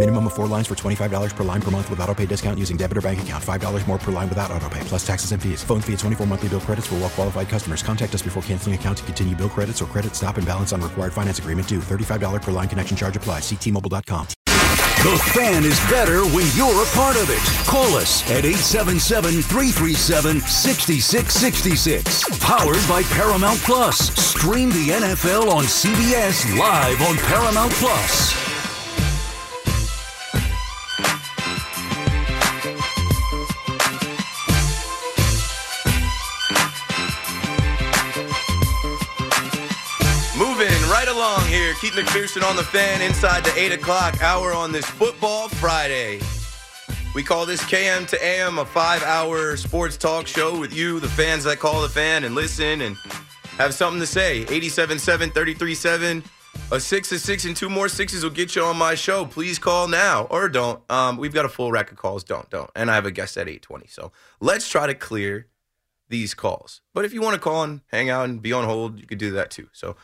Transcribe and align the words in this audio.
Minimum 0.00 0.28
of 0.28 0.32
four 0.32 0.46
lines 0.46 0.66
for 0.66 0.74
$25 0.74 1.36
per 1.36 1.44
line 1.44 1.60
per 1.60 1.70
month 1.70 1.90
with 1.90 2.00
auto 2.00 2.14
pay 2.14 2.24
discount 2.24 2.58
using 2.58 2.78
debit 2.78 2.96
or 2.96 3.02
bank 3.02 3.20
account. 3.20 3.44
$5 3.44 3.86
more 3.86 3.98
per 3.98 4.10
line 4.10 4.30
without 4.30 4.50
auto 4.50 4.66
pay, 4.70 4.80
plus 4.84 5.06
taxes 5.06 5.32
and 5.32 5.42
fees. 5.42 5.62
Phone 5.62 5.82
fee 5.82 5.92
at 5.92 5.98
24 5.98 6.26
monthly 6.26 6.48
bill 6.48 6.60
credits 6.60 6.86
for 6.86 6.94
well 6.94 7.10
qualified 7.10 7.50
customers. 7.50 7.82
Contact 7.82 8.14
us 8.14 8.22
before 8.22 8.42
canceling 8.44 8.74
account 8.74 8.96
to 8.96 9.04
continue 9.04 9.36
bill 9.36 9.50
credits 9.50 9.82
or 9.82 9.84
credit 9.84 10.16
stop 10.16 10.38
and 10.38 10.46
balance 10.46 10.72
on 10.72 10.80
required 10.80 11.12
finance 11.12 11.38
agreement 11.38 11.68
due. 11.68 11.80
$35 11.80 12.40
per 12.40 12.50
line 12.50 12.66
connection 12.66 12.96
charge 12.96 13.14
applies. 13.14 13.42
Ctmobile.com. 13.42 14.26
The 14.46 15.18
fan 15.34 15.64
is 15.66 15.78
better 15.90 16.24
when 16.32 16.48
you're 16.56 16.82
a 16.82 16.88
part 16.96 17.16
of 17.16 17.28
it. 17.28 17.44
Call 17.68 17.94
us 17.96 18.24
at 18.30 18.46
877 18.46 19.42
337 19.42 20.40
6666. 20.40 22.38
Powered 22.40 22.88
by 22.88 23.02
Paramount 23.12 23.58
Plus. 23.60 24.16
Stream 24.16 24.70
the 24.70 24.96
NFL 24.96 25.52
on 25.52 25.64
CBS 25.64 26.56
live 26.58 27.02
on 27.02 27.18
Paramount 27.18 27.72
Plus. 27.72 28.49
Right 41.00 41.08
along 41.08 41.46
here. 41.46 41.72
Keith 41.80 41.94
McPherson 41.94 42.42
on 42.42 42.56
the 42.56 42.62
fan 42.62 43.00
inside 43.00 43.42
the 43.42 43.58
8 43.58 43.72
o'clock 43.72 44.22
hour 44.22 44.52
on 44.52 44.70
this 44.70 44.84
football 44.84 45.48
Friday. 45.48 46.20
We 47.14 47.22
call 47.22 47.46
this 47.46 47.62
KM 47.62 48.06
to 48.08 48.22
AM 48.22 48.58
a 48.58 48.66
five 48.66 49.02
hour 49.04 49.56
sports 49.56 49.96
talk 49.96 50.26
show 50.26 50.60
with 50.60 50.74
you, 50.74 51.00
the 51.00 51.08
fans 51.08 51.44
that 51.44 51.58
call 51.58 51.80
the 51.80 51.88
fan 51.88 52.24
and 52.24 52.34
listen 52.34 52.82
and 52.82 52.96
have 53.56 53.72
something 53.72 53.98
to 53.98 54.06
say. 54.06 54.44
87.7, 54.44 55.32
33.7. 55.32 56.22
A 56.70 56.78
six, 56.78 57.10
a 57.12 57.18
six, 57.18 57.46
and 57.46 57.56
two 57.56 57.70
more 57.70 57.88
sixes 57.88 58.22
will 58.22 58.30
get 58.30 58.54
you 58.54 58.62
on 58.62 58.76
my 58.76 58.94
show. 58.94 59.24
Please 59.24 59.58
call 59.58 59.88
now 59.88 60.24
or 60.24 60.50
don't. 60.50 60.82
Um, 60.90 61.16
we've 61.16 61.32
got 61.32 61.46
a 61.46 61.48
full 61.48 61.72
rack 61.72 61.90
of 61.90 61.96
calls. 61.96 62.24
Don't, 62.24 62.50
don't. 62.50 62.70
And 62.76 62.90
I 62.90 62.94
have 62.94 63.06
a 63.06 63.10
guest 63.10 63.38
at 63.38 63.48
820. 63.48 63.86
So 63.86 64.12
let's 64.38 64.68
try 64.68 64.86
to 64.86 64.94
clear 64.94 65.46
these 66.10 66.34
calls. 66.34 66.82
But 66.92 67.06
if 67.06 67.14
you 67.14 67.22
want 67.22 67.34
to 67.34 67.40
call 67.40 67.62
and 67.62 67.80
hang 67.86 68.10
out 68.10 68.28
and 68.28 68.42
be 68.42 68.52
on 68.52 68.64
hold, 68.64 69.00
you 69.00 69.06
could 69.06 69.18
do 69.18 69.30
that 69.30 69.50
too. 69.50 69.68
So 69.72 69.96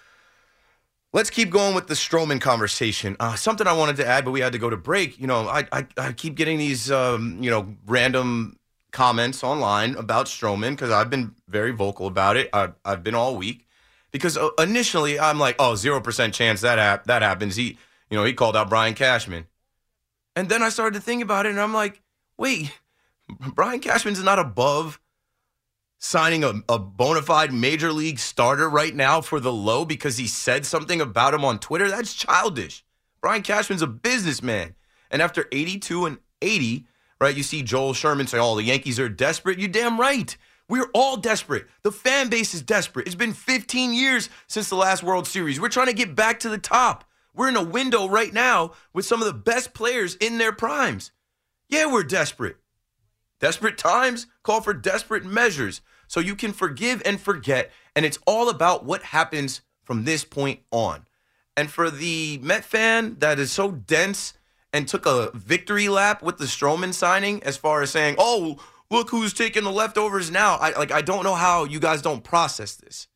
Let's 1.16 1.30
keep 1.30 1.48
going 1.48 1.74
with 1.74 1.86
the 1.86 1.94
Stroman 1.94 2.42
conversation. 2.42 3.16
Uh, 3.18 3.36
something 3.36 3.66
I 3.66 3.72
wanted 3.72 3.96
to 3.96 4.06
add, 4.06 4.26
but 4.26 4.32
we 4.32 4.40
had 4.40 4.52
to 4.52 4.58
go 4.58 4.68
to 4.68 4.76
break. 4.76 5.18
You 5.18 5.26
know, 5.26 5.48
I 5.48 5.66
I, 5.72 5.86
I 5.96 6.12
keep 6.12 6.34
getting 6.34 6.58
these 6.58 6.90
um, 6.90 7.38
you 7.40 7.50
know 7.50 7.74
random 7.86 8.58
comments 8.92 9.42
online 9.42 9.94
about 9.94 10.26
Stroman 10.26 10.72
because 10.72 10.90
I've 10.90 11.08
been 11.08 11.34
very 11.48 11.70
vocal 11.70 12.06
about 12.06 12.36
it. 12.36 12.50
I, 12.52 12.72
I've 12.84 13.02
been 13.02 13.14
all 13.14 13.34
week 13.34 13.66
because 14.12 14.36
uh, 14.36 14.50
initially 14.58 15.18
I'm 15.18 15.38
like, 15.38 15.56
oh, 15.58 15.74
zero 15.74 16.02
percent 16.02 16.34
chance 16.34 16.60
that 16.60 16.76
hap- 16.76 17.06
that 17.06 17.22
happens. 17.22 17.56
He 17.56 17.78
you 18.10 18.18
know 18.18 18.24
he 18.24 18.34
called 18.34 18.54
out 18.54 18.68
Brian 18.68 18.92
Cashman, 18.92 19.46
and 20.36 20.50
then 20.50 20.62
I 20.62 20.68
started 20.68 20.98
to 20.98 21.02
think 21.02 21.22
about 21.22 21.46
it, 21.46 21.48
and 21.48 21.60
I'm 21.60 21.72
like, 21.72 22.02
wait, 22.36 22.78
Brian 23.54 23.80
Cashman's 23.80 24.22
not 24.22 24.38
above 24.38 25.00
signing 26.06 26.44
a, 26.44 26.54
a 26.68 26.78
bona 26.78 27.20
fide 27.20 27.52
major 27.52 27.92
league 27.92 28.18
starter 28.18 28.68
right 28.68 28.94
now 28.94 29.20
for 29.20 29.40
the 29.40 29.52
low 29.52 29.84
because 29.84 30.16
he 30.16 30.26
said 30.26 30.64
something 30.64 31.00
about 31.00 31.34
him 31.34 31.44
on 31.44 31.58
Twitter? 31.58 31.88
That's 31.88 32.14
childish. 32.14 32.84
Brian 33.20 33.42
Cashman's 33.42 33.82
a 33.82 33.86
businessman. 33.86 34.74
And 35.10 35.20
after 35.20 35.46
82 35.50 36.06
and 36.06 36.18
80, 36.40 36.86
right, 37.20 37.36
you 37.36 37.42
see 37.42 37.62
Joel 37.62 37.92
Sherman 37.92 38.26
say, 38.26 38.38
oh, 38.38 38.54
the 38.54 38.62
Yankees 38.62 39.00
are 39.00 39.08
desperate. 39.08 39.58
You 39.58 39.68
damn 39.68 40.00
right. 40.00 40.36
We're 40.68 40.90
all 40.94 41.16
desperate. 41.16 41.66
The 41.82 41.92
fan 41.92 42.28
base 42.28 42.54
is 42.54 42.62
desperate. 42.62 43.06
It's 43.06 43.14
been 43.14 43.32
15 43.32 43.92
years 43.92 44.28
since 44.46 44.68
the 44.68 44.76
last 44.76 45.02
World 45.02 45.26
Series. 45.26 45.60
We're 45.60 45.68
trying 45.68 45.86
to 45.86 45.92
get 45.92 46.14
back 46.14 46.40
to 46.40 46.48
the 46.48 46.58
top. 46.58 47.04
We're 47.34 47.48
in 47.48 47.56
a 47.56 47.62
window 47.62 48.08
right 48.08 48.32
now 48.32 48.72
with 48.92 49.04
some 49.04 49.20
of 49.20 49.26
the 49.26 49.34
best 49.34 49.74
players 49.74 50.14
in 50.16 50.38
their 50.38 50.52
primes. 50.52 51.12
Yeah, 51.68 51.92
we're 51.92 52.02
desperate. 52.02 52.56
Desperate 53.40 53.78
times 53.78 54.26
call 54.42 54.60
for 54.60 54.74
desperate 54.74 55.24
measures. 55.24 55.80
So 56.08 56.20
you 56.20 56.34
can 56.36 56.52
forgive 56.52 57.02
and 57.04 57.20
forget. 57.20 57.70
And 57.94 58.04
it's 58.04 58.18
all 58.26 58.48
about 58.48 58.84
what 58.84 59.02
happens 59.02 59.62
from 59.82 60.04
this 60.04 60.24
point 60.24 60.60
on. 60.70 61.06
And 61.56 61.70
for 61.70 61.90
the 61.90 62.38
Met 62.42 62.64
fan 62.64 63.16
that 63.20 63.38
is 63.38 63.50
so 63.52 63.70
dense 63.70 64.34
and 64.72 64.86
took 64.86 65.06
a 65.06 65.30
victory 65.34 65.88
lap 65.88 66.22
with 66.22 66.38
the 66.38 66.44
Stroman 66.44 66.92
signing, 66.92 67.42
as 67.42 67.56
far 67.56 67.82
as 67.82 67.90
saying, 67.90 68.16
oh, 68.18 68.58
look 68.90 69.10
who's 69.10 69.32
taking 69.32 69.64
the 69.64 69.72
leftovers 69.72 70.30
now. 70.30 70.56
I 70.56 70.72
like 70.72 70.92
I 70.92 71.00
don't 71.00 71.24
know 71.24 71.34
how 71.34 71.64
you 71.64 71.80
guys 71.80 72.02
don't 72.02 72.24
process 72.24 72.74
this. 72.74 73.08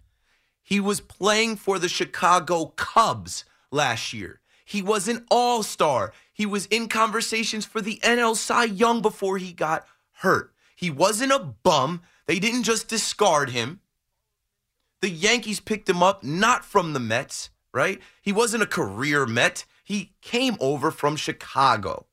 He 0.63 0.81
was 0.81 1.01
playing 1.01 1.57
for 1.57 1.79
the 1.79 1.89
Chicago 1.89 2.67
Cubs 2.77 3.45
last 3.71 4.13
year. 4.13 4.41
He 4.65 4.83
was 4.83 5.09
an 5.09 5.27
all-star. 5.31 6.13
He 6.33 6.47
was 6.47 6.67
in 6.67 6.89
conversations 6.89 7.67
for 7.67 7.81
the 7.81 7.99
NL 8.05 8.37
Cy 8.37 8.65
Young 8.65 9.03
before 9.03 9.37
he 9.39 9.53
got 9.53 9.85
hurt. 10.21 10.53
He 10.77 10.91
wasn't 10.91 11.33
a 11.33 11.39
bum. 11.39 12.03
They 12.27 12.39
didn't 12.39 12.63
just 12.63 12.89
discard 12.89 13.51
him. 13.51 13.81
The 15.03 15.11
Yankees 15.11 15.61
picked 15.61 15.89
him 15.89 16.03
up 16.03 16.23
not 16.23 16.65
from 16.65 16.93
the 16.93 17.01
Mets, 17.01 17.51
right? 17.73 18.01
He 18.23 18.33
wasn't 18.33 18.63
a 18.63 18.67
career 18.67 19.27
Met. 19.27 19.65
He 19.85 20.13
came 20.21 20.57
over 20.61 20.91
from 20.91 21.17
Chicago. 21.17 22.07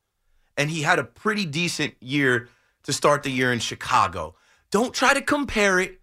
And 0.57 0.71
he 0.71 0.81
had 0.81 0.99
a 0.99 1.03
pretty 1.03 1.45
decent 1.45 1.95
year 1.99 2.49
to 2.83 2.93
start 2.93 3.23
the 3.23 3.29
year 3.29 3.51
in 3.53 3.59
Chicago. 3.59 4.35
Don't 4.71 4.93
try 4.93 5.13
to 5.13 5.21
compare 5.21 5.79
it 5.79 6.01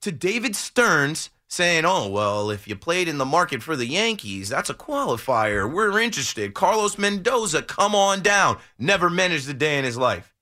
to 0.00 0.12
David 0.12 0.56
Stearns 0.56 1.30
saying, 1.48 1.84
oh, 1.84 2.08
well, 2.08 2.50
if 2.50 2.66
you 2.66 2.74
played 2.74 3.08
in 3.08 3.18
the 3.18 3.24
market 3.24 3.62
for 3.62 3.76
the 3.76 3.86
Yankees, 3.86 4.48
that's 4.48 4.70
a 4.70 4.74
qualifier. 4.74 5.70
We're 5.70 6.00
interested. 6.00 6.54
Carlos 6.54 6.98
Mendoza, 6.98 7.62
come 7.62 7.94
on 7.94 8.22
down. 8.22 8.58
Never 8.78 9.08
managed 9.10 9.48
a 9.48 9.54
day 9.54 9.78
in 9.78 9.84
his 9.84 9.96
life. 9.96 10.33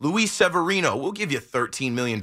Luis 0.00 0.30
Severino, 0.30 0.96
we'll 0.96 1.12
give 1.12 1.32
you 1.32 1.40
$13 1.40 1.92
million. 1.92 2.22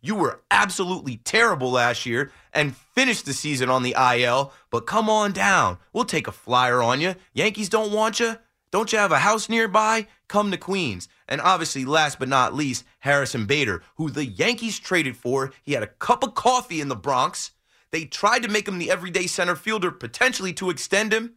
You 0.00 0.14
were 0.14 0.40
absolutely 0.50 1.18
terrible 1.18 1.70
last 1.70 2.06
year 2.06 2.32
and 2.52 2.76
finished 2.76 3.26
the 3.26 3.34
season 3.34 3.70
on 3.70 3.82
the 3.82 3.94
IL, 3.96 4.52
but 4.70 4.86
come 4.86 5.08
on 5.08 5.32
down. 5.32 5.78
We'll 5.92 6.04
take 6.04 6.26
a 6.26 6.32
flyer 6.32 6.82
on 6.82 7.00
you. 7.00 7.14
Yankees 7.34 7.68
don't 7.68 7.92
want 7.92 8.18
you. 8.18 8.36
Don't 8.72 8.90
you 8.90 8.98
have 8.98 9.12
a 9.12 9.18
house 9.18 9.50
nearby? 9.50 10.06
Come 10.28 10.50
to 10.50 10.56
Queens. 10.56 11.06
And 11.28 11.40
obviously, 11.42 11.84
last 11.84 12.18
but 12.18 12.28
not 12.28 12.54
least, 12.54 12.84
Harrison 13.00 13.44
Bader, 13.44 13.82
who 13.96 14.10
the 14.10 14.24
Yankees 14.24 14.78
traded 14.78 15.16
for. 15.16 15.52
He 15.62 15.74
had 15.74 15.82
a 15.82 15.88
cup 15.88 16.24
of 16.24 16.34
coffee 16.34 16.80
in 16.80 16.88
the 16.88 16.96
Bronx. 16.96 17.52
They 17.90 18.06
tried 18.06 18.42
to 18.42 18.48
make 18.48 18.66
him 18.66 18.78
the 18.78 18.90
everyday 18.90 19.26
center 19.26 19.54
fielder, 19.54 19.90
potentially 19.90 20.54
to 20.54 20.70
extend 20.70 21.12
him. 21.12 21.34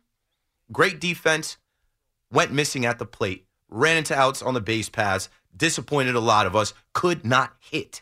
Great 0.72 1.02
defense. 1.02 1.58
Went 2.32 2.54
missing 2.54 2.86
at 2.86 2.98
the 2.98 3.06
plate. 3.06 3.45
Ran 3.70 3.98
into 3.98 4.16
outs 4.16 4.42
on 4.42 4.54
the 4.54 4.62
base 4.62 4.90
paths. 4.90 5.30
Disappointed 5.56 6.16
a 6.16 6.20
lot 6.20 6.46
of 6.46 6.56
us. 6.56 6.74
Could 6.94 7.26
not 7.26 7.56
hit. 7.60 8.02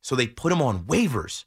So 0.00 0.16
they 0.16 0.26
put 0.26 0.52
him 0.52 0.62
on 0.62 0.84
waivers. 0.84 1.44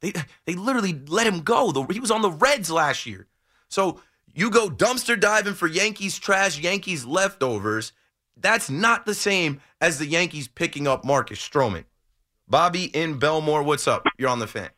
They, 0.00 0.12
they 0.44 0.54
literally 0.54 1.00
let 1.06 1.26
him 1.26 1.40
go. 1.40 1.72
The, 1.72 1.82
he 1.92 2.00
was 2.00 2.10
on 2.10 2.22
the 2.22 2.30
Reds 2.30 2.70
last 2.70 3.06
year. 3.06 3.26
So 3.68 4.00
you 4.34 4.50
go 4.50 4.68
dumpster 4.68 5.18
diving 5.18 5.54
for 5.54 5.66
Yankees 5.66 6.18
trash, 6.18 6.58
Yankees 6.58 7.04
leftovers. 7.04 7.92
That's 8.36 8.68
not 8.68 9.06
the 9.06 9.14
same 9.14 9.60
as 9.80 9.98
the 9.98 10.06
Yankees 10.06 10.48
picking 10.48 10.86
up 10.86 11.04
Marcus 11.04 11.38
Stroman. 11.38 11.84
Bobby 12.48 12.84
in 12.84 13.18
Belmore, 13.18 13.62
what's 13.62 13.88
up? 13.88 14.04
You're 14.18 14.28
on 14.28 14.40
the 14.40 14.46
fan. 14.46 14.70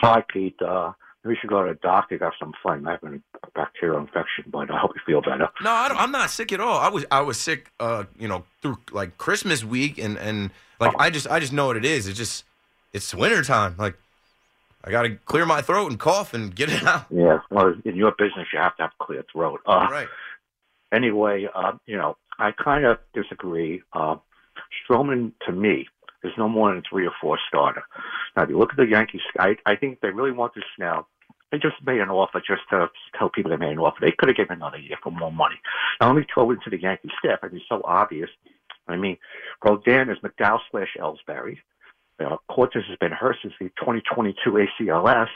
Hi, 0.00 0.24
Pete. 0.32 0.60
Uh, 0.60 0.92
we 1.24 1.36
should 1.36 1.50
go 1.50 1.66
to 1.66 1.72
the 1.74 1.78
doctor. 1.80 2.18
Got 2.18 2.34
some 2.38 2.52
fun. 2.62 2.86
I 2.86 2.92
have 2.92 3.02
a 3.04 3.20
bacterial 3.54 3.98
infection, 3.98 4.44
but 4.48 4.70
I 4.70 4.78
hope 4.78 4.92
you 4.94 5.00
feel 5.06 5.20
better. 5.20 5.48
No, 5.62 5.70
I 5.70 6.02
am 6.02 6.10
not 6.12 6.30
sick 6.30 6.52
at 6.52 6.60
all. 6.60 6.78
I 6.78 6.88
was 6.88 7.04
I 7.10 7.20
was 7.22 7.38
sick, 7.38 7.70
uh, 7.80 8.04
you 8.18 8.28
know, 8.28 8.44
through 8.62 8.78
like 8.92 9.16
Christmas 9.18 9.64
week, 9.64 9.98
and 9.98 10.18
and 10.18 10.50
like 10.80 10.94
I 10.98 11.10
just 11.10 11.28
I 11.28 11.40
just 11.40 11.52
know 11.52 11.66
what 11.66 11.76
it 11.76 11.84
is. 11.84 12.06
It's 12.06 12.18
just 12.18 12.44
it's 12.92 13.14
wintertime. 13.14 13.74
Like 13.78 13.94
I 14.84 14.90
got 14.90 15.02
to 15.02 15.16
clear 15.24 15.46
my 15.46 15.62
throat 15.62 15.90
and 15.90 15.98
cough 15.98 16.34
and 16.34 16.54
get 16.54 16.70
it 16.70 16.82
out. 16.86 17.06
Yeah, 17.10 17.38
well, 17.50 17.74
in 17.84 17.96
your 17.96 18.12
business, 18.12 18.48
you 18.52 18.58
have 18.58 18.76
to 18.76 18.82
have 18.82 18.92
a 19.00 19.04
clear 19.04 19.24
throat. 19.32 19.60
Uh, 19.66 19.86
Right. 19.90 20.08
Anyway, 20.92 21.48
uh, 21.52 21.72
you 21.86 21.96
know, 21.96 22.16
I 22.38 22.52
kind 22.52 22.84
of 22.84 22.98
disagree. 23.14 23.82
Uh, 23.92 24.16
Stroman, 24.88 25.32
to 25.46 25.52
me, 25.52 25.88
is 26.22 26.32
no 26.38 26.48
more 26.48 26.68
than 26.68 26.78
a 26.78 26.82
three 26.88 27.04
or 27.06 27.12
four 27.20 27.38
starter. 27.48 27.82
Now, 28.36 28.44
if 28.44 28.48
you 28.50 28.58
look 28.58 28.70
at 28.70 28.76
the 28.76 28.86
Yankees, 28.86 29.22
I, 29.38 29.56
I 29.66 29.74
think 29.74 30.00
they 30.00 30.10
really 30.10 30.30
wanted 30.30 30.62
Snell. 30.76 31.08
They 31.54 31.60
just 31.60 31.86
made 31.86 32.00
an 32.00 32.10
offer 32.10 32.40
just 32.44 32.62
to 32.70 32.90
tell 33.16 33.28
people 33.28 33.50
they 33.52 33.56
made 33.56 33.72
an 33.72 33.78
offer. 33.78 33.98
They 34.00 34.10
could 34.10 34.28
have 34.28 34.36
given 34.36 34.56
another 34.56 34.78
year 34.78 34.96
for 35.00 35.12
more 35.12 35.30
money. 35.30 35.54
Now, 36.00 36.08
let 36.08 36.16
me 36.16 36.26
throw 36.32 36.50
into 36.50 36.68
the 36.68 36.80
Yankee 36.80 37.10
staff. 37.16 37.38
I 37.44 37.48
mean, 37.48 37.62
so 37.68 37.80
obvious. 37.84 38.28
I 38.88 38.96
mean, 38.96 39.18
Rodón 39.64 40.10
is 40.10 40.18
McDowell 40.18 40.58
slash 40.72 40.96
Ellsbury. 40.98 41.58
Uh, 42.18 42.38
Cortes 42.50 42.82
has 42.88 42.98
been 42.98 43.12
hurt 43.12 43.36
since 43.40 43.54
the 43.60 43.68
2022 43.78 44.34
ACLS. 44.50 45.28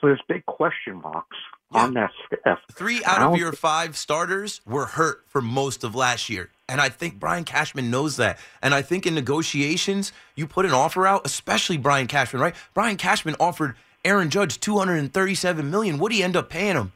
So 0.00 0.08
there's 0.08 0.20
big 0.26 0.44
question 0.46 1.00
marks 1.00 1.36
on 1.70 1.94
that 1.94 2.10
staff. 2.26 2.58
Three 2.72 3.04
out 3.04 3.32
of 3.32 3.38
your 3.38 3.52
five 3.52 3.96
starters 3.96 4.62
were 4.66 4.86
hurt 4.86 5.22
for 5.28 5.40
most 5.40 5.84
of 5.84 5.94
last 5.94 6.28
year. 6.28 6.50
And 6.68 6.80
I 6.80 6.88
think 6.88 7.20
Brian 7.20 7.44
Cashman 7.44 7.88
knows 7.88 8.16
that. 8.16 8.40
And 8.62 8.74
I 8.74 8.82
think 8.82 9.06
in 9.06 9.14
negotiations, 9.14 10.12
you 10.34 10.48
put 10.48 10.64
an 10.64 10.72
offer 10.72 11.06
out, 11.06 11.24
especially 11.24 11.76
Brian 11.76 12.08
Cashman, 12.08 12.42
right? 12.42 12.56
Brian 12.74 12.96
Cashman 12.96 13.36
offered 13.38 13.76
Aaron 14.04 14.30
Judge 14.30 14.60
237 14.60 15.70
million. 15.70 15.98
What 15.98 16.10
do 16.10 16.18
you 16.18 16.24
end 16.24 16.36
up 16.36 16.50
paying 16.50 16.76
him? 16.76 16.92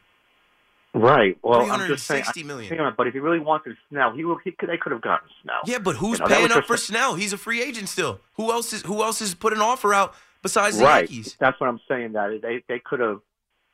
Right. 0.93 1.37
Well, 1.43 1.61
I'm 1.71 1.87
just 1.87 2.05
saying. 2.05 2.23
360 2.23 2.43
million. 2.43 2.79
On, 2.79 2.93
but 2.97 3.07
if 3.07 3.13
he 3.13 3.19
really 3.19 3.39
wanted 3.39 3.77
Snell, 3.89 4.13
he, 4.13 4.23
he 4.43 4.51
could, 4.51 4.69
they 4.69 4.77
could 4.77 4.91
have 4.91 5.01
gotten 5.01 5.29
Snell. 5.43 5.61
Yeah, 5.65 5.79
but 5.79 5.95
who's 5.95 6.19
You 6.19 6.25
know, 6.25 6.35
paying 6.35 6.51
up 6.51 6.65
for 6.65 6.77
Snell? 6.77 7.15
He's 7.15 7.33
a 7.33 7.37
free 7.37 7.61
agent 7.61 7.89
still. 7.89 8.19
Who 8.33 8.51
else 8.51 8.73
is 8.73 8.81
who 8.81 9.03
else 9.03 9.19
has 9.19 9.35
put 9.35 9.53
an 9.53 9.61
offer 9.61 9.93
out 9.93 10.15
besides 10.41 10.77
the 10.77 10.85
right. 10.85 11.09
Yankees? 11.09 11.35
That's 11.39 11.59
what 11.59 11.69
I'm 11.69 11.79
saying. 11.87 12.13
That 12.13 12.39
they 12.41 12.63
they 12.67 12.79
could 12.79 12.99
have. 12.99 13.21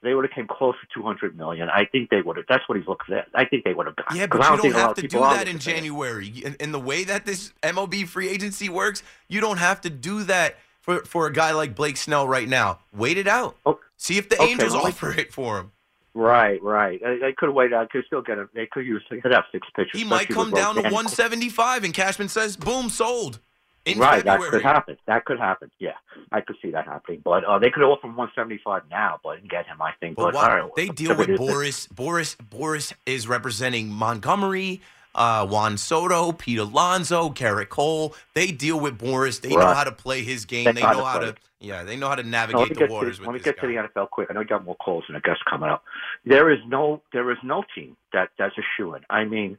They 0.01 0.13
would 0.13 0.25
have 0.25 0.33
came 0.33 0.47
close 0.47 0.75
to 0.81 0.99
200 0.99 1.37
million. 1.37 1.69
I 1.69 1.85
think 1.85 2.09
they 2.09 2.21
would 2.21 2.35
have. 2.35 2.45
That's 2.49 2.67
what 2.67 2.77
he's 2.77 2.85
looking 2.85 3.15
at. 3.15 3.29
I 3.33 3.45
think 3.45 3.63
they 3.63 3.73
would 3.73 3.85
have 3.85 3.95
gotten. 3.95 4.17
Yeah, 4.17 4.25
but 4.25 4.41
you 4.41 4.57
don't 4.57 4.75
a 4.75 4.77
have 4.77 4.95
to 4.95 5.07
do 5.07 5.19
that 5.19 5.47
in 5.47 5.53
looking 5.53 5.55
at 5.55 5.55
it. 5.55 5.59
January. 5.59 6.27
In, 6.27 6.55
in 6.59 6.71
the 6.73 6.79
way 6.79 7.05
that 7.05 7.25
this 7.25 7.53
MLB 7.63 8.05
free 8.05 8.27
agency 8.27 8.67
works, 8.67 9.01
you 9.29 9.39
don't 9.39 9.59
have 9.59 9.79
to 9.79 9.89
do 9.89 10.23
that 10.23 10.57
for, 10.83 11.03
for 11.05 11.25
a 11.25 11.33
guy 11.33 11.51
like 11.53 11.75
Blake 11.75 11.97
Snell 11.97 12.27
right 12.27 12.47
now. 12.47 12.79
Wait 12.93 13.17
it 13.17 13.27
out. 13.27 13.55
See 13.97 14.17
if 14.17 14.29
the 14.29 14.35
Okay, 14.35 14.51
Angels 14.51 14.73
well, 14.73 14.87
offer 14.87 15.11
it 15.11 15.33
for 15.33 15.57
him. 15.59 15.71
Right, 16.13 16.61
right. 16.61 17.01
They, 17.01 17.33
could 17.35 17.49
wait. 17.49 17.73
out. 17.73 17.89
Could 17.89 18.05
still 18.05 18.21
get 18.21 18.37
him. 18.37 18.49
They 18.53 18.67
could 18.67 18.85
use. 18.85 19.01
They 19.09 19.19
could 19.19 19.31
have 19.31 19.45
six 19.51 19.67
pitchers. 19.75 19.99
He 19.99 20.03
might 20.03 20.27
come 20.27 20.51
down 20.51 20.75
to 20.75 20.81
175, 20.81 21.85
and 21.85 21.93
Cashman 21.93 22.29
says, 22.29 22.55
boom, 22.55 22.89
sold. 22.89 23.39
In 23.85 23.99
right, 23.99 24.23
February. 24.23 24.43
that 24.43 24.51
could 24.51 24.61
happen. 24.61 24.97
That 25.07 25.25
could 25.25 25.39
happen. 25.39 25.71
Yeah, 25.77 25.95
I 26.31 26.39
could 26.39 26.55
see 26.61 26.71
that 26.71 26.85
happening. 26.85 27.21
But 27.23 27.43
uh, 27.43 27.59
they 27.59 27.69
could 27.69 27.83
offer 27.83 28.07
him 28.07 28.15
175 28.15 28.83
now, 28.89 29.19
but 29.21 29.39
and 29.39 29.49
get 29.49 29.65
him. 29.65 29.81
I 29.81 29.91
think. 29.99 30.15
But 30.15 30.33
But, 30.33 30.47
right, 30.47 30.69
they 30.77 30.87
deal 30.87 31.17
with 31.17 31.27
it 31.27 31.33
is. 31.33 31.39
Boras. 31.39 31.89
Boras. 31.89 32.37
Boras 32.37 32.93
is 33.05 33.27
representing 33.27 33.89
Montgomery, 33.89 34.79
uh, 35.15 35.45
Juan 35.47 35.77
Soto, 35.77 36.31
Pete 36.31 36.59
Alonso, 36.59 37.29
Gerrit 37.29 37.69
Cole. 37.69 38.15
They 38.33 38.51
deal 38.51 38.79
with 38.79 38.97
Boras. 38.99 39.41
They 39.41 39.49
know 39.49 39.73
how 39.73 39.83
to 39.83 39.91
play 39.91 40.23
his 40.23 40.45
game. 40.45 40.65
They 40.65 40.73
They 40.73 40.81
know 40.81 40.87
how 40.87 40.93
to 40.93 41.03
how 41.03 41.19
play. 41.19 41.31
to. 41.31 41.35
Yeah, 41.59 41.83
they 41.83 41.95
know 41.95 42.09
how 42.09 42.15
to 42.15 42.23
navigate 42.23 42.75
the 42.77 42.87
waters 42.87 43.17
to, 43.17 43.21
with 43.21 43.27
let 43.27 43.33
me 43.33 43.39
get 43.39 43.55
guy. 43.55 43.61
to 43.61 43.67
the 43.67 44.01
NFL 44.01 44.09
quick. 44.09 44.27
I 44.29 44.33
know 44.33 44.41
you 44.41 44.47
got 44.47 44.65
more 44.65 44.75
calls 44.75 45.05
and 45.07 45.15
a 45.15 45.21
guess 45.21 45.37
coming 45.49 45.69
up. 45.69 45.83
There 46.25 46.51
is 46.51 46.59
no 46.67 47.01
there 47.13 47.31
is 47.31 47.37
no 47.43 47.63
team 47.73 47.95
that 48.11 48.29
that's 48.37 48.57
a 48.57 48.61
shoo 48.75 48.95
in. 48.95 49.03
I 49.09 49.23
mean, 49.23 49.57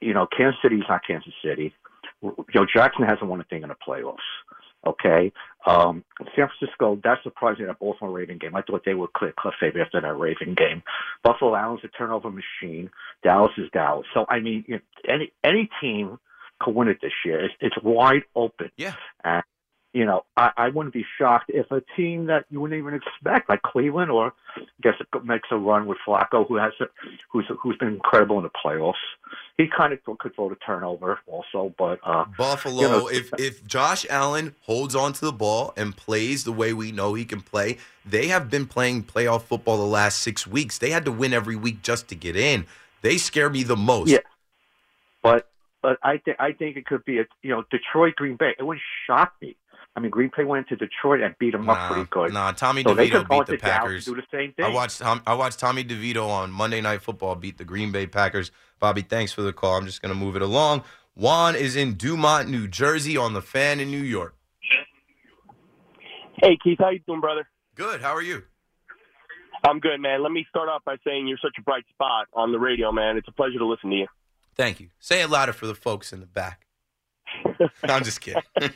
you 0.00 0.14
know, 0.14 0.26
Kansas 0.36 0.60
City's 0.62 0.84
not 0.88 1.00
Kansas 1.06 1.32
City. 1.44 1.74
You 2.22 2.36
know, 2.54 2.66
Jackson 2.72 3.04
hasn't 3.04 3.26
won 3.28 3.40
a 3.40 3.44
thing 3.44 3.62
in 3.64 3.68
the 3.68 3.74
playoffs. 3.86 4.18
Okay, 4.86 5.32
um, 5.66 6.04
San 6.34 6.48
Francisco. 6.48 7.00
That's 7.02 7.22
surprising. 7.22 7.66
That 7.66 7.78
Baltimore 7.78 8.12
Raven 8.12 8.38
game. 8.38 8.56
I 8.56 8.62
thought 8.62 8.82
they 8.84 8.94
were 8.94 9.08
clear 9.14 9.32
cut 9.40 9.54
favorite 9.60 9.82
after 9.82 10.00
that 10.00 10.18
Raven 10.18 10.54
game. 10.54 10.82
Buffalo 11.22 11.54
Allen's 11.54 11.84
a 11.84 11.88
turnover 11.88 12.30
machine. 12.30 12.90
Dallas 13.22 13.52
is 13.58 13.70
Dallas. 13.72 14.06
So 14.12 14.26
I 14.28 14.40
mean, 14.40 14.64
you 14.66 14.74
know, 14.74 14.80
any 15.08 15.32
any 15.44 15.70
team 15.80 16.18
could 16.60 16.74
win 16.74 16.88
it 16.88 16.98
this 17.00 17.12
year. 17.24 17.44
It's, 17.44 17.54
it's 17.60 17.76
wide 17.82 18.22
open. 18.34 18.70
Yeah. 18.76 18.94
And 19.24 19.42
you 19.92 20.06
know, 20.06 20.24
I, 20.36 20.50
I 20.56 20.68
wouldn't 20.70 20.94
be 20.94 21.04
shocked 21.18 21.50
if 21.50 21.70
a 21.70 21.82
team 21.96 22.26
that 22.26 22.46
you 22.50 22.60
wouldn't 22.60 22.78
even 22.78 22.94
expect, 22.94 23.50
like 23.50 23.60
Cleveland, 23.62 24.10
or 24.10 24.32
I 24.56 24.62
guess 24.82 24.94
it 24.98 25.24
makes 25.24 25.48
a 25.50 25.56
run 25.56 25.86
with 25.86 25.98
Flacco, 26.06 26.48
who 26.48 26.56
has 26.56 26.72
a, 26.80 26.86
who's 27.30 27.44
who's 27.60 27.76
been 27.76 27.88
incredible 27.88 28.38
in 28.38 28.44
the 28.44 28.50
playoffs. 28.50 28.94
He 29.58 29.66
kind 29.68 29.92
of 29.92 29.98
could 30.18 30.34
throw 30.34 30.48
the 30.48 30.56
turnover 30.56 31.18
also, 31.26 31.74
but 31.78 32.00
uh, 32.04 32.24
Buffalo, 32.38 32.80
you 32.80 32.88
know, 32.88 33.06
if 33.08 33.30
if 33.38 33.66
Josh 33.66 34.06
Allen 34.08 34.54
holds 34.62 34.94
on 34.94 35.12
to 35.12 35.24
the 35.26 35.32
ball 35.32 35.74
and 35.76 35.94
plays 35.94 36.44
the 36.44 36.52
way 36.52 36.72
we 36.72 36.90
know 36.90 37.12
he 37.12 37.26
can 37.26 37.42
play, 37.42 37.76
they 38.06 38.28
have 38.28 38.48
been 38.48 38.66
playing 38.66 39.04
playoff 39.04 39.42
football 39.42 39.76
the 39.76 39.84
last 39.84 40.20
six 40.20 40.46
weeks. 40.46 40.78
They 40.78 40.90
had 40.90 41.04
to 41.04 41.12
win 41.12 41.34
every 41.34 41.56
week 41.56 41.82
just 41.82 42.08
to 42.08 42.14
get 42.14 42.34
in. 42.34 42.66
They 43.02 43.18
scare 43.18 43.50
me 43.50 43.62
the 43.62 43.76
most. 43.76 44.08
Yeah. 44.08 44.18
But 45.22 45.50
but 45.82 45.98
I 46.02 46.16
think 46.16 46.38
I 46.40 46.52
think 46.52 46.76
it 46.78 46.86
could 46.86 47.04
be 47.04 47.18
a 47.18 47.24
you 47.42 47.50
know 47.50 47.64
Detroit 47.70 48.16
Green 48.16 48.36
Bay. 48.36 48.54
It 48.58 48.62
wouldn't 48.62 48.82
shock 49.06 49.34
me. 49.42 49.56
I 49.94 50.00
mean, 50.00 50.10
Green 50.10 50.30
Bay 50.34 50.44
went 50.44 50.68
to 50.68 50.76
Detroit 50.76 51.20
and 51.20 51.34
beat 51.38 51.52
them 51.52 51.68
up 51.68 51.90
pretty 51.90 52.08
good. 52.10 52.32
Nah, 52.32 52.52
Tommy 52.52 52.82
so 52.82 52.94
DeVito 52.94 53.26
could 53.26 53.28
beat 53.28 53.46
the 53.46 53.58
Packers. 53.58 54.06
Do 54.06 54.14
the 54.14 54.22
same 54.30 54.52
thing. 54.52 54.64
I 54.64 54.68
watched 54.68 55.02
I 55.02 55.34
watched 55.34 55.58
Tommy 55.58 55.84
DeVito 55.84 56.26
on 56.26 56.50
Monday 56.50 56.80
Night 56.80 57.02
Football 57.02 57.34
beat 57.34 57.58
the 57.58 57.64
Green 57.64 57.92
Bay 57.92 58.06
Packers. 58.06 58.50
Bobby, 58.80 59.02
thanks 59.02 59.32
for 59.32 59.42
the 59.42 59.52
call. 59.52 59.76
I'm 59.76 59.86
just 59.86 60.00
going 60.00 60.12
to 60.12 60.18
move 60.18 60.34
it 60.34 60.42
along. 60.42 60.82
Juan 61.14 61.54
is 61.54 61.76
in 61.76 61.94
Dumont, 61.94 62.48
New 62.48 62.66
Jersey, 62.66 63.18
on 63.18 63.34
the 63.34 63.42
fan 63.42 63.80
in 63.80 63.90
New 63.90 64.02
York. 64.02 64.34
Hey 66.42 66.58
Keith, 66.62 66.78
how 66.80 66.88
you 66.88 67.00
doing, 67.06 67.20
brother? 67.20 67.46
Good. 67.74 68.00
How 68.00 68.14
are 68.14 68.22
you? 68.22 68.42
I'm 69.64 69.78
good, 69.78 70.00
man. 70.00 70.22
Let 70.22 70.32
me 70.32 70.44
start 70.48 70.68
off 70.68 70.82
by 70.84 70.96
saying 71.06 71.28
you're 71.28 71.38
such 71.38 71.54
a 71.58 71.62
bright 71.62 71.84
spot 71.92 72.26
on 72.32 72.50
the 72.50 72.58
radio, 72.58 72.90
man. 72.90 73.16
It's 73.16 73.28
a 73.28 73.32
pleasure 73.32 73.58
to 73.58 73.66
listen 73.66 73.90
to 73.90 73.96
you. 73.96 74.06
Thank 74.56 74.80
you. 74.80 74.88
Say 74.98 75.22
it 75.22 75.30
louder 75.30 75.52
for 75.52 75.66
the 75.66 75.74
folks 75.74 76.12
in 76.12 76.20
the 76.20 76.26
back. 76.26 76.66
I'm 77.84 78.02
just 78.02 78.20
kidding. 78.20 78.42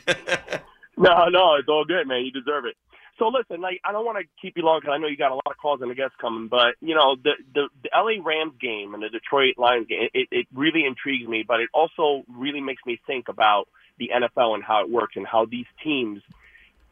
No, 0.97 1.29
no, 1.29 1.55
it's 1.55 1.69
all 1.69 1.85
good, 1.85 2.07
man. 2.07 2.25
You 2.25 2.31
deserve 2.31 2.65
it. 2.65 2.75
So 3.19 3.29
listen, 3.29 3.61
like 3.61 3.79
I 3.83 3.91
don't 3.91 4.05
want 4.05 4.19
to 4.19 4.25
keep 4.41 4.57
you 4.57 4.63
long 4.63 4.79
because 4.79 4.93
I 4.93 4.99
know 4.99 5.07
you 5.07 5.17
got 5.17 5.31
a 5.31 5.35
lot 5.35 5.49
of 5.49 5.57
calls 5.57 5.81
and 5.81 5.89
the 5.89 5.95
guests 5.95 6.15
coming, 6.21 6.49
but 6.49 6.75
you 6.81 6.93
know 6.93 7.15
the 7.15 7.31
the, 7.53 7.69
the 7.83 7.89
LA 7.93 8.21
Rams 8.23 8.53
game 8.61 8.93
and 8.93 9.01
the 9.01 9.09
Detroit 9.09 9.55
Lions 9.57 9.87
game, 9.87 10.09
it, 10.13 10.27
it 10.31 10.47
really 10.53 10.85
intrigues 10.85 11.27
me, 11.27 11.43
but 11.47 11.59
it 11.59 11.69
also 11.73 12.23
really 12.27 12.61
makes 12.61 12.81
me 12.85 12.99
think 13.07 13.27
about 13.27 13.67
the 13.97 14.09
NFL 14.13 14.53
and 14.53 14.63
how 14.63 14.81
it 14.83 14.89
works 14.89 15.15
and 15.15 15.25
how 15.25 15.45
these 15.45 15.65
teams, 15.83 16.21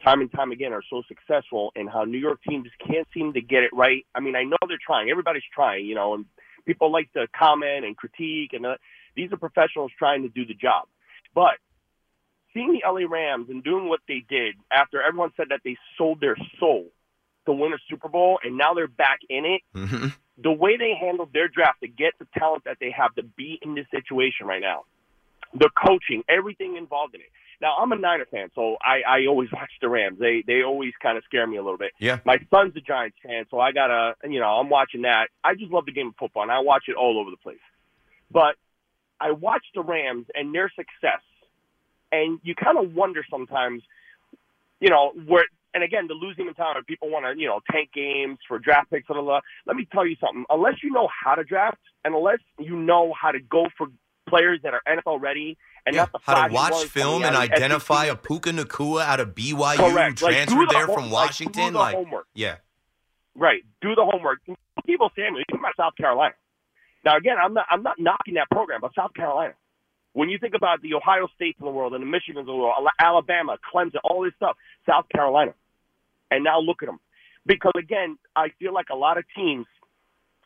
time 0.04 0.22
and 0.22 0.31
time 0.31 0.52
again, 0.52 0.74
are 0.74 0.81
so 0.90 1.04
successful 1.07 1.72
and 1.75 1.88
how 1.88 2.04
New 2.06 2.18
York 2.18 2.40
teams 2.48 2.68
can't 2.86 3.07
seem 3.13 3.34
to 3.34 3.42
get 3.42 3.62
it 3.62 3.72
right. 3.72 4.04
I 4.16 4.19
mean, 4.19 4.36
I 4.36 4.44
know 4.44 4.57
they're 4.68 4.80
trying. 4.84 5.12
Everybody's 5.12 5.44
trying, 5.54 5.86
you 5.86 5.94
know, 5.94 6.16
and 6.16 6.25
people 6.66 6.92
like 6.92 7.13
to 7.13 7.28
comment 7.38 7.86
and 7.86 7.96
critique, 7.96 8.54
and 8.54 8.66
uh, 8.66 8.78
these 9.16 9.31
are 9.31 9.38
professionals 9.38 9.92
trying 9.97 10.24
to 10.24 10.30
do 10.30 10.44
the 10.44 10.56
job, 10.56 10.88
but 11.35 11.62
seeing 12.56 12.71
the 12.74 12.81
LA 12.90 13.06
Rams 13.07 13.50
and 13.50 13.64
doing 13.64 13.88
what 13.90 14.00
they 14.07 14.24
did 14.28 14.56
after 14.71 15.02
everyone 15.02 15.31
said 15.38 15.47
that 15.50 15.59
they 15.64 15.78
sold 15.97 16.19
their 16.21 16.35
soul 16.59 16.88
to 17.45 17.52
win 17.54 17.74
a 17.74 17.78
Super 17.90 18.07
Bowl 18.09 18.40
and 18.44 18.57
now 18.57 18.74
they're 18.74 18.88
back 18.88 19.19
in 19.30 19.45
it, 19.45 19.62
Mhm. 19.76 20.16
the 20.40 20.52
way 20.52 20.78
they 20.78 20.95
handled 20.95 21.31
their 21.33 21.47
draft 21.47 21.81
to 21.81 21.88
get 21.88 22.14
the 22.18 22.26
talent 22.38 22.64
that 22.64 22.80
they 22.80 22.90
have 22.92 23.14
to 23.16 23.24
be 23.24 23.59
in 23.62 23.76
this 23.76 23.85
situation 23.92 24.47
right 24.47 24.62
now, 24.62 24.85
the 25.54 25.69
coaching, 25.85 26.24
everything 26.28 26.76
involved 26.78 27.14
in 27.14 27.21
it. 27.21 27.30
Now 27.62 27.78
I'm 27.78 27.92
a 27.92 27.95
Niner 27.95 28.26
fan, 28.26 28.50
so 28.56 28.78
I, 28.81 29.02
I 29.07 29.26
always 29.28 29.50
watch 29.54 29.71
the 29.81 29.90
Rams. 29.90 30.18
They 30.19 30.44
they 30.45 30.64
always 30.64 30.94
kind 31.02 31.18
of 31.18 31.24
scare 31.26 31.45
me 31.47 31.57
a 31.57 31.62
little 31.64 31.78
bit. 31.78 31.92
Yeah. 32.00 32.19
My 32.26 32.38
son's 32.50 32.76
a 32.76 32.81
Giants 32.81 33.18
fan, 33.24 33.45
so 33.52 33.59
I 33.59 33.71
gotta 33.71 34.16
you 34.30 34.40
know 34.40 34.47
I'm 34.59 34.69
watching 34.69 35.04
that. 35.04 35.30
I 35.44 35.56
just 35.56 35.71
love 35.71 35.85
the 35.85 35.92
game 35.94 36.07
of 36.07 36.16
football, 36.18 36.44
and 36.44 36.52
I 36.52 36.59
watch 36.59 36.85
it 36.88 36.95
all 36.95 37.18
over 37.19 37.30
the 37.31 37.38
place. 37.38 37.59
But 38.31 38.56
I 39.21 39.31
watch 39.31 39.66
the 39.74 39.81
Rams 39.83 40.26
and 40.35 40.54
their 40.54 40.69
success, 40.76 41.21
and 42.16 42.40
you 42.44 42.56
kind 42.56 42.78
of 42.78 42.94
wonder 42.94 43.24
sometimes, 43.30 43.81
you 44.80 44.90
know, 44.90 45.12
where. 45.28 45.45
And 45.74 45.84
again, 45.84 46.07
the 46.07 46.14
losing 46.14 46.45
mentality. 46.45 46.80
People 46.88 47.10
want 47.10 47.26
to, 47.26 47.38
you 47.38 47.48
know, 47.50 47.60
tank 47.69 47.90
games 47.94 48.38
for 48.48 48.57
draft 48.60 48.90
picks. 48.90 49.07
Blah, 49.07 49.16
blah, 49.18 49.24
blah. 49.26 49.40
Let 49.66 49.76
me 49.76 49.86
tell 49.92 50.07
you 50.07 50.16
something. 50.22 50.45
Unless 50.50 50.76
you 50.81 50.90
know 50.90 51.10
how 51.24 51.36
to 51.36 51.44
draft, 51.44 51.78
and 52.06 52.16
unless 52.16 52.40
you 52.57 52.78
know 52.78 53.14
how 53.22 53.31
to 53.31 53.40
go 53.42 53.66
for 53.78 53.88
players 54.30 54.62
that 54.64 54.74
are 54.74 54.81
NFL 54.88 55.19
ready, 55.22 55.57
and 55.86 55.94
Yeah, 55.94 56.04
not 56.04 56.12
the 56.14 56.19
how 56.24 56.48
to 56.48 56.54
watch 56.54 56.86
film 56.86 57.24
and 57.26 57.36
out 57.36 57.44
of 57.44 57.52
identify 57.52 58.06
SEC. 58.06 58.14
a 58.14 58.16
Puka 58.16 58.50
Nacua 58.52 59.02
out 59.04 59.19
of 59.19 59.36
BYU 59.36 59.76
Correct. 59.76 60.19
who 60.22 60.26
Like, 60.28 60.36
transferred 60.36 60.69
the 60.69 60.74
there 60.74 60.86
home- 60.86 60.95
from 60.95 61.04
like, 61.12 61.28
Washington. 61.28 61.66
do 61.66 61.72
the 61.74 61.78
Like, 61.78 61.95
homework. 61.95 62.28
yeah, 62.34 62.56
Right. 63.36 63.64
Do 63.81 63.95
the 63.95 64.06
homework. 64.06 64.40
People 64.86 65.12
Samuel, 65.14 65.44
you 65.50 65.60
about 65.60 65.76
South 65.76 65.95
Carolina. 65.98 66.36
Now 67.04 67.18
again, 67.18 67.36
I'm 67.38 67.54
not 67.54 67.66
I'm 67.69 67.84
not 67.84 68.00
knocking 68.00 68.36
that 68.36 68.50
program, 68.50 68.80
but 68.80 68.95
South 68.95 69.14
Carolina. 69.14 69.56
When 70.16 70.30
you 70.30 70.40
think 70.40 70.54
about 70.56 70.81
the 70.81 70.94
Ohio 70.94 71.28
States 71.36 71.60
in 71.60 71.66
the 71.66 71.72
world 71.72 71.94
and 71.94 72.02
the 72.02 72.07
Michigans 72.07 72.40
of 72.40 72.45
the 72.45 72.56
world, 72.56 72.74
Ala- 72.80 72.95
Alabama, 73.02 73.57
Clemson, 73.60 74.00
all 74.02 74.24
this 74.24 74.31
stuff, 74.38 74.56
South 74.88 75.10
Carolina. 75.10 75.54
And 76.31 76.42
now 76.42 76.62
look 76.62 76.81
at 76.81 76.86
them. 76.86 77.02
Because 77.45 77.74
again, 77.78 78.18
I 78.34 78.48
feel 78.57 78.74
like 78.74 78.88
a 78.90 78.95
lot 78.95 79.18
of 79.18 79.26
teams 79.36 79.66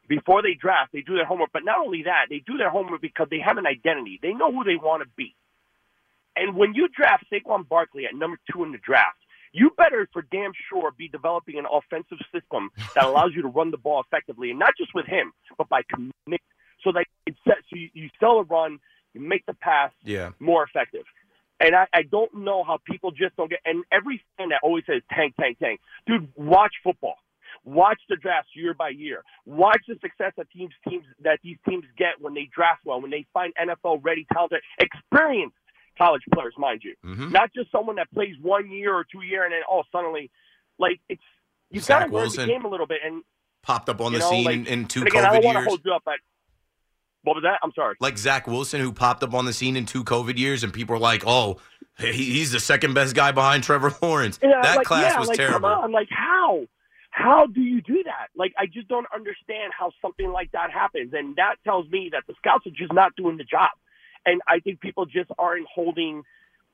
before 0.08 0.42
they 0.42 0.56
draft, 0.60 0.92
they 0.92 1.02
do 1.02 1.14
their 1.14 1.26
homework, 1.26 1.52
but 1.54 1.64
not 1.64 1.78
only 1.86 2.02
that, 2.04 2.26
they 2.32 2.40
do 2.40 2.58
their 2.58 2.72
homework 2.72 3.00
because 3.00 3.28
they 3.30 3.38
have 3.46 3.58
an 3.58 3.68
identity. 3.68 4.20
They 4.20 4.34
know 4.34 4.52
who 4.52 4.64
they 4.64 4.76
want 4.76 5.04
to 5.04 5.10
be. 5.16 5.36
And 6.36 6.56
when 6.56 6.74
you 6.74 6.88
draft 6.88 7.26
Saquon 7.32 7.70
Barkley 7.70 8.06
at 8.08 8.16
number 8.16 8.40
two 8.52 8.64
in 8.64 8.72
the 8.72 8.80
draft, 8.80 9.20
you 9.54 9.70
better 9.78 10.10
for 10.12 10.24
damn 10.32 10.52
sure 10.68 10.92
be 10.98 11.10
developing 11.10 11.60
an 11.60 11.66
offensive 11.72 12.18
system 12.34 12.72
that 12.96 13.06
allows 13.06 13.32
you 13.36 13.44
to 13.44 13.48
run 13.48 13.70
the 13.70 13.78
ball 13.78 14.02
effectively, 14.02 14.50
and 14.50 14.58
not 14.58 14.74
just 14.78 14.96
with 14.96 15.06
him, 15.06 15.32
but 15.60 15.70
by 15.70 15.82
committing. 15.94 16.42
So 16.84 16.94
that 16.94 17.06
it 17.28 17.36
sets 17.46 17.62
so 17.70 17.76
you, 17.76 17.90
you 17.94 18.10
sell 18.20 18.40
a 18.40 18.44
run, 18.44 18.80
you 19.13 19.22
make 19.22 19.46
the 19.46 19.54
pass 19.54 19.92
Yeah. 20.04 20.32
more 20.39 20.63
effective. 20.63 21.04
And 21.62 21.75
I, 21.75 21.88
I 21.94 22.04
don't 22.04 22.34
know 22.34 22.63
how 22.63 22.80
people 22.86 23.12
just 23.12 23.36
don't 23.36 23.50
get. 23.50 23.60
And 23.66 23.84
every 23.92 24.24
fan 24.38 24.50
that 24.50 24.60
always 24.63 24.86
says 24.86 25.01
tank, 25.13 25.34
tank, 25.39 25.60
tank, 25.60 25.82
dude, 26.08 26.30
watch 26.36 26.74
football. 26.84 27.16
Watch 27.66 28.00
the 28.08 28.16
drafts 28.16 28.51
year 28.56 28.74
by 28.74 28.89
year. 28.89 29.24
Watch 29.46 29.82
the 29.88 29.96
success 30.01 30.32
that 30.38 30.50
teams 30.51 30.72
teams 30.88 31.04
that 31.24 31.39
these 31.44 31.58
teams 31.68 31.84
get 31.98 32.13
when 32.22 32.34
they 32.34 32.48
draft 32.56 32.82
well, 32.86 33.01
when 33.01 33.12
they 33.12 33.25
find 33.34 33.54
NFL 33.62 34.00
ready, 34.04 34.25
talented, 34.32 34.62
experienced 34.80 35.56
college 35.98 36.22
players, 36.34 36.54
mind 36.58 36.82
you, 36.84 36.96
Mhm. 37.04 37.32
not 37.32 37.51
just 37.54 37.70
someone 37.72 37.98
that 37.98 38.10
plays 38.13 38.36
one 38.39 38.70
year 38.72 38.94
or 38.96 39.04
two 39.04 39.22
year 39.22 39.44
and 39.44 39.51
then 39.51 39.62
all 39.70 39.80
oh 39.80 39.89
suddenly, 39.92 40.32
like 40.78 41.01
it's 41.10 41.22
you've 41.70 41.86
got 41.88 42.06
to 42.06 42.13
learn 42.16 42.30
the 42.30 42.46
game 42.46 42.63
a 42.63 42.70
little 42.70 42.88
bit. 42.88 43.00
And 43.04 43.24
Popped 43.62 43.89
up 43.89 44.00
on 44.00 44.13
the 44.13 44.20
know, 44.20 44.30
scene 44.30 44.46
like, 44.46 44.56
in, 44.56 44.66
in 44.68 44.86
two 44.88 45.01
again, 45.04 45.25
I 45.25 45.30
COVID 45.30 45.34
don't 45.34 45.44
want 45.46 45.56
to 45.56 45.60
years. 45.60 45.68
hold 45.68 45.82
you 45.84 45.94
up, 45.94 46.04
but 46.06 46.16
what 47.24 47.36
was 47.36 47.44
that? 47.44 47.60
I'm 47.64 47.72
sorry. 47.74 47.96
like 48.00 48.18
Zach 48.18 48.48
Wilson, 48.48 48.82
who 48.82 48.92
popped 48.92 49.24
up 49.24 49.34
on 49.34 49.46
the 49.46 49.54
scene 49.54 49.76
in 49.76 49.86
two 49.86 50.04
COVID 50.04 50.38
years, 50.38 50.64
and 50.64 50.74
people 50.74 50.96
were 50.96 51.02
like, 51.02 51.24
"Oh, 51.26 51.58
he's 51.98 52.52
the 52.52 52.60
second 52.60 52.94
best 52.94 53.16
guy 53.16 53.32
behind 53.32 53.64
Trevor 53.64 53.94
Lawrence." 54.02 54.40
Yeah, 54.42 54.62
that 54.62 54.78
like, 54.78 54.88
class 54.88 55.14
yeah, 55.14 55.20
was 55.20 55.28
like, 55.28 55.38
terrible. 55.38 55.70
Come 55.70 55.84
on, 55.84 55.92
like 55.92 56.08
how? 56.10 56.66
How 57.12 57.48
do 57.48 57.62
you 57.62 57.82
do 57.82 58.04
that? 58.04 58.28
Like 58.36 58.54
I 58.58 58.66
just 58.68 58.88
don't 58.88 59.08
understand 59.14 59.74
how 59.78 59.92
something 60.02 60.32
like 60.32 60.52
that 60.52 60.72
happens, 60.72 61.14
and 61.14 61.36
that 61.36 61.56
tells 61.64 61.90
me 61.90 62.10
that 62.14 62.24
the 62.28 62.34
scouts 62.38 62.66
are 62.68 62.72
just 62.72 62.94
not 62.94 63.16
doing 63.16 63.38
the 63.38 63.44
job. 63.44 63.72
And 64.26 64.42
I 64.48 64.60
think 64.60 64.80
people 64.80 65.06
just 65.06 65.30
aren't 65.38 65.68
holding, 65.74 66.24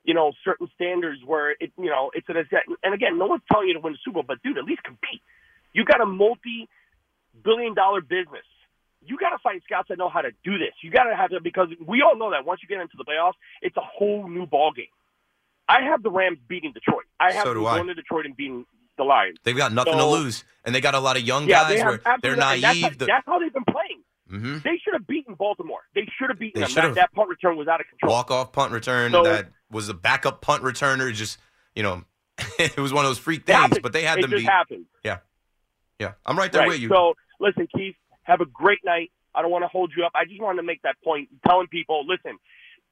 you 0.03 0.13
know, 0.13 0.33
certain 0.43 0.67
standards 0.75 1.21
where 1.25 1.51
it, 1.51 1.71
you 1.77 1.89
know, 1.89 2.11
it's 2.13 2.27
an 2.29 2.35
and 2.83 2.93
again, 2.93 3.17
no 3.17 3.25
one's 3.27 3.43
telling 3.51 3.67
you 3.67 3.73
to 3.75 3.79
win 3.79 3.93
the 3.93 3.99
Super 4.03 4.15
Bowl, 4.15 4.23
but 4.27 4.43
dude, 4.43 4.57
at 4.57 4.65
least 4.65 4.83
compete. 4.83 5.21
You 5.73 5.85
got 5.85 6.01
a 6.01 6.05
multi-billion-dollar 6.05 8.01
business. 8.01 8.45
You 9.05 9.17
got 9.17 9.29
to 9.29 9.37
find 9.39 9.61
scouts 9.63 9.89
that 9.89 9.97
know 9.97 10.09
how 10.09 10.21
to 10.21 10.31
do 10.43 10.57
this. 10.57 10.73
You 10.81 10.91
got 10.91 11.03
to 11.03 11.15
have 11.15 11.29
to 11.31 11.39
because 11.41 11.67
we 11.85 12.01
all 12.01 12.17
know 12.17 12.31
that 12.31 12.45
once 12.45 12.61
you 12.63 12.67
get 12.67 12.81
into 12.81 12.95
the 12.97 13.03
playoffs, 13.05 13.33
it's 13.61 13.75
a 13.77 13.81
whole 13.81 14.27
new 14.27 14.45
ball 14.45 14.71
game. 14.71 14.85
I 15.67 15.81
have 15.83 16.03
the 16.03 16.11
Rams 16.11 16.37
beating 16.47 16.73
Detroit. 16.73 17.05
I 17.19 17.31
have 17.33 17.43
So 17.43 17.53
them 17.53 17.63
do 17.63 17.67
I. 17.67 17.75
going 17.77 17.87
to 17.87 17.93
Detroit 17.95 18.25
and 18.25 18.35
beating 18.37 18.65
the 18.97 19.03
Lions. 19.03 19.37
They've 19.43 19.57
got 19.57 19.73
nothing 19.73 19.97
to 19.97 20.05
lose, 20.05 20.43
and 20.63 20.73
they 20.73 20.81
got 20.81 20.95
a 20.95 20.99
lot 20.99 21.17
of 21.17 21.23
young 21.23 21.47
Yeah, 21.47 21.63
guys 21.63 21.69
They 21.79 21.83
where 21.83 22.01
they're 22.21 22.33
and 22.33 22.41
that's 22.41 22.61
naive. 22.61 22.83
how- 22.83 22.89
The- 22.89 23.05
That's 23.05 23.25
how 23.25 23.39
they've 23.39 23.53
been 23.53 23.65
playing. 23.65 24.03
Mhm. 24.31 24.63
They 24.63 24.77
should 24.83 24.93
have 24.93 25.05
beaten 25.05 25.35
Baltimore. 25.35 25.81
They 25.93 26.07
should 26.17 26.29
have 26.29 26.39
beaten 26.39 26.61
They 26.61 26.67
them. 26.67 26.93
That, 26.93 26.95
that 26.95 27.13
punt 27.13 27.29
return 27.29 27.57
was 27.57 27.67
out 27.67 27.79
of 27.81 27.87
control. 27.87 28.11
walk 28.11 28.31
off 28.31 28.51
punt 28.53 28.71
return 28.71 29.11
So- 29.11 29.23
that 29.23 29.49
was 29.69 29.89
a 29.89 29.93
backup 29.93 30.41
punt 30.41 30.63
returner. 30.63 31.13
Just 31.13 31.39
you 31.75 31.83
know, 31.83 32.03
it 32.59 32.77
was 32.77 32.93
one 32.93 33.05
of 33.05 33.09
those 33.09 33.19
freak 33.19 33.45
things, 33.45 33.57
happened. 33.59 33.81
but 33.83 33.91
they 33.93 34.03
had 34.03 34.17
it 34.19 34.21
them 34.21 34.31
just 34.31 34.41
beat. 34.43 34.49
happened. 34.49 34.85
Yeah, 35.03 35.17
yeah, 35.99 36.13
I'm 36.25 36.37
right 36.37 36.51
there 36.51 36.61
Right. 36.61 36.69
with 36.69 36.79
you. 36.79 36.89
So 36.89 37.15
listen, 37.39 37.67
Keith, 37.75 37.95
have 38.25 38.41
a 38.41 38.45
great 38.45 38.79
night. 38.83 39.11
I 39.33 39.41
don't 39.41 39.51
want 39.51 39.63
to 39.63 39.67
hold 39.67 39.91
you 39.95 40.05
up. 40.05 40.11
I 40.15 40.25
just 40.25 40.41
wanted 40.41 40.57
to 40.57 40.63
make 40.63 40.81
that 40.83 40.95
point, 41.03 41.29
telling 41.45 41.67
people, 41.67 42.05
listen, 42.05 42.37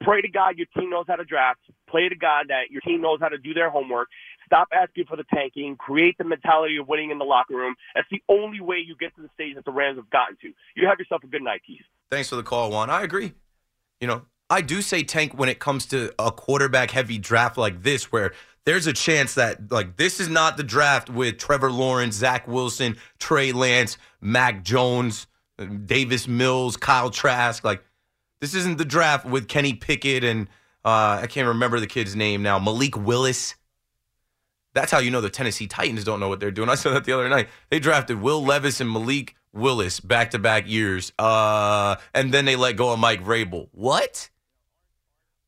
pray 0.02 0.20
to 0.20 0.28
God 0.28 0.56
your 0.56 0.66
team 0.76 0.90
knows 0.90 1.04
how 1.08 1.16
to 1.16 1.24
draft. 1.24 1.60
Pray 1.88 2.08
to 2.08 2.16
God 2.16 2.46
that 2.48 2.70
your 2.70 2.80
team 2.80 3.00
knows 3.00 3.18
how 3.20 3.28
to 3.28 3.38
do 3.38 3.54
their 3.54 3.70
homework. 3.70 4.08
Stop 4.46 4.68
asking 4.72 5.06
for 5.06 5.16
the 5.16 5.24
tanking. 5.32 5.76
Create 5.76 6.18
the 6.18 6.24
mentality 6.24 6.76
of 6.76 6.86
winning 6.86 7.10
in 7.10 7.18
the 7.18 7.24
locker 7.24 7.54
room. 7.54 7.74
That's 7.94 8.08
the 8.10 8.22
only 8.28 8.60
way 8.60 8.76
you 8.76 8.94
get 8.96 9.14
to 9.16 9.22
the 9.22 9.30
stage 9.34 9.54
that 9.54 9.64
the 9.64 9.72
Rams 9.72 9.96
have 9.96 10.10
gotten 10.10 10.36
to. 10.42 10.52
You 10.76 10.86
have 10.88 10.98
yourself 10.98 11.24
a 11.24 11.26
good 11.26 11.42
night, 11.42 11.62
Keith. 11.66 11.80
Thanks 12.10 12.28
for 12.28 12.36
the 12.36 12.42
call, 12.42 12.70
Juan. 12.70 12.90
I 12.90 13.02
agree. 13.02 13.32
You 14.00 14.06
know, 14.06 14.22
I 14.50 14.60
do 14.60 14.82
say 14.82 15.02
tank 15.02 15.32
when 15.32 15.48
it 15.48 15.58
comes 15.58 15.86
to 15.86 16.12
a 16.18 16.30
quarterback 16.30 16.90
heavy 16.90 17.16
draft 17.16 17.56
like 17.56 17.82
this, 17.82 18.12
where 18.12 18.32
there's 18.64 18.86
a 18.86 18.92
chance 18.92 19.34
that 19.34 19.70
like 19.70 19.96
this 19.96 20.20
is 20.20 20.28
not 20.28 20.56
the 20.56 20.62
draft 20.62 21.10
with 21.10 21.38
Trevor 21.38 21.70
Lawrence, 21.70 22.16
Zach 22.16 22.48
Wilson, 22.48 22.96
Trey 23.18 23.52
Lance, 23.52 23.98
Mac 24.20 24.64
Jones, 24.64 25.26
Davis 25.86 26.26
Mills, 26.26 26.76
Kyle 26.76 27.10
Trask. 27.10 27.64
Like 27.64 27.82
this 28.40 28.54
isn't 28.54 28.78
the 28.78 28.84
draft 28.84 29.26
with 29.26 29.48
Kenny 29.48 29.74
Pickett 29.74 30.24
and 30.24 30.48
uh, 30.84 31.20
I 31.22 31.26
can't 31.28 31.48
remember 31.48 31.80
the 31.80 31.86
kid's 31.86 32.14
name 32.14 32.42
now, 32.42 32.58
Malik 32.58 32.96
Willis. 32.96 33.54
That's 34.74 34.90
how 34.90 34.98
you 34.98 35.10
know 35.10 35.20
the 35.20 35.30
Tennessee 35.30 35.66
Titans 35.66 36.04
don't 36.04 36.20
know 36.20 36.28
what 36.28 36.40
they're 36.40 36.50
doing. 36.50 36.68
I 36.68 36.74
said 36.74 36.92
that 36.92 37.04
the 37.04 37.12
other 37.12 37.28
night. 37.28 37.48
They 37.70 37.78
drafted 37.78 38.20
Will 38.20 38.44
Levis 38.44 38.80
and 38.80 38.90
Malik 38.90 39.34
Willis 39.52 40.00
back 40.00 40.32
to 40.32 40.38
back 40.38 40.68
years. 40.68 41.12
Uh, 41.18 41.96
and 42.12 42.34
then 42.34 42.44
they 42.44 42.56
let 42.56 42.76
go 42.76 42.92
of 42.92 42.98
Mike 42.98 43.22
Vrabel. 43.22 43.68
What? 43.72 44.30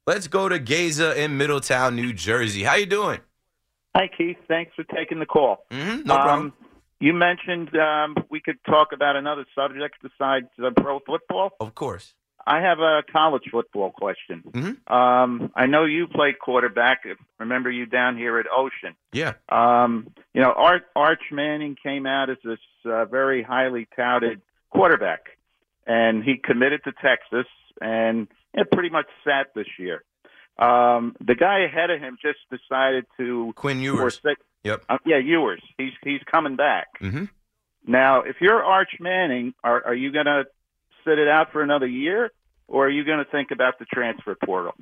Let's 0.07 0.29
go 0.29 0.49
to 0.49 0.61
Gaza 0.61 1.21
in 1.21 1.37
Middletown, 1.37 1.97
New 1.97 2.13
Jersey. 2.13 2.63
How 2.63 2.77
you 2.77 2.87
doing? 2.87 3.19
Hi, 3.97 4.09
Keith. 4.17 4.37
Thanks 4.47 4.73
for 4.77 4.85
taking 4.85 5.19
the 5.19 5.27
call. 5.27 5.67
Mm-hmm, 5.73 6.07
no 6.07 6.15
problem. 6.15 6.47
Um, 6.47 6.53
you 7.01 7.13
mentioned 7.13 7.71
um, 7.77 8.15
we 8.31 8.41
could 8.41 8.59
talk 8.65 8.89
about 8.93 9.17
another 9.17 9.45
subject 9.53 9.97
besides 10.01 10.47
uh, 10.65 10.71
pro 10.77 11.01
football. 11.01 11.51
Of 11.59 11.75
course. 11.75 12.15
I 12.47 12.61
have 12.61 12.79
a 12.79 13.03
college 13.11 13.43
football 13.51 13.91
question. 13.91 14.45
Mm-hmm. 14.49 14.95
Um, 14.95 15.51
I 15.57 15.67
know 15.67 15.85
you 15.85 16.07
played 16.07 16.39
quarterback. 16.39 17.01
Remember 17.41 17.69
you 17.69 17.87
down 17.87 18.17
here 18.17 18.39
at 18.39 18.47
Ocean. 18.49 18.95
Yeah. 19.13 19.33
Um, 19.49 20.15
you 20.33 20.41
know, 20.41 20.53
Art, 20.53 20.85
Arch 20.95 21.23
Manning 21.33 21.75
came 21.83 22.07
out 22.07 22.31
as 22.31 22.37
this 22.45 22.61
uh, 22.85 23.07
very 23.07 23.43
highly 23.43 23.89
touted 23.97 24.41
quarterback, 24.71 25.31
and 25.85 26.23
he 26.23 26.37
committed 26.37 26.83
to 26.85 26.93
Texas, 26.93 27.49
and 27.81 28.29
it 28.55 28.71
pretty 28.71 28.91
much 28.91 29.07
sat 29.25 29.49
this 29.55 29.67
year. 29.79 30.03
Um, 30.59 31.15
the 31.21 31.35
guy 31.35 31.61
ahead 31.61 31.91
of 31.91 32.01
him 32.01 32.17
just 32.23 32.39
decided 32.51 33.05
to 33.19 33.53
Quinn 33.57 33.81
Ewers. 33.81 34.19
forsake- 34.19 34.39
Yep. 34.65 34.85
Uh, 34.89 34.99
yeah, 35.07 35.19
Ewers. 35.19 35.63
He's 35.79 35.93
he's 36.03 36.21
coming 36.29 36.57
back. 36.57 36.89
Mm-hmm. 37.01 37.27
Now, 37.87 38.23
if 38.23 38.37
you're 38.41 38.65
Arch 38.65 38.97
Manning, 38.99 39.55
are 39.63 39.85
are 39.87 39.95
you 39.95 40.11
going 40.11 40.27
to 40.27 40.45
sit 41.05 41.19
it 41.21 41.29
out 41.29 41.53
for 41.53 41.63
another 41.63 41.87
year, 41.87 42.33
or 42.67 42.87
are 42.87 42.91
you 42.91 43.05
going 43.05 43.19
to 43.25 43.31
think 43.31 43.53
about 43.53 43.79
the 43.79 43.85
transfer 43.85 44.35
portal? 44.45 44.75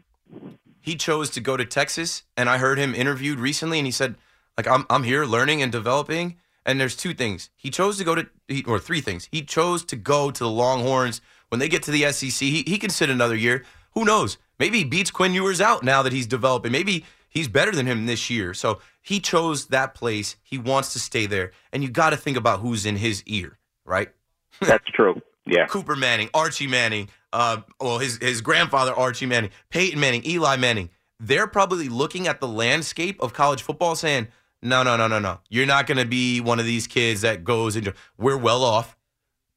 He 0.80 0.96
chose 0.96 1.28
to 1.30 1.40
go 1.40 1.58
to 1.58 1.66
Texas, 1.66 2.22
and 2.36 2.48
I 2.48 2.56
heard 2.58 2.78
him 2.78 2.94
interviewed 2.94 3.38
recently, 3.38 3.78
and 3.78 3.86
he 3.86 3.90
said, 3.92 4.14
"Like 4.56 4.66
I'm, 4.66 4.86
I'm 4.88 5.02
here 5.02 5.24
learning 5.26 5.60
and 5.60 5.70
developing." 5.70 6.36
And 6.64 6.80
there's 6.80 6.96
two 6.96 7.12
things 7.12 7.50
he 7.56 7.68
chose 7.68 7.98
to 7.98 8.04
go 8.04 8.14
to, 8.14 8.26
he, 8.48 8.64
or 8.64 8.78
three 8.78 9.02
things 9.02 9.28
he 9.30 9.42
chose 9.42 9.84
to 9.84 9.96
go 9.96 10.30
to 10.30 10.44
the 10.44 10.48
Longhorns. 10.48 11.20
When 11.54 11.60
they 11.60 11.68
get 11.68 11.84
to 11.84 11.92
the 11.92 12.10
SEC, 12.10 12.40
he, 12.40 12.64
he 12.66 12.78
can 12.78 12.90
sit 12.90 13.08
another 13.08 13.36
year. 13.36 13.64
Who 13.92 14.04
knows? 14.04 14.38
Maybe 14.58 14.78
he 14.78 14.84
beats 14.84 15.12
Quinn 15.12 15.34
Ewers 15.34 15.60
out 15.60 15.84
now 15.84 16.02
that 16.02 16.12
he's 16.12 16.26
developing. 16.26 16.72
Maybe 16.72 17.04
he's 17.28 17.46
better 17.46 17.70
than 17.70 17.86
him 17.86 18.06
this 18.06 18.28
year. 18.28 18.54
So 18.54 18.80
he 19.00 19.20
chose 19.20 19.66
that 19.66 19.94
place. 19.94 20.34
He 20.42 20.58
wants 20.58 20.92
to 20.94 20.98
stay 20.98 21.26
there, 21.26 21.52
and 21.72 21.84
you 21.84 21.90
got 21.90 22.10
to 22.10 22.16
think 22.16 22.36
about 22.36 22.58
who's 22.58 22.86
in 22.86 22.96
his 22.96 23.22
ear, 23.26 23.56
right? 23.84 24.08
That's 24.60 24.84
true. 24.86 25.22
Yeah. 25.46 25.68
Cooper 25.68 25.94
Manning, 25.94 26.28
Archie 26.34 26.66
Manning, 26.66 27.08
uh, 27.32 27.58
well, 27.80 28.00
his 28.00 28.16
his 28.16 28.40
grandfather 28.40 28.92
Archie 28.92 29.26
Manning, 29.26 29.50
Peyton 29.70 30.00
Manning, 30.00 30.26
Eli 30.26 30.56
Manning. 30.56 30.90
They're 31.20 31.46
probably 31.46 31.88
looking 31.88 32.26
at 32.26 32.40
the 32.40 32.48
landscape 32.48 33.22
of 33.22 33.32
college 33.32 33.62
football, 33.62 33.94
saying, 33.94 34.26
"No, 34.60 34.82
no, 34.82 34.96
no, 34.96 35.06
no, 35.06 35.20
no. 35.20 35.38
You're 35.50 35.66
not 35.66 35.86
going 35.86 35.98
to 35.98 36.04
be 36.04 36.40
one 36.40 36.58
of 36.58 36.64
these 36.64 36.88
kids 36.88 37.20
that 37.20 37.44
goes 37.44 37.76
into. 37.76 37.94
We're 38.18 38.36
well 38.36 38.64
off, 38.64 38.96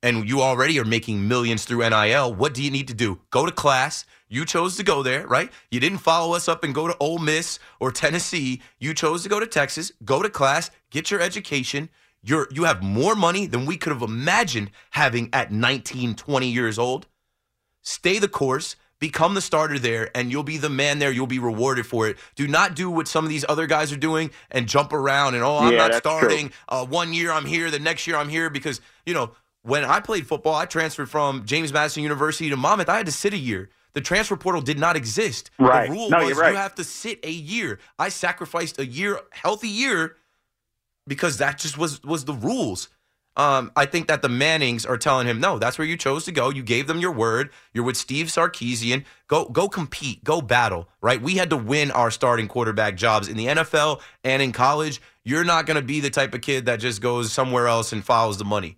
and 0.07 0.27
you 0.27 0.41
already 0.41 0.79
are 0.79 0.85
making 0.85 1.27
millions 1.27 1.65
through 1.65 1.87
NIL. 1.89 2.33
What 2.33 2.53
do 2.53 2.63
you 2.63 2.71
need 2.71 2.87
to 2.87 2.93
do? 2.93 3.19
Go 3.29 3.45
to 3.45 3.51
class. 3.51 4.05
You 4.29 4.45
chose 4.45 4.77
to 4.77 4.83
go 4.83 5.03
there, 5.03 5.27
right? 5.27 5.51
You 5.69 5.81
didn't 5.81 5.97
follow 5.99 6.33
us 6.33 6.47
up 6.47 6.63
and 6.63 6.73
go 6.73 6.87
to 6.87 6.95
Ole 6.99 7.19
Miss 7.19 7.59
or 7.81 7.91
Tennessee. 7.91 8.61
You 8.79 8.93
chose 8.93 9.23
to 9.23 9.29
go 9.29 9.39
to 9.39 9.47
Texas. 9.47 9.91
Go 10.05 10.21
to 10.23 10.29
class. 10.29 10.71
Get 10.89 11.11
your 11.11 11.21
education." 11.21 11.89
You're 12.23 12.47
you 12.51 12.63
have 12.63 12.81
more 12.81 13.15
money 13.15 13.45
than 13.45 13.65
we 13.65 13.77
could 13.77 13.93
have 13.93 14.01
imagined 14.01 14.71
having 14.89 15.29
at 15.31 15.51
19, 15.51 16.15
20 16.15 16.47
years 16.47 16.79
old. 16.79 17.05
Stay 17.83 18.17
the 18.19 18.27
course, 18.27 18.75
become 18.99 19.33
the 19.35 19.39
starter 19.39 19.77
there, 19.79 20.09
and 20.15 20.31
you'll 20.31 20.43
be 20.43 20.57
the 20.57 20.69
man 20.69 20.99
there. 20.99 21.11
You'll 21.11 21.27
be 21.27 21.39
rewarded 21.39 21.85
for 21.85 22.07
it. 22.07 22.17
Do 22.35 22.47
not 22.47 22.75
do 22.75 22.89
what 22.89 23.07
some 23.07 23.23
of 23.23 23.29
these 23.29 23.45
other 23.47 23.67
guys 23.67 23.93
are 23.93 23.97
doing 23.97 24.31
and 24.51 24.67
jump 24.67 24.91
around 24.93 25.35
and 25.35 25.43
oh, 25.43 25.57
I'm 25.57 25.73
Yeah, 25.73 25.77
not 25.77 25.93
starting. 25.93 26.51
Uh, 26.67 26.85
one 26.85 27.13
year 27.13 27.31
I'm 27.31 27.45
here, 27.45 27.69
the 27.71 27.79
next 27.79 28.07
year 28.07 28.17
I'm 28.17 28.29
here 28.29 28.49
because 28.49 28.81
you 29.05 29.13
know 29.13 29.31
when 29.67 29.83
I 29.83 29.99
played 29.99 30.25
football, 30.27 30.55
I 30.55 30.65
transferred 30.65 31.09
from 31.09 31.45
James 31.45 31.73
Madison 31.73 32.01
University 32.03 32.49
to 32.49 32.57
Monmouth. 32.57 32.89
I 32.89 32.97
had 32.97 33.05
to 33.05 33.11
sit 33.11 33.33
a 33.33 33.37
year. 33.37 33.69
The 33.93 34.01
transfer 34.01 34.37
portal 34.37 34.61
did 34.61 34.79
not 34.79 34.95
exist. 34.95 35.49
Right. 35.59 35.87
The 35.89 35.93
rule 35.95 36.09
No, 36.09 36.25
was 36.25 36.37
right. 36.37 36.51
you 36.51 36.55
have 36.57 36.75
to 36.75 36.83
sit 36.83 37.19
a 37.25 37.31
year. 37.31 37.79
I 37.99 38.09
sacrificed 38.09 38.79
a 38.79 38.85
year, 38.85 39.19
healthy 39.31 39.67
year, 39.69 40.15
because 41.07 41.37
that 41.37 41.57
just 41.57 41.77
was 41.77 42.03
was 42.03 42.25
the 42.25 42.33
rules. 42.33 42.89
Um, 43.35 43.71
I 43.75 43.85
think 43.85 44.07
that 44.07 44.23
the 44.23 44.29
Mannings 44.29 44.83
are 44.83 44.97
telling 44.97 45.27
him, 45.27 45.39
no, 45.39 45.59
that's 45.59 45.77
where 45.77 45.85
you 45.87 45.95
chose 45.95 46.25
to 46.25 46.31
go. 46.31 46.49
You 46.49 46.63
gave 46.63 46.87
them 46.87 46.99
your 46.99 47.11
word. 47.11 47.51
You're 47.71 47.83
with 47.83 47.95
Steve 47.97 48.27
Sarkisian. 48.27 49.05
Go 49.27 49.45
go 49.45 49.67
compete. 49.67 50.23
Go 50.23 50.41
battle. 50.41 50.87
Right? 51.01 51.21
We 51.21 51.35
had 51.35 51.49
to 51.51 51.57
win 51.57 51.91
our 51.91 52.09
starting 52.09 52.47
quarterback 52.47 52.95
jobs 52.97 53.27
in 53.27 53.37
the 53.37 53.45
NFL 53.47 54.01
and 54.23 54.41
in 54.41 54.53
college. 54.53 55.01
You're 55.23 55.43
not 55.43 55.65
going 55.65 55.75
to 55.75 55.83
be 55.85 55.99
the 55.99 56.09
type 56.09 56.33
of 56.33 56.41
kid 56.41 56.65
that 56.65 56.79
just 56.79 57.01
goes 57.01 57.31
somewhere 57.33 57.67
else 57.67 57.91
and 57.93 58.03
follows 58.03 58.37
the 58.37 58.45
money. 58.45 58.77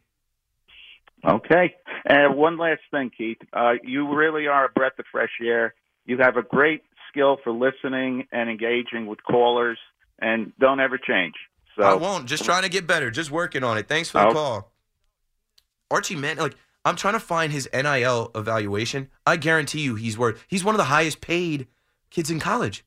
Okay. 1.25 1.75
And 2.05 2.35
one 2.35 2.57
last 2.57 2.81
thing, 2.91 3.11
Keith. 3.15 3.37
Uh, 3.53 3.73
you 3.83 4.13
really 4.15 4.47
are 4.47 4.65
a 4.65 4.69
breath 4.69 4.97
of 4.99 5.05
fresh 5.11 5.31
air. 5.43 5.73
You 6.05 6.17
have 6.19 6.37
a 6.37 6.41
great 6.43 6.81
skill 7.09 7.37
for 7.43 7.51
listening 7.51 8.27
and 8.31 8.49
engaging 8.49 9.05
with 9.07 9.23
callers. 9.23 9.77
and 10.21 10.51
don't 10.59 10.81
ever 10.81 10.97
change. 10.97 11.35
So 11.77 11.83
I 11.83 11.93
won't. 11.93 12.25
Just 12.25 12.43
trying 12.43 12.63
to 12.63 12.69
get 12.69 12.85
better. 12.85 13.09
Just 13.09 13.31
working 13.31 13.63
on 13.63 13.77
it. 13.77 13.87
Thanks 13.87 14.09
for 14.09 14.19
the 14.19 14.27
Oh. 14.27 14.33
call. 14.33 14.71
Archie 15.89 16.15
man, 16.17 16.35
like 16.37 16.55
I'm 16.83 16.97
trying 16.97 17.13
to 17.13 17.19
find 17.21 17.53
his 17.53 17.69
NIL 17.73 18.31
evaluation. 18.35 19.09
I 19.25 19.37
guarantee 19.37 19.79
you 19.81 19.95
he's 19.95 20.17
worth 20.17 20.43
he's 20.47 20.63
one 20.63 20.75
of 20.75 20.77
the 20.77 20.83
highest 20.85 21.21
paid 21.21 21.67
kids 22.09 22.29
in 22.29 22.39
college. 22.41 22.83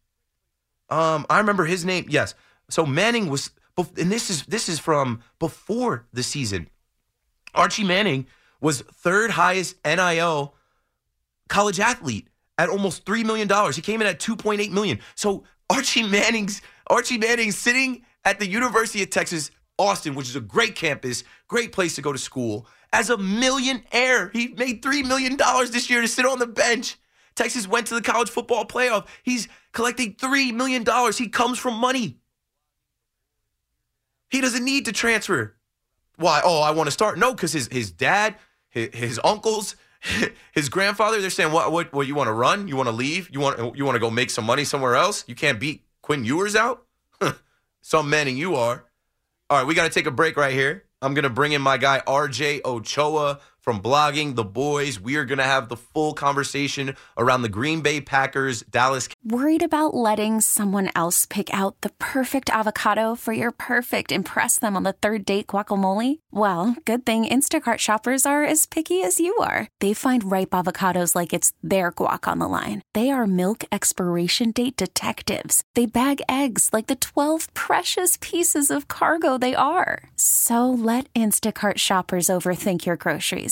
Um, 0.90 1.24
I 1.30 1.38
remember 1.38 1.64
his 1.64 1.84
name. 1.86 2.04
Yes. 2.08 2.34
So 2.68 2.84
Manning 2.84 3.28
was 3.30 3.50
and 3.78 4.12
this 4.12 4.28
is 4.28 4.44
this 4.44 4.68
is 4.68 4.78
from 4.78 5.22
before 5.38 6.06
the 6.12 6.22
season. 6.22 6.68
Archie 7.54 7.84
Manning 7.84 8.26
was 8.60 8.80
third 8.80 9.32
highest 9.32 9.76
NIL 9.84 10.54
college 11.48 11.80
athlete 11.80 12.28
at 12.58 12.68
almost 12.68 13.04
three 13.04 13.24
million 13.24 13.48
dollars. 13.48 13.76
He 13.76 13.82
came 13.82 14.00
in 14.00 14.06
at 14.06 14.20
two 14.20 14.36
point 14.36 14.60
eight 14.60 14.72
million. 14.72 15.00
So 15.14 15.44
Archie 15.68 16.02
Manning's 16.02 16.62
Archie 16.86 17.18
Manning's 17.18 17.56
sitting 17.56 18.04
at 18.24 18.38
the 18.38 18.46
University 18.46 19.02
of 19.02 19.10
Texas 19.10 19.50
Austin, 19.78 20.14
which 20.14 20.28
is 20.28 20.36
a 20.36 20.40
great 20.40 20.74
campus, 20.74 21.24
great 21.48 21.72
place 21.72 21.94
to 21.96 22.02
go 22.02 22.12
to 22.12 22.18
school, 22.18 22.66
as 22.92 23.10
a 23.10 23.16
millionaire. 23.16 24.30
He 24.32 24.48
made 24.48 24.82
three 24.82 25.02
million 25.02 25.36
dollars 25.36 25.70
this 25.70 25.90
year 25.90 26.00
to 26.00 26.08
sit 26.08 26.24
on 26.26 26.38
the 26.38 26.46
bench. 26.46 26.96
Texas 27.34 27.66
went 27.66 27.86
to 27.86 27.94
the 27.94 28.02
college 28.02 28.28
football 28.28 28.64
playoff. 28.66 29.06
He's 29.22 29.48
collecting 29.72 30.14
three 30.14 30.52
million 30.52 30.84
dollars. 30.84 31.18
He 31.18 31.28
comes 31.28 31.58
from 31.58 31.74
money. 31.74 32.18
He 34.30 34.40
doesn't 34.40 34.64
need 34.64 34.86
to 34.86 34.92
transfer. 34.92 35.56
Why? 36.16 36.40
Oh, 36.44 36.60
I 36.60 36.70
want 36.70 36.86
to 36.86 36.90
start. 36.90 37.18
No, 37.18 37.32
because 37.32 37.52
his 37.52 37.68
his 37.68 37.90
dad, 37.90 38.36
his, 38.70 38.90
his 38.94 39.20
uncles, 39.24 39.76
his 40.52 40.68
grandfather, 40.68 41.20
they're 41.20 41.30
saying, 41.30 41.52
"What? 41.52 41.72
What? 41.72 41.92
What? 41.92 42.06
You 42.06 42.14
want 42.14 42.28
to 42.28 42.32
run? 42.32 42.68
You 42.68 42.76
want 42.76 42.88
to 42.88 42.94
leave? 42.94 43.30
You 43.30 43.40
want? 43.40 43.76
You 43.76 43.84
want 43.84 43.96
to 43.96 44.00
go 44.00 44.10
make 44.10 44.30
some 44.30 44.44
money 44.44 44.64
somewhere 44.64 44.94
else? 44.94 45.24
You 45.26 45.34
can't 45.34 45.58
beat 45.58 45.84
Quinn 46.02 46.24
Ewers 46.24 46.56
out. 46.56 46.84
some 47.80 48.10
Manning 48.10 48.36
you 48.36 48.56
are. 48.56 48.84
All 49.50 49.58
right, 49.58 49.66
we 49.66 49.74
got 49.74 49.84
to 49.84 49.90
take 49.90 50.06
a 50.06 50.10
break 50.10 50.36
right 50.36 50.52
here. 50.52 50.84
I'm 51.02 51.14
gonna 51.14 51.30
bring 51.30 51.52
in 51.52 51.60
my 51.60 51.78
guy 51.78 52.00
RJ 52.06 52.64
Ochoa 52.64 53.40
from 53.62 53.80
blogging 53.80 54.34
the 54.34 54.44
boys. 54.44 55.00
We 55.00 55.16
are 55.16 55.24
gonna 55.24 55.44
have 55.44 55.68
the 55.68 55.76
full 55.76 56.12
conversation 56.14 56.96
around 57.16 57.42
the 57.42 57.48
Green 57.48 57.80
Bay 57.80 58.00
Packers 58.00 58.62
Dallas 58.62 59.08
Worried 59.24 59.62
about 59.62 59.94
letting 59.94 60.40
someone 60.40 60.90
else 60.96 61.26
pick 61.26 61.48
out 61.54 61.80
the 61.82 61.90
perfect 62.00 62.50
avocado 62.50 63.14
for 63.14 63.32
your 63.32 63.52
perfect 63.52 64.10
impress 64.10 64.58
them 64.58 64.76
on 64.76 64.82
the 64.82 64.94
third 64.94 65.24
date 65.24 65.46
guacamole? 65.46 66.18
Well, 66.32 66.74
good 66.84 67.06
thing 67.06 67.24
Instacart 67.24 67.78
shoppers 67.78 68.26
are 68.26 68.42
as 68.42 68.66
picky 68.66 69.02
as 69.04 69.20
you 69.20 69.36
are. 69.36 69.68
They 69.78 69.94
find 69.94 70.28
ripe 70.30 70.50
avocados 70.50 71.14
like 71.14 71.32
it's 71.32 71.52
their 71.62 71.92
guac 71.92 72.26
on 72.26 72.40
the 72.40 72.48
line. 72.48 72.82
They 72.94 73.10
are 73.10 73.26
milk 73.28 73.62
expiration 73.70 74.50
date 74.50 74.76
detectives. 74.76 75.62
They 75.76 75.86
bag 75.86 76.20
eggs 76.28 76.70
like 76.72 76.88
the 76.88 76.96
12 76.96 77.54
precious 77.54 78.18
pieces 78.20 78.72
of 78.72 78.88
cargo 78.88 79.38
they 79.38 79.54
are. 79.54 80.10
So 80.16 80.68
let 80.68 81.12
Instacart 81.14 81.78
shoppers 81.78 82.26
overthink 82.26 82.86
your 82.86 82.96
groceries 82.96 83.51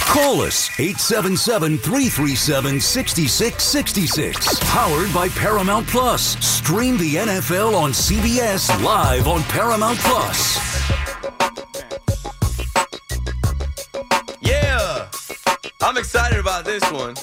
Call 0.00 0.40
us 0.42 0.70
877 0.78 1.78
337 1.78 2.80
6666. 2.80 4.58
Powered 4.60 5.12
by 5.12 5.28
Paramount 5.30 5.86
Plus. 5.86 6.36
Stream 6.44 6.96
the 6.96 7.14
NFL 7.16 7.74
on 7.74 7.92
CBS 7.92 8.68
live 8.82 9.28
on 9.28 9.42
Paramount 9.44 9.98
Plus. 9.98 10.56
Yeah, 14.40 15.08
I'm 15.82 15.96
excited 15.96 16.38
about 16.38 16.64
this 16.64 16.82
one. 16.92 17.14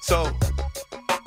So, 0.00 0.30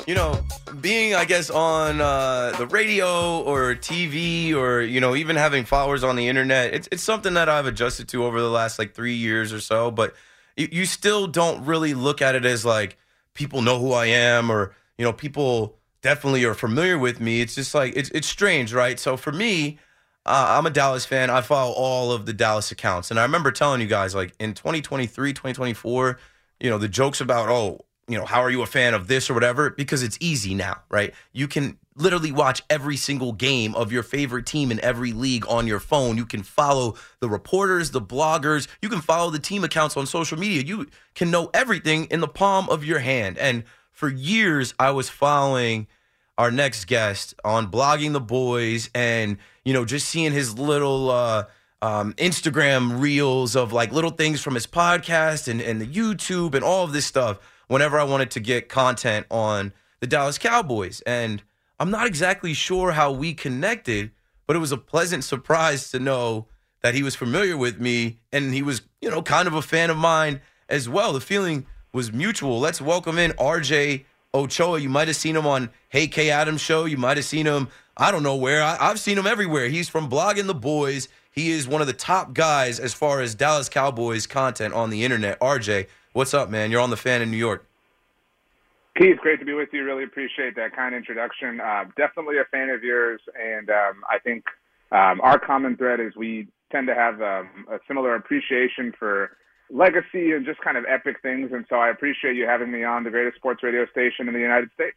you 0.06 0.14
know, 0.14 0.40
being, 0.82 1.16
I 1.16 1.26
guess, 1.26 1.50
on 1.50 2.00
uh, 2.00 2.54
the 2.58 2.68
radio 2.68 3.42
or 3.42 3.74
TV 3.76 4.54
or, 4.54 4.82
you 4.82 5.00
know, 5.00 5.16
even 5.16 5.36
having 5.36 5.66
followers 5.66 6.04
on 6.04 6.16
the 6.16 6.28
internet, 6.28 6.74
it's, 6.74 6.88
it's 6.92 7.02
something 7.02 7.34
that 7.34 7.50
I've 7.50 7.66
adjusted 7.66 8.08
to 8.10 8.24
over 8.24 8.40
the 8.40 8.50
last 8.50 8.78
like 8.78 8.94
three 8.94 9.16
years 9.16 9.52
or 9.52 9.60
so. 9.60 9.90
But 9.90 10.14
you, 10.56 10.68
you 10.72 10.86
still 10.86 11.26
don't 11.26 11.66
really 11.66 11.94
look 11.96 12.22
at 12.22 12.36
it 12.36 12.46
as 12.46 12.64
like 12.64 12.98
people 13.34 13.62
know 13.64 13.80
who 13.80 13.94
I 13.94 14.06
am 14.06 14.52
or, 14.52 14.76
you 14.98 15.04
know, 15.04 15.12
people 15.12 15.76
definitely 16.02 16.46
are 16.46 16.54
familiar 16.54 17.00
with 17.00 17.20
me. 17.20 17.42
It's 17.42 17.56
just 17.56 17.74
like, 17.74 17.94
it's, 17.96 18.10
it's 18.12 18.28
strange, 18.28 18.74
right? 18.74 19.00
So 19.00 19.18
for 19.18 19.32
me, 19.32 19.80
uh, 20.28 20.56
I'm 20.58 20.68
a 20.68 20.72
Dallas 20.72 21.06
fan. 21.06 21.32
I 21.32 21.42
follow 21.42 21.74
all 21.74 22.12
of 22.12 22.28
the 22.28 22.34
Dallas 22.34 22.72
accounts. 22.72 23.10
And 23.10 23.20
I 23.20 23.24
remember 23.24 23.52
telling 23.52 23.82
you 23.82 23.88
guys, 23.88 24.14
like 24.14 24.34
in 24.40 24.54
2023, 24.54 25.34
2024, 25.34 26.20
you 26.60 26.70
know, 26.70 26.78
the 26.78 26.88
jokes 26.88 27.22
about, 27.22 27.50
oh, 27.50 27.86
you 28.08 28.18
know, 28.18 28.26
how 28.26 28.42
are 28.42 28.52
you 28.52 28.62
a 28.62 28.68
fan 28.68 28.94
of 28.94 29.08
this 29.08 29.30
or 29.30 29.34
whatever? 29.34 29.72
Because 29.72 30.04
it's 30.04 30.18
easy 30.20 30.54
now, 30.54 30.82
right? 30.90 31.14
You 31.34 31.48
can 31.48 31.78
literally 31.96 32.32
watch 32.32 32.62
every 32.70 32.98
single 32.98 33.32
game 33.32 33.74
of 33.74 33.92
your 33.92 34.04
favorite 34.04 34.46
team 34.46 34.72
in 34.72 34.80
every 34.82 35.12
league 35.12 35.46
on 35.48 35.66
your 35.66 35.80
phone. 35.80 36.18
You 36.18 36.26
can 36.26 36.44
follow 36.44 36.96
the 37.20 37.30
reporters, 37.30 37.92
the 37.92 38.02
bloggers. 38.02 38.68
You 38.82 38.90
can 38.90 39.02
follow 39.02 39.32
the 39.32 39.40
team 39.40 39.64
accounts 39.64 39.98
on 39.98 40.06
social 40.06 40.38
media. 40.38 40.62
You 40.62 40.88
can 41.16 41.32
know 41.32 41.50
everything 41.54 42.06
in 42.06 42.20
the 42.20 42.28
palm 42.28 42.70
of 42.70 42.86
your 42.86 43.00
hand. 43.00 43.38
And 43.40 43.64
for 43.92 44.10
years, 44.10 44.76
I 44.78 44.92
was 44.92 45.10
following 45.10 45.88
our 46.38 46.52
next 46.52 46.86
guest 46.86 47.34
on 47.44 47.72
blogging 47.72 48.12
the 48.12 48.20
boys 48.20 48.90
and 48.94 49.38
you 49.64 49.74
know 49.74 49.86
just 49.86 50.10
seeing 50.10 50.34
his 50.34 50.60
little 50.60 51.10
uh 51.10 51.46
um, 51.82 52.14
Instagram 52.14 53.00
reels 53.00 53.56
of 53.56 53.72
like 53.72 53.92
little 53.92 54.10
things 54.10 54.42
from 54.42 54.56
his 54.56 54.66
podcast 54.66 55.48
and, 55.48 55.62
and 55.62 55.80
the 55.80 55.86
YouTube 55.86 56.56
and 56.56 56.64
all 56.64 56.84
of 56.84 56.94
this 56.94 57.06
stuff 57.06 57.40
whenever 57.68 58.00
I 58.00 58.04
wanted 58.04 58.32
to 58.32 58.40
get 58.40 58.70
content 58.70 59.26
on 59.30 59.74
the 60.00 60.08
Dallas 60.08 60.38
Cowboys. 60.38 61.02
And 61.02 61.44
I'm 61.80 61.92
not 61.92 62.08
exactly 62.08 62.54
sure 62.54 62.92
how 62.92 63.12
we 63.12 63.34
connected, 63.34 64.12
but 64.48 64.56
it 64.56 64.60
was 64.60 64.72
a 64.72 64.78
pleasant 64.78 65.24
surprise 65.24 65.92
to 65.92 66.00
know 66.00 66.48
that 66.82 66.94
he 66.94 67.04
was 67.04 67.16
familiar 67.16 67.58
with 67.58 67.80
me 67.80 68.20
and 68.32 68.54
he 68.54 68.62
was, 68.62 68.82
you 69.02 69.10
know, 69.10 69.22
kind 69.22 69.48
of 69.48 69.54
a 69.54 69.62
fan 69.62 69.90
of 69.90 69.98
mine 69.98 70.42
as 70.70 70.88
well. 70.88 71.14
The 71.14 71.22
feeling 71.22 71.66
was 71.92 72.14
mutual. 72.14 72.60
Let's 72.60 72.80
welcome 72.82 73.18
in 73.18 73.32
RJ 73.32 74.06
Ochoa. 74.34 74.80
You 74.80 74.90
might 74.90 75.08
have 75.08 75.18
seen 75.18 75.36
him 75.36 75.48
on 75.48 75.70
Hey 75.90 76.08
Kay 76.08 76.30
Adams 76.30 76.62
show. 76.62 76.86
You 76.86 76.98
might 76.98 77.18
have 77.18 77.26
seen 77.26 77.46
him, 77.46 77.70
I 77.98 78.12
don't 78.12 78.24
know 78.24 78.36
where. 78.36 78.62
I, 78.62 78.78
I've 78.80 79.00
seen 79.00 79.18
him 79.18 79.26
everywhere. 79.26 79.68
He's 79.70 79.90
from 79.90 80.10
Blogging 80.10 80.48
the 80.48 80.54
Boys. 80.54 81.08
He 81.32 81.52
is 81.52 81.68
one 81.68 81.82
of 81.82 81.88
the 81.88 81.94
top 81.94 82.34
guys 82.34 82.80
as 82.80 82.94
far 82.94 83.22
as 83.22 83.36
Dallas 83.36 83.70
Cowboys 83.70 84.28
content 84.28 84.74
on 84.74 84.90
the 84.90 85.04
internet. 85.04 85.40
RJ, 85.40 85.88
what's 86.16 86.34
up, 86.34 86.50
man? 86.50 86.72
You're 86.72 86.82
on 86.82 86.90
the 86.90 86.98
fan 86.98 87.22
in 87.22 87.30
New 87.30 87.38
York. 87.38 87.66
Keith, 88.98 89.18
great 89.18 89.40
to 89.40 89.46
be 89.46 89.54
with 89.54 89.70
you. 89.74 89.84
Really 89.84 90.06
appreciate 90.06 90.56
that 90.56 90.74
kind 90.74 90.96
introduction. 90.96 91.60
Uh, 91.60 91.84
definitely 91.98 92.38
a 92.38 92.46
fan 92.46 92.70
of 92.70 92.82
yours, 92.82 93.20
and 93.38 93.70
um, 93.70 94.04
I 94.10 94.20
think 94.20 94.46
um, 94.94 95.20
our 95.22 95.38
common 95.38 95.76
thread 95.76 96.00
is 96.00 96.16
we 96.16 96.48
tend 96.72 96.88
to 96.88 96.96
have 96.96 97.22
um, 97.22 97.66
a 97.70 97.80
similar 97.88 98.16
appreciation 98.16 98.94
for 98.98 99.32
legacy 99.70 100.32
and 100.32 100.46
just 100.46 100.62
kind 100.62 100.78
of 100.78 100.86
epic 100.90 101.18
things. 101.22 101.52
And 101.52 101.66
so 101.70 101.76
I 101.76 101.90
appreciate 101.90 102.36
you 102.36 102.46
having 102.48 102.72
me 102.72 102.86
on 102.86 103.04
the 103.04 103.10
greatest 103.10 103.36
sports 103.36 103.62
radio 103.64 103.86
station 103.88 104.28
in 104.30 104.34
the 104.34 104.40
United 104.40 104.70
States. 104.74 104.96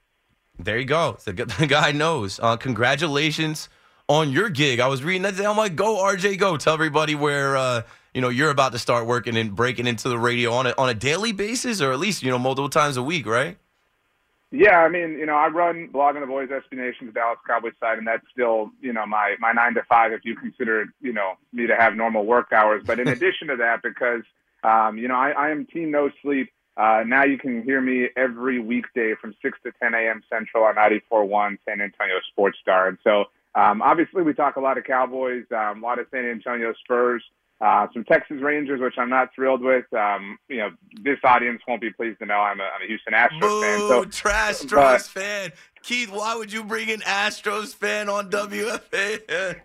There 0.59 0.79
you 0.79 0.85
go. 0.85 1.19
The, 1.25 1.33
the 1.59 1.67
guy 1.67 1.91
knows. 1.91 2.39
Uh, 2.41 2.57
congratulations 2.57 3.69
on 4.09 4.31
your 4.31 4.49
gig. 4.49 4.79
I 4.79 4.87
was 4.87 5.03
reading 5.03 5.23
that 5.23 5.33
today. 5.33 5.47
I'm 5.47 5.57
like, 5.57 5.75
go 5.75 5.97
RJ, 5.97 6.39
go. 6.39 6.57
Tell 6.57 6.75
everybody 6.75 7.17
where 7.17 7.57
uh, 7.57 7.83
you 8.19 8.23
know 8.23 8.31
you're 8.31 8.51
about 8.51 8.73
to 8.73 8.81
start 8.81 9.07
working 9.07 9.37
and 9.37 9.55
breaking 9.55 9.87
into 9.87 10.09
the 10.09 10.19
radio 10.19 10.51
on 10.51 10.67
a 10.67 10.75
on 10.77 10.89
a 10.89 10.95
daily 10.95 11.31
basis, 11.31 11.81
or 11.81 11.93
at 11.93 12.01
least 12.01 12.21
you 12.21 12.33
know 12.33 12.39
multiple 12.39 12.69
times 12.69 12.97
a 12.97 13.03
week, 13.03 13.27
right? 13.27 13.57
Yeah, 14.51 14.81
I 14.81 14.89
mean, 14.89 15.13
you 15.13 15.25
know, 15.25 15.37
I 15.37 15.47
run 15.47 15.87
blog 15.87 16.17
on 16.17 16.23
the 16.23 16.27
Boys 16.27 16.49
SB 16.49 16.79
Nation's 16.79 17.15
Dallas 17.15 17.39
Cowboys 17.47 17.75
side, 17.79 17.97
and 17.97 18.05
that's 18.05 18.25
still, 18.33 18.73
you 18.81 18.93
know, 18.93 19.07
my 19.07 19.37
my 19.39 19.53
nine 19.53 19.75
to 19.75 19.85
five 19.89 20.11
if 20.11 20.25
you 20.25 20.35
consider, 20.35 20.87
you 21.01 21.13
know, 21.13 21.35
me 21.53 21.69
to 21.69 21.77
have 21.77 21.95
normal 21.95 22.27
work 22.27 22.53
hours. 22.53 22.83
But 22.85 22.99
in 22.99 23.07
addition 23.17 23.47
to 23.47 23.57
that, 23.59 23.85
because 23.85 24.23
um, 24.65 24.99
you 24.99 25.07
know, 25.07 25.15
I, 25.15 25.31
I 25.31 25.51
am 25.51 25.65
team 25.67 25.93
no 25.93 26.11
sleep. 26.21 26.51
Uh, 26.77 27.05
now 27.07 27.23
you 27.23 27.39
can 27.39 27.63
hear 27.63 27.81
me 27.81 28.09
every 28.17 28.59
weekday 28.59 29.15
from 29.21 29.33
6 29.41 29.59
to 29.63 29.71
10 29.81 29.95
a.m. 29.95 30.23
Central 30.29 30.65
on 30.65 30.75
94.1 30.75 31.59
San 31.69 31.81
Antonio 31.81 32.17
Sports 32.33 32.59
Star. 32.61 32.89
And 32.89 32.99
so, 33.05 33.27
um, 33.55 33.81
obviously, 33.81 34.25
we 34.25 34.35
talk 34.35 34.57
a 34.57 34.61
lot 34.61 34.77
of 34.77 34.83
Cowboys, 34.83 35.45
um, 35.57 35.85
a 35.85 35.87
lot 35.87 36.01
of 36.01 36.07
San 36.11 36.25
Antonio 36.25 36.75
Spurs, 36.83 37.23
uh, 37.61 37.87
some 37.93 38.05
Texas 38.05 38.39
Rangers, 38.41 38.81
which 38.81 38.95
I'm 38.99 39.11
not 39.11 39.35
thrilled 39.35 39.63
with. 39.63 39.93
Um, 39.93 40.39
you 40.49 40.59
know, 40.59 40.71
this 41.03 41.19
audience 41.25 41.61
won't 41.67 41.81
be 41.81 41.91
pleased 41.91 42.21
to 42.21 42.27
know 42.27 42.35
I'm 42.39 42.61
a, 42.61 42.65
I'm 42.65 42.83
a 42.83 42.87
Houston 42.87 43.15
Astros 43.15 43.41
Boo, 43.41 43.63
fan. 43.63 43.79
So, 43.81 44.05
trash 44.05 44.55
Astros 44.61 44.69
but- 44.71 45.03
fan. 45.03 45.53
Keith, 45.83 46.11
why 46.11 46.35
would 46.37 46.53
you 46.53 46.65
bring 46.65 46.91
an 46.91 47.01
Astros 47.01 47.75
fan 47.75 48.09
on 48.09 48.31
WFA? 48.31 49.61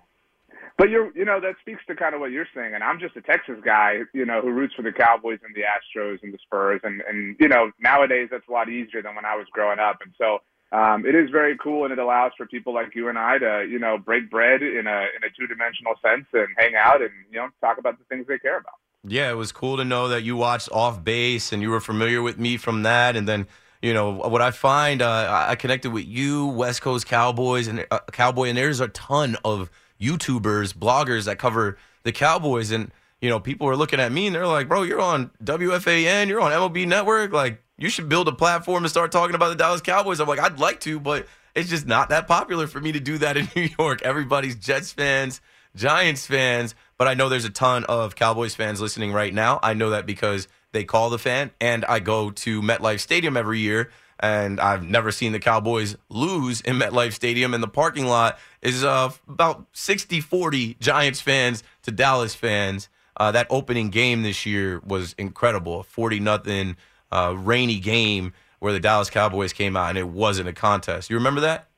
But 0.78 0.90
you're, 0.90 1.16
you 1.16 1.24
know, 1.24 1.40
that 1.40 1.56
speaks 1.62 1.86
to 1.88 1.96
kind 1.96 2.16
of 2.16 2.22
what 2.22 2.32
you're 2.32 2.48
saying. 2.56 2.74
And 2.74 2.84
I'm 2.84 3.00
just 3.00 3.16
a 3.16 3.22
Texas 3.22 3.58
guy, 3.64 4.00
you 4.14 4.26
know, 4.26 4.42
who 4.42 4.50
roots 4.50 4.74
for 4.74 4.82
the 4.82 4.92
Cowboys 4.92 5.40
and 5.46 5.54
the 5.56 5.62
Astros 5.62 6.24
and 6.24 6.34
the 6.34 6.40
Spurs. 6.44 6.82
And, 6.84 7.02
and 7.08 7.36
you 7.40 7.48
know, 7.48 7.72
nowadays 7.80 8.30
that's 8.32 8.48
a 8.48 8.52
lot 8.52 8.70
easier 8.70 9.02
than 9.04 9.16
when 9.16 9.26
I 9.26 9.36
was 9.36 9.46
growing 9.52 9.80
up. 9.80 10.00
And 10.04 10.14
so 10.18 10.40
um, 10.74 11.06
it 11.06 11.14
is 11.14 11.30
very 11.30 11.56
cool, 11.58 11.84
and 11.84 11.94
it 11.94 12.00
allows 12.00 12.32
for 12.36 12.48
people 12.48 12.74
like 12.74 12.96
you 12.96 13.08
and 13.08 13.18
I 13.18 13.38
to, 13.38 13.68
you 13.70 13.78
know, 13.78 14.00
break 14.00 14.30
bread 14.30 14.64
in 14.64 14.88
a 14.88 15.00
in 15.16 15.24
a 15.24 15.30
two 15.38 15.48
dimensional 15.48 15.94
sense 16.02 16.26
and 16.34 16.48
hang 16.58 16.76
out 16.76 17.02
and 17.02 17.12
you 17.32 17.38
know 17.38 17.50
talk 17.62 17.78
about 17.78 18.00
the 18.00 18.06
things 18.06 18.26
they 18.28 18.40
care 18.40 18.58
about. 18.58 18.74
Yeah, 19.06 19.30
it 19.30 19.36
was 19.36 19.52
cool 19.52 19.78
to 19.78 19.86
know 19.86 20.08
that 20.08 20.24
you 20.24 20.38
watched 20.38 20.70
Off 20.72 21.04
Base 21.04 21.52
and 21.52 21.62
you 21.62 21.70
were 21.70 21.82
familiar 21.82 22.22
with 22.22 22.40
me 22.40 22.56
from 22.56 22.84
that. 22.84 23.18
And 23.18 23.28
then, 23.28 23.48
you 23.82 23.94
know, 23.94 24.12
what 24.12 24.42
I 24.42 24.52
find, 24.52 25.02
uh, 25.02 25.46
I 25.50 25.56
connected 25.56 25.92
with 25.92 26.06
you, 26.06 26.48
West 26.48 26.82
Coast 26.82 27.06
Cowboys 27.06 27.68
and 27.68 27.86
uh, 27.92 28.00
Cowboy, 28.14 28.48
and 28.48 28.58
there's 28.58 28.80
a 28.80 28.88
ton 28.88 29.36
of 29.44 29.70
YouTubers, 30.00 30.74
bloggers 30.74 31.26
that 31.26 31.38
cover 31.38 31.78
the 32.04 32.14
Cowboys. 32.14 32.72
And, 32.72 32.94
you 33.20 33.30
know, 33.30 33.42
people 33.42 33.68
are 33.68 33.76
looking 33.76 34.00
at 34.00 34.14
me 34.14 34.28
and 34.28 34.36
they're 34.36 34.48
like, 34.48 34.70
bro, 34.70 34.84
you're 34.84 35.02
on 35.02 35.32
WFAN, 35.44 36.30
you're 36.30 36.40
on 36.40 36.54
MLB 36.54 36.88
Network. 36.88 37.34
Like, 37.34 37.62
you 37.84 37.89
should 37.89 38.08
build 38.08 38.30
a 38.30 38.32
platform 38.32 38.86
and 38.86 38.89
start 38.89 39.12
talking 39.12 39.36
about 39.36 39.50
the 39.50 39.56
Dallas 39.56 39.82
Cowboys. 39.82 40.22
I'm 40.22 40.28
like, 40.28 40.39
I'd 40.39 40.58
like 40.58 40.80
to, 40.82 41.02
but 41.02 41.28
it's 41.54 41.69
just 41.69 41.86
not 41.86 42.10
that 42.10 42.30
popular 42.30 42.65
for 42.65 42.80
me 42.80 42.93
to 42.93 43.00
do 43.02 43.17
that 43.17 43.36
in 43.36 43.50
New 43.58 43.67
York. 43.78 44.02
Everybody's 44.04 44.56
Jets 44.56 44.93
fans, 44.93 45.41
Giants 45.76 46.26
fans, 46.26 46.76
but 46.98 47.10
I 47.10 47.13
know 47.13 47.28
there's 47.28 47.43
a 47.43 47.50
ton 47.50 47.84
of 47.84 48.15
Cowboys 48.15 48.56
fans 48.56 48.80
listening 48.80 49.12
right 49.12 49.34
now. 49.34 49.60
I 49.62 49.74
know 49.74 49.89
that 49.89 50.06
because 50.06 50.48
they 50.72 50.86
call 50.86 51.10
the 51.10 51.19
fan, 51.19 51.52
and 51.60 51.84
I 51.84 52.00
go 52.00 52.32
to 52.32 52.62
MetLife 52.62 53.02
Stadium 53.02 53.36
every 53.36 53.60
year, 53.60 53.91
and 54.17 54.62
I've 54.62 54.88
never 54.88 55.12
seen 55.12 55.34
the 55.34 55.39
Cowboys 55.39 55.98
lose 56.08 56.62
in 56.62 56.78
MetLife 56.80 57.12
Stadium. 57.12 57.54
And 57.54 57.62
the 57.62 57.67
parking 57.67 58.06
lot 58.06 58.39
is 58.62 58.86
uh, 58.86 59.12
about 59.28 59.65
60 59.74 60.22
40 60.22 60.78
Giants 60.80 61.19
fans 61.19 61.63
to 61.82 61.91
Dallas 61.91 62.34
fans. 62.34 62.88
Uh, 63.17 63.32
that 63.32 63.46
opening 63.50 63.89
game 63.89 64.24
this 64.24 64.46
year 64.46 64.82
was 64.86 65.13
incredible. 65.17 65.84
40 65.84 66.22
nothing 66.22 66.78
uh, 67.13 67.34
rainy 67.34 67.80
game 67.80 68.34
where 68.60 68.73
the 68.73 68.80
Dallas 68.80 69.10
Cowboys 69.10 69.54
came 69.54 69.78
out 69.78 69.89
and 69.89 69.97
it 69.97 70.08
wasn't 70.08 70.49
a 70.49 70.54
contest. 70.54 71.10
You 71.10 71.17
remember 71.17 71.41
that? 71.41 71.69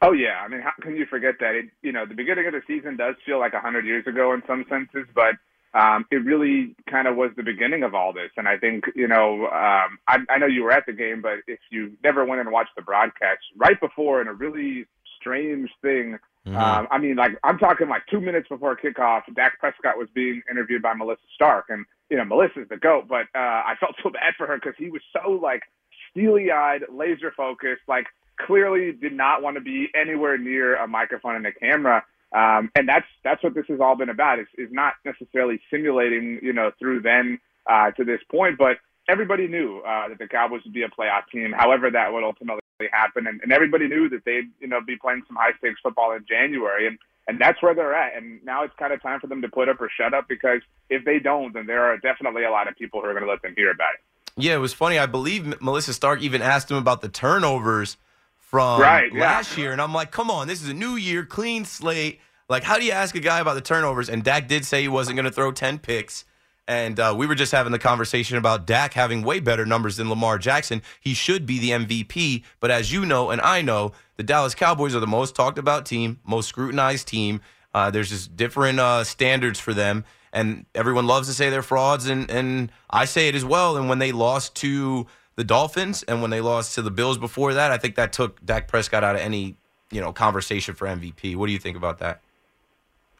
Oh 0.00 0.12
yeah, 0.12 0.42
I 0.44 0.48
mean, 0.48 0.60
how 0.60 0.72
can 0.82 0.96
you 0.96 1.06
forget 1.06 1.34
that? 1.40 1.54
It, 1.54 1.66
you 1.82 1.92
know, 1.92 2.04
the 2.06 2.14
beginning 2.14 2.46
of 2.46 2.52
the 2.52 2.62
season 2.66 2.96
does 2.96 3.14
feel 3.24 3.38
like 3.38 3.54
a 3.54 3.60
hundred 3.60 3.86
years 3.86 4.06
ago 4.06 4.32
in 4.34 4.42
some 4.46 4.64
senses, 4.68 5.06
but 5.14 5.34
um, 5.74 6.04
it 6.10 6.16
really 6.16 6.76
kind 6.88 7.08
of 7.08 7.16
was 7.16 7.30
the 7.36 7.42
beginning 7.42 7.82
of 7.82 7.94
all 7.94 8.12
this. 8.12 8.30
And 8.36 8.46
I 8.46 8.56
think, 8.58 8.84
you 8.94 9.08
know, 9.08 9.46
um, 9.46 9.98
I, 10.06 10.18
I 10.28 10.38
know 10.38 10.46
you 10.46 10.62
were 10.62 10.72
at 10.72 10.86
the 10.86 10.92
game, 10.92 11.20
but 11.20 11.38
if 11.46 11.58
you 11.70 11.96
never 12.04 12.24
went 12.24 12.40
and 12.40 12.52
watched 12.52 12.76
the 12.76 12.82
broadcast, 12.82 13.40
right 13.56 13.78
before, 13.80 14.20
in 14.20 14.28
a 14.28 14.32
really 14.32 14.86
strange 15.20 15.70
thing. 15.82 16.18
Mm-hmm. 16.46 16.56
Um, 16.56 16.88
I 16.90 16.98
mean, 16.98 17.16
like 17.16 17.32
I'm 17.42 17.58
talking 17.58 17.88
like 17.88 18.02
two 18.10 18.20
minutes 18.20 18.48
before 18.48 18.76
kickoff, 18.76 19.22
Dak 19.34 19.58
Prescott 19.58 19.96
was 19.96 20.08
being 20.14 20.42
interviewed 20.50 20.82
by 20.82 20.92
Melissa 20.92 21.22
Stark, 21.34 21.66
and 21.70 21.86
you 22.10 22.18
know 22.18 22.24
Melissa's 22.24 22.68
the 22.68 22.76
goat, 22.76 23.06
but 23.08 23.26
uh, 23.34 23.62
I 23.64 23.74
felt 23.80 23.94
so 24.02 24.10
bad 24.10 24.34
for 24.36 24.46
her 24.46 24.56
because 24.56 24.74
he 24.76 24.90
was 24.90 25.02
so 25.12 25.30
like 25.30 25.62
steely-eyed, 26.10 26.82
laser 26.92 27.32
focused, 27.34 27.82
like 27.88 28.06
clearly 28.40 28.92
did 28.92 29.12
not 29.12 29.42
want 29.42 29.56
to 29.56 29.60
be 29.60 29.88
anywhere 29.94 30.36
near 30.36 30.76
a 30.76 30.86
microphone 30.86 31.36
and 31.36 31.46
a 31.46 31.52
camera. 31.52 32.04
Um, 32.34 32.70
and 32.74 32.88
that's 32.88 33.06
that's 33.22 33.42
what 33.42 33.54
this 33.54 33.64
has 33.68 33.80
all 33.80 33.96
been 33.96 34.10
about. 34.10 34.38
Is 34.38 34.48
is 34.58 34.68
not 34.70 34.94
necessarily 35.04 35.60
simulating, 35.70 36.40
you 36.42 36.52
know, 36.52 36.72
through 36.78 37.02
then 37.02 37.38
uh, 37.70 37.92
to 37.92 38.04
this 38.04 38.20
point, 38.30 38.58
but 38.58 38.78
everybody 39.08 39.46
knew 39.46 39.80
uh, 39.86 40.08
that 40.08 40.18
the 40.18 40.26
Cowboys 40.26 40.62
would 40.64 40.74
be 40.74 40.82
a 40.82 40.88
playoff 40.88 41.22
team. 41.32 41.54
However, 41.56 41.90
that 41.90 42.12
would 42.12 42.24
ultimately 42.24 42.60
happen, 42.92 43.26
and, 43.26 43.40
and 43.42 43.52
everybody 43.52 43.88
knew 43.88 44.08
that 44.08 44.24
they'd 44.24 44.50
you 44.60 44.66
know 44.66 44.80
be 44.80 44.96
playing 44.96 45.22
some 45.26 45.36
high 45.36 45.52
stakes 45.58 45.80
football 45.82 46.12
in 46.12 46.24
January, 46.28 46.86
and 46.86 46.98
and 47.26 47.40
that's 47.40 47.62
where 47.62 47.74
they're 47.74 47.94
at. 47.94 48.16
And 48.16 48.44
now 48.44 48.64
it's 48.64 48.74
kind 48.78 48.92
of 48.92 49.00
time 49.02 49.20
for 49.20 49.26
them 49.26 49.42
to 49.42 49.48
put 49.48 49.68
up 49.68 49.80
or 49.80 49.90
shut 49.96 50.12
up 50.12 50.28
because 50.28 50.60
if 50.90 51.04
they 51.04 51.18
don't, 51.18 51.54
then 51.54 51.66
there 51.66 51.84
are 51.84 51.96
definitely 51.98 52.44
a 52.44 52.50
lot 52.50 52.68
of 52.68 52.76
people 52.76 53.00
who 53.00 53.06
are 53.06 53.12
going 53.12 53.24
to 53.24 53.30
let 53.30 53.42
them 53.42 53.54
hear 53.56 53.70
about 53.70 53.94
it. 53.94 54.00
Yeah, 54.36 54.54
it 54.54 54.58
was 54.58 54.72
funny. 54.72 54.98
I 54.98 55.06
believe 55.06 55.60
Melissa 55.60 55.94
Stark 55.94 56.20
even 56.20 56.42
asked 56.42 56.70
him 56.70 56.76
about 56.76 57.00
the 57.00 57.08
turnovers 57.08 57.96
from 58.38 58.80
Right, 58.80 59.12
yeah. 59.12 59.20
last 59.20 59.56
year, 59.56 59.72
and 59.72 59.80
I'm 59.80 59.94
like, 59.94 60.10
come 60.10 60.30
on, 60.30 60.48
this 60.48 60.62
is 60.62 60.68
a 60.68 60.74
new 60.74 60.96
year, 60.96 61.24
clean 61.24 61.64
slate. 61.64 62.20
Like, 62.48 62.62
how 62.62 62.78
do 62.78 62.84
you 62.84 62.92
ask 62.92 63.14
a 63.14 63.20
guy 63.20 63.40
about 63.40 63.54
the 63.54 63.60
turnovers? 63.60 64.08
And 64.08 64.22
Dak 64.22 64.48
did 64.48 64.64
say 64.64 64.82
he 64.82 64.88
wasn't 64.88 65.16
going 65.16 65.24
to 65.24 65.30
throw 65.30 65.50
ten 65.50 65.78
picks. 65.78 66.24
And 66.66 66.98
uh, 66.98 67.14
we 67.16 67.26
were 67.26 67.34
just 67.34 67.52
having 67.52 67.72
the 67.72 67.78
conversation 67.78 68.38
about 68.38 68.66
Dak 68.66 68.94
having 68.94 69.22
way 69.22 69.38
better 69.40 69.66
numbers 69.66 69.96
than 69.96 70.08
Lamar 70.08 70.38
Jackson. 70.38 70.82
He 71.00 71.12
should 71.12 71.44
be 71.44 71.58
the 71.58 71.70
MVP. 71.70 72.42
But 72.60 72.70
as 72.70 72.90
you 72.90 73.04
know, 73.04 73.30
and 73.30 73.40
I 73.42 73.60
know, 73.60 73.92
the 74.16 74.22
Dallas 74.22 74.54
Cowboys 74.54 74.94
are 74.94 75.00
the 75.00 75.06
most 75.06 75.34
talked 75.34 75.58
about 75.58 75.84
team, 75.84 76.20
most 76.24 76.48
scrutinized 76.48 77.06
team. 77.06 77.40
Uh, 77.74 77.90
there's 77.90 78.08
just 78.08 78.36
different 78.36 78.80
uh, 78.80 79.04
standards 79.04 79.60
for 79.60 79.74
them. 79.74 80.04
And 80.32 80.64
everyone 80.74 81.06
loves 81.06 81.28
to 81.28 81.34
say 81.34 81.50
they're 81.50 81.62
frauds. 81.62 82.06
And, 82.06 82.30
and 82.30 82.72
I 82.88 83.04
say 83.04 83.28
it 83.28 83.34
as 83.34 83.44
well. 83.44 83.76
And 83.76 83.88
when 83.88 83.98
they 83.98 84.12
lost 84.12 84.54
to 84.56 85.06
the 85.36 85.44
Dolphins 85.44 86.02
and 86.04 86.22
when 86.22 86.30
they 86.30 86.40
lost 86.40 86.74
to 86.76 86.82
the 86.82 86.90
Bills 86.90 87.18
before 87.18 87.54
that, 87.54 87.70
I 87.70 87.78
think 87.78 87.96
that 87.96 88.12
took 88.12 88.44
Dak 88.44 88.68
Prescott 88.68 89.04
out 89.04 89.16
of 89.16 89.20
any 89.20 89.56
you 89.90 90.00
know 90.00 90.12
conversation 90.12 90.74
for 90.74 90.86
MVP. 90.86 91.36
What 91.36 91.46
do 91.46 91.52
you 91.52 91.58
think 91.58 91.76
about 91.76 91.98
that? 91.98 92.20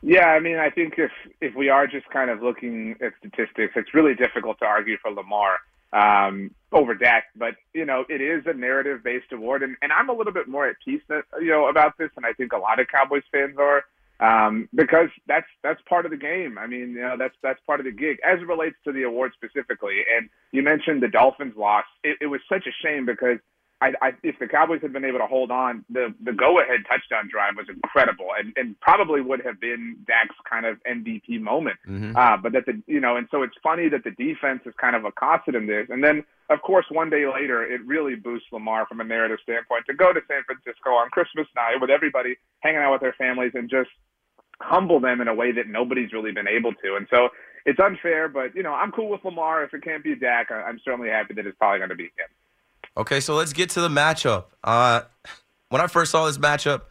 Yeah, 0.07 0.27
I 0.27 0.39
mean, 0.39 0.59
I 0.59 0.69
think 0.69 0.95
if 0.99 1.11
if 1.41 1.55
we 1.55 1.71
are 1.71 1.87
just 1.87 2.07
kind 2.11 2.29
of 2.29 2.43
looking 2.43 2.95
at 3.01 3.15
statistics, 3.19 3.73
it's 3.75 3.95
really 3.95 4.15
difficult 4.15 4.59
to 4.59 4.67
argue 4.67 4.99
for 5.01 5.11
Lamar 5.11 5.61
um, 5.95 6.51
over 6.73 6.95
Dak. 6.95 7.25
But 7.35 7.55
you 7.73 7.87
know, 7.87 8.05
it 8.11 8.21
is 8.21 8.43
a 8.45 8.53
narrative 8.53 9.03
based 9.03 9.33
award, 9.33 9.63
and, 9.63 9.77
and 9.81 9.93
I'm 9.93 10.11
a 10.11 10.13
little 10.13 10.35
bit 10.35 10.47
more 10.47 10.69
at 10.69 10.77
peace 10.85 11.01
that 11.09 11.25
you 11.41 11.49
know 11.49 11.69
about 11.69 11.97
this, 11.97 12.11
and 12.19 12.27
I 12.27 12.35
think 12.35 12.53
a 12.53 12.59
lot 12.59 12.81
of 12.81 12.89
Cowboys 12.89 13.23
fans 13.33 13.57
are 13.59 13.85
um, 14.21 14.69
because 14.75 15.09
that's 15.27 15.47
that's 15.63 15.81
part 15.89 16.05
of 16.05 16.11
the 16.11 16.19
game. 16.19 16.59
I 16.59 16.67
mean, 16.67 16.91
you 16.91 17.01
know, 17.01 17.17
that's 17.19 17.35
that's 17.43 17.61
part 17.67 17.81
of 17.81 17.87
the 17.87 17.93
gig 17.93 18.19
as 18.23 18.43
it 18.43 18.47
relates 18.47 18.77
to 18.85 18.93
the 18.93 19.05
award 19.05 19.33
specifically. 19.35 20.03
And 20.15 20.29
you 20.53 20.63
mentioned 20.63 21.03
the 21.03 21.09
Dolphins 21.09 21.57
loss. 21.57 21.85
It, 22.03 22.19
it 22.21 22.27
was 22.27 22.43
such 22.47 22.67
a 22.67 22.87
shame 22.87 23.07
because 23.07 23.39
I, 23.81 23.93
I, 24.01 24.11
if 24.23 24.39
the 24.39 24.47
Cowboys 24.47 24.81
had 24.83 24.93
been 24.93 25.05
able 25.05 25.19
to 25.19 25.27
hold 25.27 25.51
on, 25.51 25.85
the 25.91 26.15
the 26.23 26.33
go 26.33 26.61
ahead 26.61 26.81
touchdown 26.89 27.29
drive 27.31 27.57
was 27.57 27.67
incredible, 27.69 28.29
and, 28.39 28.53
and 28.57 28.79
probably 28.81 29.21
would 29.21 29.45
have 29.45 29.61
been 29.61 29.97
Dak's 30.07 30.37
kind 30.49 30.65
of 30.65 30.79
MVP 30.85 31.41
moment. 31.41 31.77
Mm-hmm. 31.87 32.17
Uh, 32.17 32.37
but 32.37 32.53
that 32.53 32.67
the 32.67 32.81
you 32.87 33.01
know, 33.01 33.17
and 33.17 33.29
so 33.31 33.43
it's 33.43 33.57
funny 33.63 33.89
that 33.89 34.05
the 34.05 34.13
defense 34.13 34.63
is 34.65 34.75
kind 34.81 34.97
of 34.97 35.05
accosted 35.05 35.55
in 35.55 35.67
this, 35.67 35.87
and 35.91 36.03
then 36.03 36.25
of 36.51 36.63
course 36.63 36.87
one 36.91 37.11
day 37.11 37.27
later 37.27 37.65
it 37.65 37.81
really 37.85 38.15
boosts 38.15 38.49
Lamar 38.53 38.87
from 38.87 39.01
a 39.01 39.05
narrative 39.05 39.39
standpoint 39.43 39.85
to 39.87 39.95
go 39.95 40.13
to 40.13 40.21
San 40.29 40.45
Francisco 40.47 40.91
on 40.91 41.11
Christmas 41.11 41.47
night 41.57 41.81
with 41.81 41.91
everybody 41.91 42.37
hanging 42.61 42.81
out 42.81 42.93
with 42.93 43.01
their 43.01 43.17
families 43.19 43.53
and 43.55 43.69
just 43.69 43.91
humble 44.61 45.01
them 45.01 45.21
in 45.21 45.29
a 45.29 45.35
way 45.35 45.53
that 45.53 45.67
nobody's 45.67 46.13
really 46.13 46.33
been 46.33 46.49
able 46.49 46.73
to. 46.73 46.97
And 46.97 47.07
so 47.11 47.29
it's 47.67 47.81
unfair, 47.81 48.29
but 48.29 48.55
you 48.55 48.63
know, 48.63 48.73
I'm 48.73 48.93
cool 48.93 49.11
with 49.11 49.25
Lamar. 49.25 49.65
If 49.65 49.75
it 49.75 49.83
can't 49.83 50.05
be 50.05 50.15
Dak, 50.15 50.51
I'm 50.51 50.81
certainly 50.85 51.09
happy 51.09 51.35
that 51.35 51.47
it's 51.47 51.59
probably 51.59 51.79
going 51.79 51.91
to 51.91 51.97
be 51.97 52.05
him. 52.05 52.31
Okay, 52.97 53.21
so 53.21 53.35
let's 53.35 53.53
get 53.53 53.71
to 53.71 53.81
the 53.81 53.89
matchup. 53.89 54.45
Uh, 54.63 55.03
when 55.69 55.81
I 55.81 55.89
first 55.89 56.13
saw 56.13 56.27
this 56.27 56.39
matchup, 56.39 56.83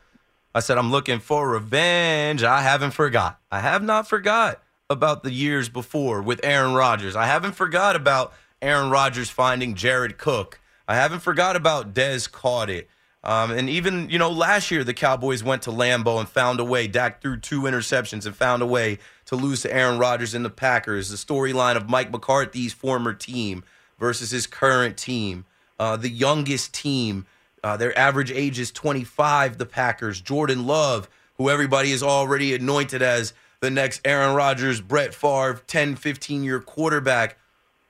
I 0.54 0.60
said 0.60 0.78
I'm 0.78 0.92
looking 0.92 1.20
for 1.20 1.50
revenge. 1.50 2.44
I 2.44 2.62
haven't 2.62 2.92
forgot. 2.92 3.39
I 3.50 3.62
have 3.62 3.82
not 3.82 4.08
forgot 4.08 4.62
about 4.89 5.24
the 5.24 5.32
years 5.32 5.70
before 5.70 6.22
with 6.22 6.42
Aaron 6.44 6.74
Rodgers. 6.74 7.16
I 7.16 7.26
haven't 7.26 7.54
forgot 7.54 7.96
about 7.96 8.34
Aaron 8.62 8.89
Rodgers 8.89 9.30
finding 9.30 9.76
Jared 9.76 10.18
Cook. 10.18 10.60
I 10.88 10.96
haven't 10.96 11.22
forgot 11.22 11.56
about 11.56 11.94
Dez 11.94 12.30
caught 12.30 12.70
it. 12.70 12.89
Um, 13.24 13.52
and 13.52 13.70
even, 13.70 14.10
you 14.10 14.20
know, 14.20 14.30
last 14.30 14.70
year 14.70 14.84
the 14.84 14.94
Cowboys 14.94 15.42
went 15.44 15.62
to 15.63 15.72
Lambeau 15.72 16.20
and 16.20 16.28
found 16.28 16.60
a 16.60 16.66
way. 16.66 16.88
Dak 16.88 17.22
threw 17.22 17.39
two 17.39 17.62
interceptions 17.62 18.26
and 18.26 18.36
found 18.36 18.62
a 18.62 18.66
way 18.66 19.00
to 19.28 19.38
lose 19.38 19.62
to 19.62 19.74
Aaron 19.74 19.98
Rodgers 19.98 20.34
and 20.34 20.44
the 20.44 20.50
Packers. 20.50 21.10
The 21.10 21.16
storyline 21.16 21.78
of 21.78 21.89
Mike 21.89 22.12
McCarthy's 22.12 22.74
former 22.74 23.13
team 23.13 23.63
versus 23.98 24.32
his 24.32 24.46
current 24.46 24.98
team. 24.98 25.46
Uh, 25.84 25.98
the 25.98 26.08
youngest 26.08 26.74
team, 26.74 27.26
uh, 27.62 27.76
their 27.76 27.98
average 28.00 28.32
age 28.32 28.58
is 28.58 28.72
25, 28.72 29.58
the 29.58 29.65
Packers. 29.65 30.22
Jordan 30.22 30.65
Love, 30.65 31.10
who 31.36 31.50
everybody 31.50 31.91
is 31.91 32.02
already 32.02 32.56
anointed 32.56 33.02
as 33.02 33.34
the 33.60 33.69
next 33.69 34.00
Aaron 34.06 34.34
Rodgers, 34.34 34.80
Brett 34.80 35.13
Favre, 35.13 35.62
10, 35.67 35.98
15 35.98 36.41
year 36.46 36.62
quarterback 36.62 37.38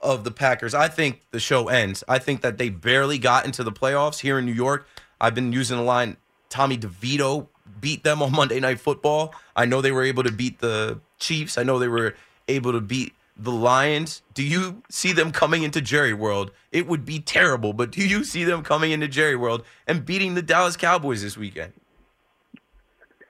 of 0.01 0.23
the 0.23 0.31
Packers. 0.31 0.73
I 0.73 0.87
think 0.87 1.21
the 1.29 1.39
show 1.39 1.67
ends. 1.67 2.03
I 2.07 2.17
think 2.17 2.41
that 2.41 2.57
they 2.57 2.69
barely 2.69 3.19
got 3.19 3.45
into 3.45 3.63
the 3.63 3.71
playoffs 3.71 4.21
here 4.21 4.39
in 4.39 4.45
New 4.47 4.53
York. 4.53 4.87
I've 5.21 5.35
been 5.35 5.53
using 5.53 5.77
the 5.77 5.83
line 5.83 6.17
Tommy 6.49 6.79
DeVito 6.79 7.45
beat 7.79 8.03
them 8.03 8.23
on 8.23 8.31
Monday 8.35 8.59
Night 8.59 8.79
Football. 8.79 9.35
I 9.55 9.65
know 9.65 9.81
they 9.81 9.91
were 9.91 10.03
able 10.03 10.23
to 10.23 10.31
beat 10.31 10.61
the 10.61 10.99
Chiefs. 11.19 11.59
I 11.59 11.63
know 11.63 11.77
they 11.77 11.87
were 11.87 12.15
able 12.47 12.71
to 12.71 12.81
beat 12.81 13.13
the 13.35 13.51
Lions. 13.51 14.21
Do 14.33 14.43
you 14.43 14.83
see 14.89 15.11
them 15.13 15.31
coming 15.31 15.63
into 15.63 15.81
Jerry 15.81 16.13
World? 16.13 16.51
It 16.71 16.87
would 16.87 17.05
be 17.05 17.19
terrible, 17.19 17.73
but 17.73 17.91
do 17.91 18.07
you 18.07 18.23
see 18.23 18.43
them 18.43 18.63
coming 18.63 18.91
into 18.91 19.07
Jerry 19.07 19.35
World 19.35 19.63
and 19.87 20.05
beating 20.05 20.35
the 20.35 20.41
Dallas 20.41 20.77
Cowboys 20.77 21.21
this 21.21 21.37
weekend? 21.37 21.73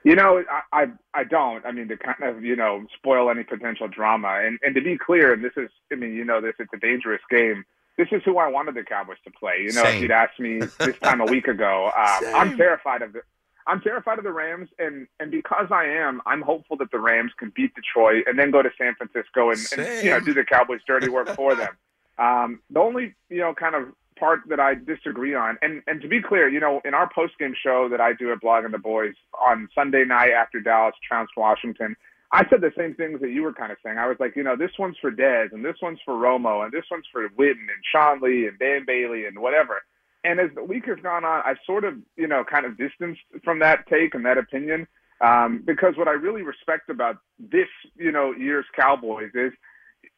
You 0.04 0.14
know, 0.14 0.44
I, 0.50 0.82
I 0.82 0.86
I 1.14 1.24
don't. 1.24 1.64
I 1.64 1.72
mean, 1.72 1.88
to 1.88 1.96
kind 1.96 2.22
of 2.22 2.44
you 2.44 2.54
know 2.56 2.84
spoil 2.94 3.30
any 3.30 3.42
potential 3.42 3.88
drama, 3.88 4.42
and 4.44 4.58
and 4.62 4.74
to 4.74 4.82
be 4.82 4.98
clear, 4.98 5.32
and 5.32 5.42
this 5.42 5.54
is, 5.56 5.70
I 5.90 5.94
mean, 5.94 6.14
you 6.14 6.26
know, 6.26 6.42
this 6.42 6.54
it's 6.58 6.72
a 6.74 6.78
dangerous 6.78 7.22
game. 7.30 7.64
This 7.96 8.08
is 8.12 8.20
who 8.24 8.38
I 8.38 8.48
wanted 8.48 8.74
the 8.74 8.82
Cowboys 8.82 9.16
to 9.24 9.30
play. 9.30 9.60
You 9.60 9.72
know, 9.72 9.82
Same. 9.82 9.96
if 9.96 10.02
you'd 10.02 10.10
asked 10.10 10.38
me 10.38 10.58
this 10.78 10.98
time 10.98 11.22
a 11.22 11.24
week 11.24 11.48
ago, 11.48 11.86
um, 11.96 12.34
I'm 12.34 12.56
terrified 12.56 13.00
of 13.00 13.14
the. 13.14 13.20
I'm 13.66 13.80
terrified 13.80 14.18
of 14.18 14.24
the 14.24 14.32
Rams, 14.32 14.68
and 14.78 15.06
and 15.18 15.30
because 15.30 15.68
I 15.70 15.84
am, 15.86 16.20
I'm 16.26 16.42
hopeful 16.42 16.76
that 16.78 16.90
the 16.90 16.98
Rams 16.98 17.32
can 17.38 17.52
beat 17.54 17.72
Detroit 17.74 18.24
and 18.26 18.38
then 18.38 18.50
go 18.50 18.62
to 18.62 18.70
San 18.76 18.94
Francisco 18.94 19.50
and, 19.50 19.60
and 19.76 20.04
you 20.04 20.10
know 20.10 20.20
do 20.20 20.34
the 20.34 20.44
Cowboys' 20.44 20.80
dirty 20.86 21.08
work 21.08 21.28
for 21.30 21.54
them. 21.54 21.70
Um, 22.16 22.60
the 22.70 22.78
only 22.78 23.16
you 23.28 23.38
know 23.38 23.54
kind 23.54 23.74
of 23.74 23.88
part 24.16 24.42
that 24.48 24.60
I 24.60 24.74
disagree 24.76 25.34
on, 25.34 25.58
and 25.62 25.82
and 25.88 26.00
to 26.00 26.06
be 26.06 26.22
clear, 26.22 26.48
you 26.48 26.60
know, 26.60 26.80
in 26.84 26.94
our 26.94 27.10
post 27.12 27.36
game 27.40 27.54
show 27.60 27.88
that 27.88 28.00
I 28.00 28.12
do 28.12 28.30
at 28.30 28.40
Blogging 28.40 28.70
the 28.70 28.78
Boys 28.78 29.14
on 29.44 29.68
Sunday 29.74 30.04
night 30.04 30.30
after 30.30 30.60
Dallas 30.60 30.94
trounced 31.08 31.32
Washington, 31.36 31.96
I 32.32 32.48
said 32.48 32.60
the 32.60 32.72
same 32.76 32.94
things 32.94 33.20
that 33.20 33.30
you 33.30 33.42
were 33.42 33.52
kind 33.52 33.72
of 33.72 33.78
saying. 33.84 33.98
I 33.98 34.06
was 34.06 34.16
like, 34.18 34.36
you 34.36 34.42
know, 34.42 34.56
this 34.56 34.72
one's 34.78 34.96
for 35.00 35.10
Dez, 35.10 35.52
and 35.52 35.64
this 35.64 35.76
one's 35.82 35.98
for 36.04 36.14
Romo, 36.14 36.64
and 36.64 36.72
this 36.72 36.84
one's 36.90 37.06
for 37.12 37.28
Witten 37.30 37.66
and 37.70 37.82
Sean 37.92 38.20
Lee 38.20 38.46
and 38.46 38.58
Dan 38.58 38.84
Bailey 38.86 39.26
and 39.26 39.38
whatever. 39.38 39.82
And 40.24 40.40
as 40.40 40.50
the 40.54 40.64
week 40.64 40.86
has 40.86 40.98
gone 41.02 41.24
on, 41.24 41.42
I've 41.44 41.58
sort 41.66 41.84
of, 41.84 41.94
you 42.16 42.26
know, 42.26 42.44
kind 42.44 42.64
of 42.64 42.78
distanced 42.78 43.20
from 43.44 43.58
that 43.60 43.86
take 43.88 44.14
and 44.14 44.24
that 44.24 44.38
opinion 44.38 44.86
um, 45.20 45.62
because 45.64 45.96
what 45.96 46.08
I 46.08 46.12
really 46.12 46.42
respect 46.42 46.90
about 46.90 47.18
this, 47.38 47.68
you 47.96 48.10
know, 48.10 48.32
year's 48.32 48.66
Cowboys 48.74 49.30
is 49.34 49.52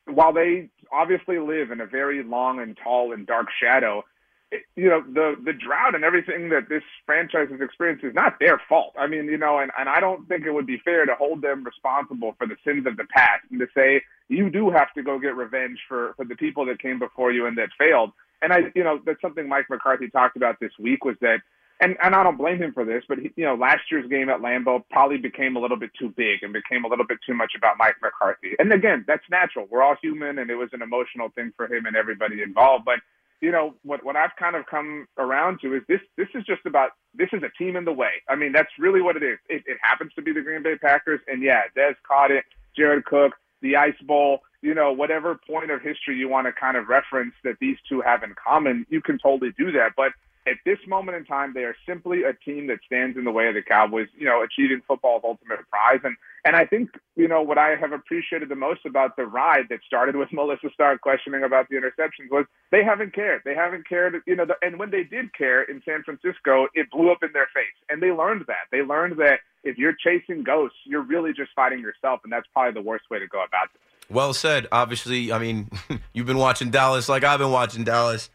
while 0.06 0.32
they 0.32 0.68
obviously 0.92 1.38
live 1.38 1.70
in 1.70 1.80
a 1.80 1.86
very 1.86 2.22
long 2.22 2.60
and 2.60 2.78
tall 2.82 3.12
and 3.12 3.26
dark 3.26 3.48
shadow, 3.60 4.04
it, 4.52 4.62
you 4.76 4.88
know, 4.88 5.02
the 5.02 5.34
the 5.44 5.52
drought 5.52 5.94
and 5.94 6.04
everything 6.04 6.50
that 6.50 6.68
this 6.68 6.82
franchise 7.04 7.48
has 7.50 7.60
experienced 7.60 8.04
is 8.04 8.14
not 8.14 8.38
their 8.38 8.60
fault. 8.68 8.94
I 8.98 9.08
mean, 9.08 9.26
you 9.26 9.36
know, 9.36 9.58
and, 9.58 9.72
and 9.76 9.88
I 9.88 10.00
don't 10.00 10.26
think 10.28 10.46
it 10.46 10.52
would 10.52 10.66
be 10.66 10.80
fair 10.84 11.04
to 11.04 11.14
hold 11.14 11.42
them 11.42 11.64
responsible 11.64 12.34
for 12.38 12.46
the 12.46 12.56
sins 12.64 12.86
of 12.86 12.96
the 12.96 13.06
past 13.10 13.42
and 13.50 13.58
to 13.58 13.66
say 13.74 14.02
you 14.28 14.48
do 14.48 14.70
have 14.70 14.92
to 14.94 15.02
go 15.02 15.18
get 15.18 15.36
revenge 15.36 15.78
for 15.88 16.14
for 16.16 16.24
the 16.24 16.36
people 16.36 16.64
that 16.66 16.80
came 16.80 16.98
before 16.98 17.32
you 17.32 17.46
and 17.46 17.58
that 17.58 17.70
failed. 17.76 18.12
And 18.42 18.52
I, 18.52 18.72
you 18.74 18.84
know, 18.84 19.00
that's 19.04 19.20
something 19.20 19.48
Mike 19.48 19.66
McCarthy 19.70 20.08
talked 20.08 20.36
about 20.36 20.60
this 20.60 20.72
week 20.78 21.04
was 21.04 21.16
that 21.20 21.40
and 21.80 21.96
and 22.02 22.14
I 22.14 22.22
don't 22.22 22.38
blame 22.38 22.62
him 22.62 22.72
for 22.72 22.84
this, 22.84 23.04
but 23.08 23.18
he, 23.18 23.32
you 23.36 23.44
know, 23.44 23.54
last 23.54 23.82
year's 23.90 24.08
game 24.08 24.28
at 24.30 24.40
Lambeau 24.40 24.82
probably 24.90 25.18
became 25.18 25.56
a 25.56 25.60
little 25.60 25.76
bit 25.76 25.90
too 25.98 26.12
big 26.16 26.42
and 26.42 26.52
became 26.52 26.84
a 26.84 26.88
little 26.88 27.06
bit 27.06 27.18
too 27.26 27.34
much 27.34 27.52
about 27.56 27.76
Mike 27.78 27.96
McCarthy. 28.02 28.52
And 28.58 28.72
again, 28.72 29.04
that's 29.06 29.24
natural. 29.30 29.66
We're 29.70 29.82
all 29.82 29.96
human, 30.00 30.38
and 30.38 30.50
it 30.50 30.54
was 30.54 30.70
an 30.72 30.82
emotional 30.82 31.28
thing 31.34 31.52
for 31.56 31.66
him 31.66 31.86
and 31.86 31.94
everybody 31.94 32.42
involved. 32.42 32.84
But 32.84 33.00
you 33.40 33.52
know, 33.52 33.74
what 33.82 34.04
what 34.04 34.16
I've 34.16 34.34
kind 34.38 34.56
of 34.56 34.64
come 34.66 35.06
around 35.18 35.60
to 35.60 35.74
is 35.74 35.82
this 35.88 36.00
this 36.16 36.28
is 36.34 36.44
just 36.44 36.64
about 36.64 36.90
this 37.14 37.28
is 37.32 37.42
a 37.42 37.50
team 37.62 37.76
in 37.76 37.84
the 37.84 37.92
way. 37.92 38.22
I 38.28 38.36
mean, 38.36 38.52
that's 38.52 38.72
really 38.78 39.02
what 39.02 39.16
it 39.16 39.22
is. 39.22 39.38
It, 39.48 39.62
it 39.66 39.76
happens 39.82 40.12
to 40.16 40.22
be 40.22 40.32
the 40.32 40.40
Green 40.40 40.62
Bay 40.62 40.76
Packers, 40.76 41.20
and 41.26 41.42
yeah, 41.42 41.62
Dez 41.76 41.94
caught 42.08 42.30
it, 42.30 42.44
Jared 42.74 43.04
Cook, 43.04 43.32
the 43.60 43.76
Ice 43.76 44.00
Bowl. 44.02 44.40
You 44.62 44.74
know, 44.74 44.92
whatever 44.92 45.38
point 45.46 45.70
of 45.70 45.82
history 45.82 46.16
you 46.16 46.28
want 46.28 46.46
to 46.46 46.52
kind 46.52 46.76
of 46.76 46.88
reference 46.88 47.34
that 47.44 47.56
these 47.60 47.76
two 47.88 48.00
have 48.00 48.22
in 48.22 48.34
common, 48.34 48.86
you 48.88 49.00
can 49.00 49.18
totally 49.18 49.52
do 49.58 49.72
that. 49.72 49.92
But 49.96 50.12
at 50.46 50.58
this 50.64 50.78
moment 50.86 51.16
in 51.16 51.24
time, 51.24 51.52
they 51.54 51.64
are 51.64 51.74
simply 51.86 52.22
a 52.22 52.32
team 52.32 52.68
that 52.68 52.78
stands 52.86 53.18
in 53.18 53.24
the 53.24 53.32
way 53.32 53.48
of 53.48 53.54
the 53.54 53.62
Cowboys, 53.62 54.06
you 54.16 54.26
know, 54.26 54.42
achieving 54.42 54.80
football's 54.86 55.22
ultimate 55.24 55.58
prize. 55.70 56.00
And 56.04 56.16
and 56.44 56.54
I 56.54 56.64
think, 56.64 56.90
you 57.16 57.26
know, 57.26 57.42
what 57.42 57.58
I 57.58 57.74
have 57.74 57.90
appreciated 57.90 58.48
the 58.48 58.54
most 58.54 58.86
about 58.86 59.16
the 59.16 59.26
ride 59.26 59.66
that 59.70 59.80
started 59.84 60.14
with 60.14 60.28
Melissa 60.32 60.68
Stark 60.72 61.00
questioning 61.00 61.42
about 61.42 61.68
the 61.68 61.74
interceptions 61.74 62.30
was 62.30 62.46
they 62.70 62.84
haven't 62.84 63.14
cared. 63.14 63.42
They 63.44 63.54
haven't 63.54 63.88
cared, 63.88 64.22
you 64.26 64.36
know, 64.36 64.46
the, 64.46 64.54
and 64.62 64.78
when 64.78 64.92
they 64.92 65.02
did 65.02 65.34
care 65.34 65.64
in 65.64 65.82
San 65.84 66.04
Francisco, 66.04 66.68
it 66.74 66.88
blew 66.90 67.10
up 67.10 67.24
in 67.24 67.30
their 67.32 67.48
face. 67.52 67.74
And 67.90 68.00
they 68.00 68.12
learned 68.12 68.44
that. 68.46 68.70
They 68.70 68.82
learned 68.82 69.18
that 69.18 69.40
if 69.64 69.76
you're 69.76 69.94
chasing 69.98 70.44
ghosts, 70.44 70.78
you're 70.84 71.02
really 71.02 71.32
just 71.32 71.50
fighting 71.56 71.80
yourself. 71.80 72.20
And 72.22 72.32
that's 72.32 72.46
probably 72.52 72.80
the 72.80 72.86
worst 72.86 73.10
way 73.10 73.18
to 73.18 73.26
go 73.26 73.42
about 73.42 73.72
this. 73.72 73.82
Well 74.10 74.32
said. 74.34 74.66
Obviously, 74.72 75.32
I 75.32 75.38
mean, 75.38 75.70
you've 76.12 76.26
been 76.26 76.38
watching 76.38 76.70
Dallas 76.70 77.08
like 77.08 77.24
I've 77.24 77.38
been 77.40 77.50
watching 77.50 77.84
Dallas. 77.84 78.30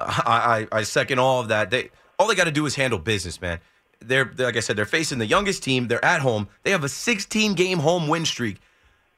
I, 0.00 0.66
I, 0.72 0.78
I 0.78 0.82
second 0.82 1.18
all 1.18 1.40
of 1.40 1.48
that. 1.48 1.70
They 1.70 1.90
all 2.18 2.26
they 2.28 2.34
got 2.34 2.44
to 2.44 2.50
do 2.52 2.66
is 2.66 2.74
handle 2.74 2.98
business, 2.98 3.40
man. 3.40 3.60
They're 4.00 4.24
they're- 4.24 4.46
like 4.46 4.56
I 4.56 4.60
said, 4.60 4.76
they're 4.76 4.84
facing 4.84 5.18
the 5.18 5.26
youngest 5.26 5.62
team. 5.62 5.88
They're 5.88 6.04
at 6.04 6.20
home. 6.20 6.48
They 6.62 6.70
have 6.72 6.84
a 6.84 6.88
16 6.88 7.54
game 7.54 7.78
home 7.78 8.08
win 8.08 8.24
streak. 8.26 8.58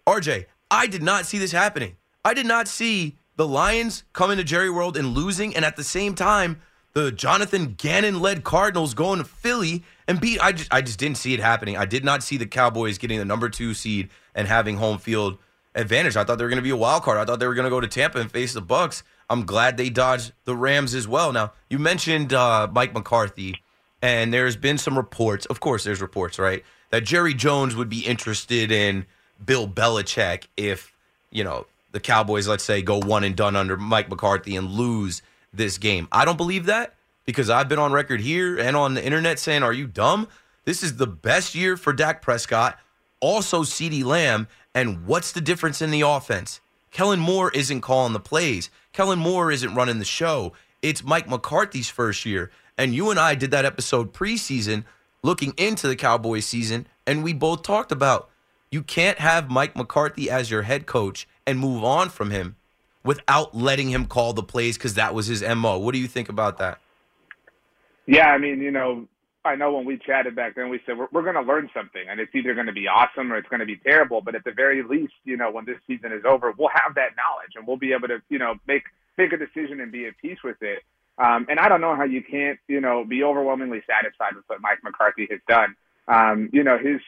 RJ, 0.06 0.46
I 0.70 0.86
did 0.86 1.02
not 1.02 1.26
see 1.26 1.38
this 1.38 1.52
happening. 1.52 1.96
I 2.24 2.34
did 2.34 2.46
not 2.46 2.68
see 2.68 3.16
the 3.36 3.46
Lions 3.46 4.04
coming 4.12 4.36
to 4.38 4.44
Jerry 4.44 4.70
World 4.70 4.96
and 4.96 5.08
losing, 5.08 5.54
and 5.56 5.64
at 5.64 5.76
the 5.76 5.84
same 5.84 6.14
time, 6.14 6.60
the 6.92 7.12
Jonathan 7.12 7.74
Gannon 7.76 8.20
led 8.20 8.44
Cardinals 8.44 8.94
going 8.94 9.18
to 9.18 9.24
Philly 9.24 9.82
and 10.08 10.20
beat. 10.20 10.40
I 10.40 10.52
just 10.52 10.72
I 10.72 10.80
just 10.82 10.98
didn't 10.98 11.18
see 11.18 11.34
it 11.34 11.40
happening. 11.40 11.76
I 11.76 11.84
did 11.84 12.04
not 12.04 12.22
see 12.22 12.36
the 12.36 12.46
Cowboys 12.46 12.98
getting 12.98 13.18
the 13.18 13.24
number 13.24 13.48
two 13.48 13.74
seed 13.74 14.08
and 14.34 14.46
having 14.46 14.76
home 14.76 14.98
field 14.98 15.38
advantage. 15.76 16.16
I 16.16 16.24
thought 16.24 16.38
they 16.38 16.44
were 16.44 16.50
going 16.50 16.56
to 16.58 16.62
be 16.62 16.70
a 16.70 16.76
wild 16.76 17.04
card. 17.04 17.18
I 17.18 17.24
thought 17.24 17.38
they 17.38 17.46
were 17.46 17.54
going 17.54 17.64
to 17.64 17.70
go 17.70 17.80
to 17.80 17.86
Tampa 17.86 18.18
and 18.18 18.30
face 18.30 18.54
the 18.54 18.60
Bucks. 18.60 19.04
I'm 19.28 19.44
glad 19.44 19.76
they 19.76 19.90
dodged 19.90 20.32
the 20.44 20.56
Rams 20.56 20.94
as 20.94 21.06
well. 21.06 21.32
Now 21.32 21.52
you 21.70 21.78
mentioned 21.78 22.32
uh, 22.32 22.68
Mike 22.72 22.94
McCarthy, 22.94 23.62
and 24.02 24.32
there's 24.32 24.56
been 24.56 24.78
some 24.78 24.96
reports. 24.96 25.46
Of 25.46 25.60
course, 25.60 25.84
there's 25.84 26.00
reports, 26.00 26.38
right, 26.38 26.64
that 26.90 27.04
Jerry 27.04 27.34
Jones 27.34 27.76
would 27.76 27.88
be 27.88 28.00
interested 28.00 28.72
in 28.72 29.06
Bill 29.44 29.68
Belichick 29.68 30.44
if 30.56 30.94
you 31.30 31.44
know 31.44 31.66
the 31.92 32.00
Cowboys, 32.00 32.48
let's 32.48 32.64
say, 32.64 32.82
go 32.82 32.98
one 32.98 33.24
and 33.24 33.36
done 33.36 33.56
under 33.56 33.76
Mike 33.76 34.08
McCarthy 34.08 34.56
and 34.56 34.70
lose 34.70 35.22
this 35.52 35.78
game. 35.78 36.08
I 36.12 36.24
don't 36.24 36.36
believe 36.36 36.66
that 36.66 36.94
because 37.24 37.50
I've 37.50 37.68
been 37.68 37.78
on 37.78 37.92
record 37.92 38.20
here 38.20 38.58
and 38.58 38.76
on 38.76 38.94
the 38.94 39.04
internet 39.04 39.38
saying, 39.38 39.62
"Are 39.62 39.72
you 39.72 39.86
dumb? 39.86 40.28
This 40.64 40.82
is 40.82 40.96
the 40.96 41.06
best 41.06 41.54
year 41.54 41.76
for 41.76 41.92
Dak 41.92 42.22
Prescott." 42.22 42.78
Also, 43.20 43.62
CeeDee 43.62 44.04
Lamb. 44.04 44.46
And 44.76 45.06
what's 45.06 45.32
the 45.32 45.40
difference 45.40 45.80
in 45.80 45.90
the 45.90 46.02
offense? 46.02 46.60
Kellen 46.90 47.18
Moore 47.18 47.50
isn't 47.52 47.80
calling 47.80 48.12
the 48.12 48.20
plays. 48.20 48.68
Kellen 48.92 49.18
Moore 49.18 49.50
isn't 49.50 49.74
running 49.74 49.98
the 49.98 50.04
show. 50.04 50.52
It's 50.82 51.02
Mike 51.02 51.26
McCarthy's 51.30 51.88
first 51.88 52.26
year. 52.26 52.50
And 52.76 52.94
you 52.94 53.10
and 53.10 53.18
I 53.18 53.36
did 53.36 53.52
that 53.52 53.64
episode 53.64 54.12
preseason 54.12 54.84
looking 55.22 55.54
into 55.56 55.88
the 55.88 55.96
Cowboys 55.96 56.44
season, 56.44 56.86
and 57.06 57.24
we 57.24 57.32
both 57.32 57.62
talked 57.62 57.90
about 57.90 58.28
you 58.70 58.82
can't 58.82 59.18
have 59.18 59.50
Mike 59.50 59.76
McCarthy 59.76 60.28
as 60.28 60.50
your 60.50 60.62
head 60.62 60.84
coach 60.84 61.26
and 61.46 61.58
move 61.58 61.82
on 61.82 62.10
from 62.10 62.30
him 62.30 62.56
without 63.02 63.56
letting 63.56 63.88
him 63.88 64.04
call 64.04 64.34
the 64.34 64.42
plays 64.42 64.76
because 64.76 64.92
that 64.92 65.14
was 65.14 65.26
his 65.26 65.42
MO. 65.42 65.78
What 65.78 65.94
do 65.94 66.00
you 66.00 66.06
think 66.06 66.28
about 66.28 66.58
that? 66.58 66.80
Yeah, 68.04 68.28
I 68.28 68.36
mean, 68.36 68.60
you 68.60 68.72
know, 68.72 69.08
I 69.46 69.56
know 69.56 69.72
when 69.72 69.84
we 69.84 69.98
chatted 69.98 70.36
back 70.36 70.54
then, 70.54 70.68
we 70.68 70.80
said 70.86 70.98
we're, 70.98 71.08
we're 71.12 71.22
going 71.22 71.34
to 71.34 71.42
learn 71.42 71.70
something, 71.74 72.02
and 72.08 72.20
it's 72.20 72.34
either 72.34 72.54
going 72.54 72.66
to 72.66 72.72
be 72.72 72.86
awesome 72.88 73.32
or 73.32 73.36
it's 73.36 73.48
going 73.48 73.60
to 73.60 73.66
be 73.66 73.76
terrible. 73.76 74.20
But 74.20 74.34
at 74.34 74.44
the 74.44 74.52
very 74.52 74.82
least, 74.82 75.14
you 75.24 75.36
know, 75.36 75.50
when 75.50 75.64
this 75.64 75.78
season 75.86 76.12
is 76.12 76.24
over, 76.24 76.52
we'll 76.56 76.70
have 76.74 76.94
that 76.96 77.16
knowledge, 77.16 77.52
and 77.54 77.66
we'll 77.66 77.76
be 77.76 77.92
able 77.92 78.08
to, 78.08 78.20
you 78.28 78.38
know, 78.38 78.54
make 78.66 78.82
make 79.16 79.32
a 79.32 79.36
decision 79.36 79.80
and 79.80 79.90
be 79.90 80.06
at 80.06 80.14
peace 80.20 80.38
with 80.44 80.60
it. 80.60 80.82
Um, 81.18 81.46
and 81.48 81.58
I 81.58 81.68
don't 81.68 81.80
know 81.80 81.96
how 81.96 82.04
you 82.04 82.22
can't, 82.22 82.58
you 82.68 82.80
know, 82.80 83.04
be 83.04 83.22
overwhelmingly 83.22 83.82
satisfied 83.86 84.34
with 84.36 84.44
what 84.48 84.60
Mike 84.60 84.84
McCarthy 84.84 85.26
has 85.30 85.40
done. 85.48 85.74
Um, 86.08 86.50
you 86.52 86.62
know, 86.62 86.76
his 86.78 87.00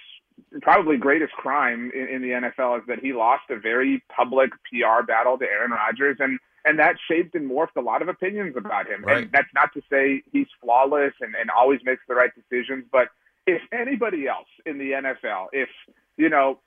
probably 0.63 0.97
greatest 0.97 1.33
crime 1.33 1.91
in, 1.95 2.09
in 2.09 2.23
the 2.23 2.29
NFL 2.31 2.79
is 2.79 2.85
that 2.89 3.01
he 3.01 3.13
lost 3.13 3.43
a 3.51 3.59
very 3.59 4.03
public 4.15 4.51
PR 4.71 5.05
battle 5.07 5.37
to 5.39 5.45
Aaron 5.45 5.73
Rodgers, 5.73 6.17
and 6.21 6.39
and 6.69 6.79
that 6.79 6.97
shaped 7.11 7.35
and 7.35 7.51
morphed 7.51 7.77
a 7.77 7.81
lot 7.81 8.03
of 8.03 8.09
opinions 8.09 8.55
about 8.57 8.87
him. 8.87 9.03
Right. 9.03 9.23
And 9.23 9.33
that's 9.33 9.49
not 9.55 9.73
to 9.73 9.83
say 9.91 10.23
he's 10.33 10.47
flawless 10.63 11.15
and, 11.21 11.35
and 11.35 11.51
always 11.51 11.81
makes 11.83 12.03
the 12.07 12.15
right 12.15 12.31
decisions, 12.35 12.85
but 12.93 13.09
if 13.47 13.63
anybody 13.73 14.29
else 14.29 14.49
in 14.67 14.77
the 14.77 14.91
NFL, 14.91 15.47
if 15.53 15.71
you 16.19 16.29
know, 16.29 16.59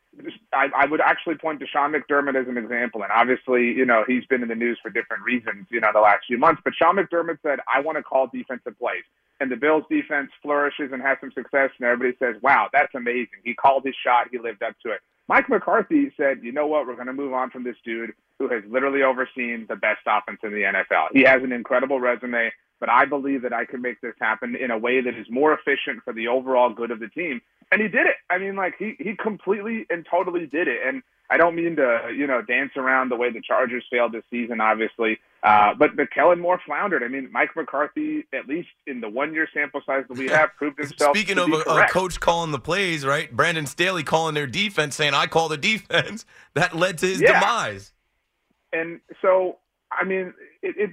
I, 0.53 0.67
I 0.75 0.85
would 0.85 1.01
actually 1.01 1.35
point 1.35 1.59
to 1.61 1.67
Sean 1.67 1.93
McDermott 1.93 2.39
as 2.39 2.47
an 2.47 2.57
example, 2.57 3.01
and 3.03 3.11
obviously, 3.11 3.71
you 3.71 3.85
know, 3.85 4.03
he's 4.05 4.25
been 4.25 4.43
in 4.43 4.49
the 4.49 4.55
news 4.55 4.77
for 4.81 4.89
different 4.89 5.23
reasons, 5.23 5.67
you 5.69 5.79
know, 5.79 5.89
the 5.93 6.01
last 6.01 6.25
few 6.27 6.37
months. 6.37 6.61
But 6.63 6.73
Sean 6.75 6.97
McDermott 6.97 7.39
said, 7.41 7.59
"I 7.73 7.79
want 7.79 7.97
to 7.97 8.03
call 8.03 8.27
defensive 8.27 8.77
plays." 8.77 9.03
And 9.39 9.49
the 9.49 9.55
Bills' 9.55 9.85
defense 9.89 10.29
flourishes 10.41 10.91
and 10.91 11.01
has 11.01 11.17
some 11.21 11.31
success, 11.31 11.71
and 11.77 11.87
everybody 11.87 12.15
says, 12.19 12.41
"Wow, 12.41 12.69
that's 12.73 12.93
amazing." 12.93 13.39
He 13.43 13.53
called 13.53 13.85
his 13.85 13.95
shot. 14.03 14.27
He 14.31 14.37
lived 14.37 14.63
up 14.63 14.75
to 14.83 14.91
it. 14.91 14.99
Mike 15.27 15.47
McCarthy 15.47 16.11
said, 16.17 16.43
"You 16.43 16.51
know 16.51 16.67
what? 16.67 16.87
We're 16.87 16.95
going 16.95 17.07
to 17.07 17.13
move 17.13 17.33
on 17.33 17.49
from 17.49 17.63
this 17.63 17.77
dude 17.85 18.13
who 18.37 18.49
has 18.49 18.63
literally 18.67 19.03
overseen 19.03 19.65
the 19.69 19.75
best 19.75 20.01
offense 20.07 20.39
in 20.43 20.51
the 20.51 20.63
NFL. 20.63 21.07
He 21.13 21.21
has 21.21 21.43
an 21.43 21.51
incredible 21.51 21.99
resume. 21.99 22.51
But 22.81 22.89
I 22.89 23.05
believe 23.05 23.43
that 23.43 23.53
I 23.53 23.63
can 23.63 23.81
make 23.81 24.01
this 24.01 24.15
happen 24.19 24.57
in 24.57 24.69
a 24.71 24.77
way 24.77 24.99
that 24.99 25.15
is 25.15 25.27
more 25.29 25.53
efficient 25.53 26.03
for 26.03 26.11
the 26.11 26.27
overall 26.27 26.73
good 26.73 26.91
of 26.91 26.99
the 26.99 27.07
team. 27.07 27.39
And 27.71 27.81
he 27.81 27.87
did 27.87 28.05
it. 28.07 28.15
I 28.29 28.37
mean, 28.37 28.57
like 28.57 28.73
he 28.77 28.95
he 28.99 29.15
completely 29.15 29.85
and 29.89 30.05
totally 30.11 30.45
did 30.45 30.67
it. 30.67 30.79
And 30.85 31.01
I 31.29 31.37
don't 31.37 31.55
mean 31.55 31.77
to, 31.77 32.11
you 32.13 32.27
know, 32.27 32.41
dance 32.41 32.71
around 32.75 33.07
the 33.07 33.15
way 33.15 33.31
the 33.31 33.39
Chargers 33.41 33.85
failed 33.89 34.11
this 34.11 34.25
season, 34.29 34.59
obviously. 34.59 35.19
Uh, 35.41 35.73
but 35.73 35.95
but 35.95 36.11
Kellen 36.11 36.41
Moore 36.41 36.59
floundered. 36.65 37.01
I 37.03 37.07
mean, 37.07 37.29
Mike 37.31 37.51
McCarthy, 37.55 38.25
at 38.33 38.47
least 38.49 38.67
in 38.87 38.99
the 38.99 39.07
one 39.07 39.33
year 39.33 39.47
sample 39.53 39.81
size 39.85 40.03
that 40.09 40.17
we 40.17 40.27
have, 40.27 40.49
proved 40.57 40.79
himself. 40.79 41.15
Speaking 41.15 41.37
of 41.39 41.47
a, 41.49 41.59
a 41.69 41.87
coach 41.87 42.19
calling 42.19 42.51
the 42.51 42.59
plays, 42.59 43.05
right? 43.05 43.33
Brandon 43.33 43.65
Staley 43.65 44.03
calling 44.03 44.33
their 44.35 44.47
defense, 44.47 44.95
saying, 44.97 45.13
I 45.13 45.27
call 45.27 45.47
the 45.47 45.57
defense. 45.57 46.25
That 46.55 46.75
led 46.75 46.97
to 46.97 47.05
his 47.05 47.21
Yeah. 47.21 47.39
demise. 47.39 47.93
And 48.73 48.99
so, 49.21 49.59
I 49.89 50.03
mean, 50.03 50.33
it, 50.61 50.75
it 50.77 50.89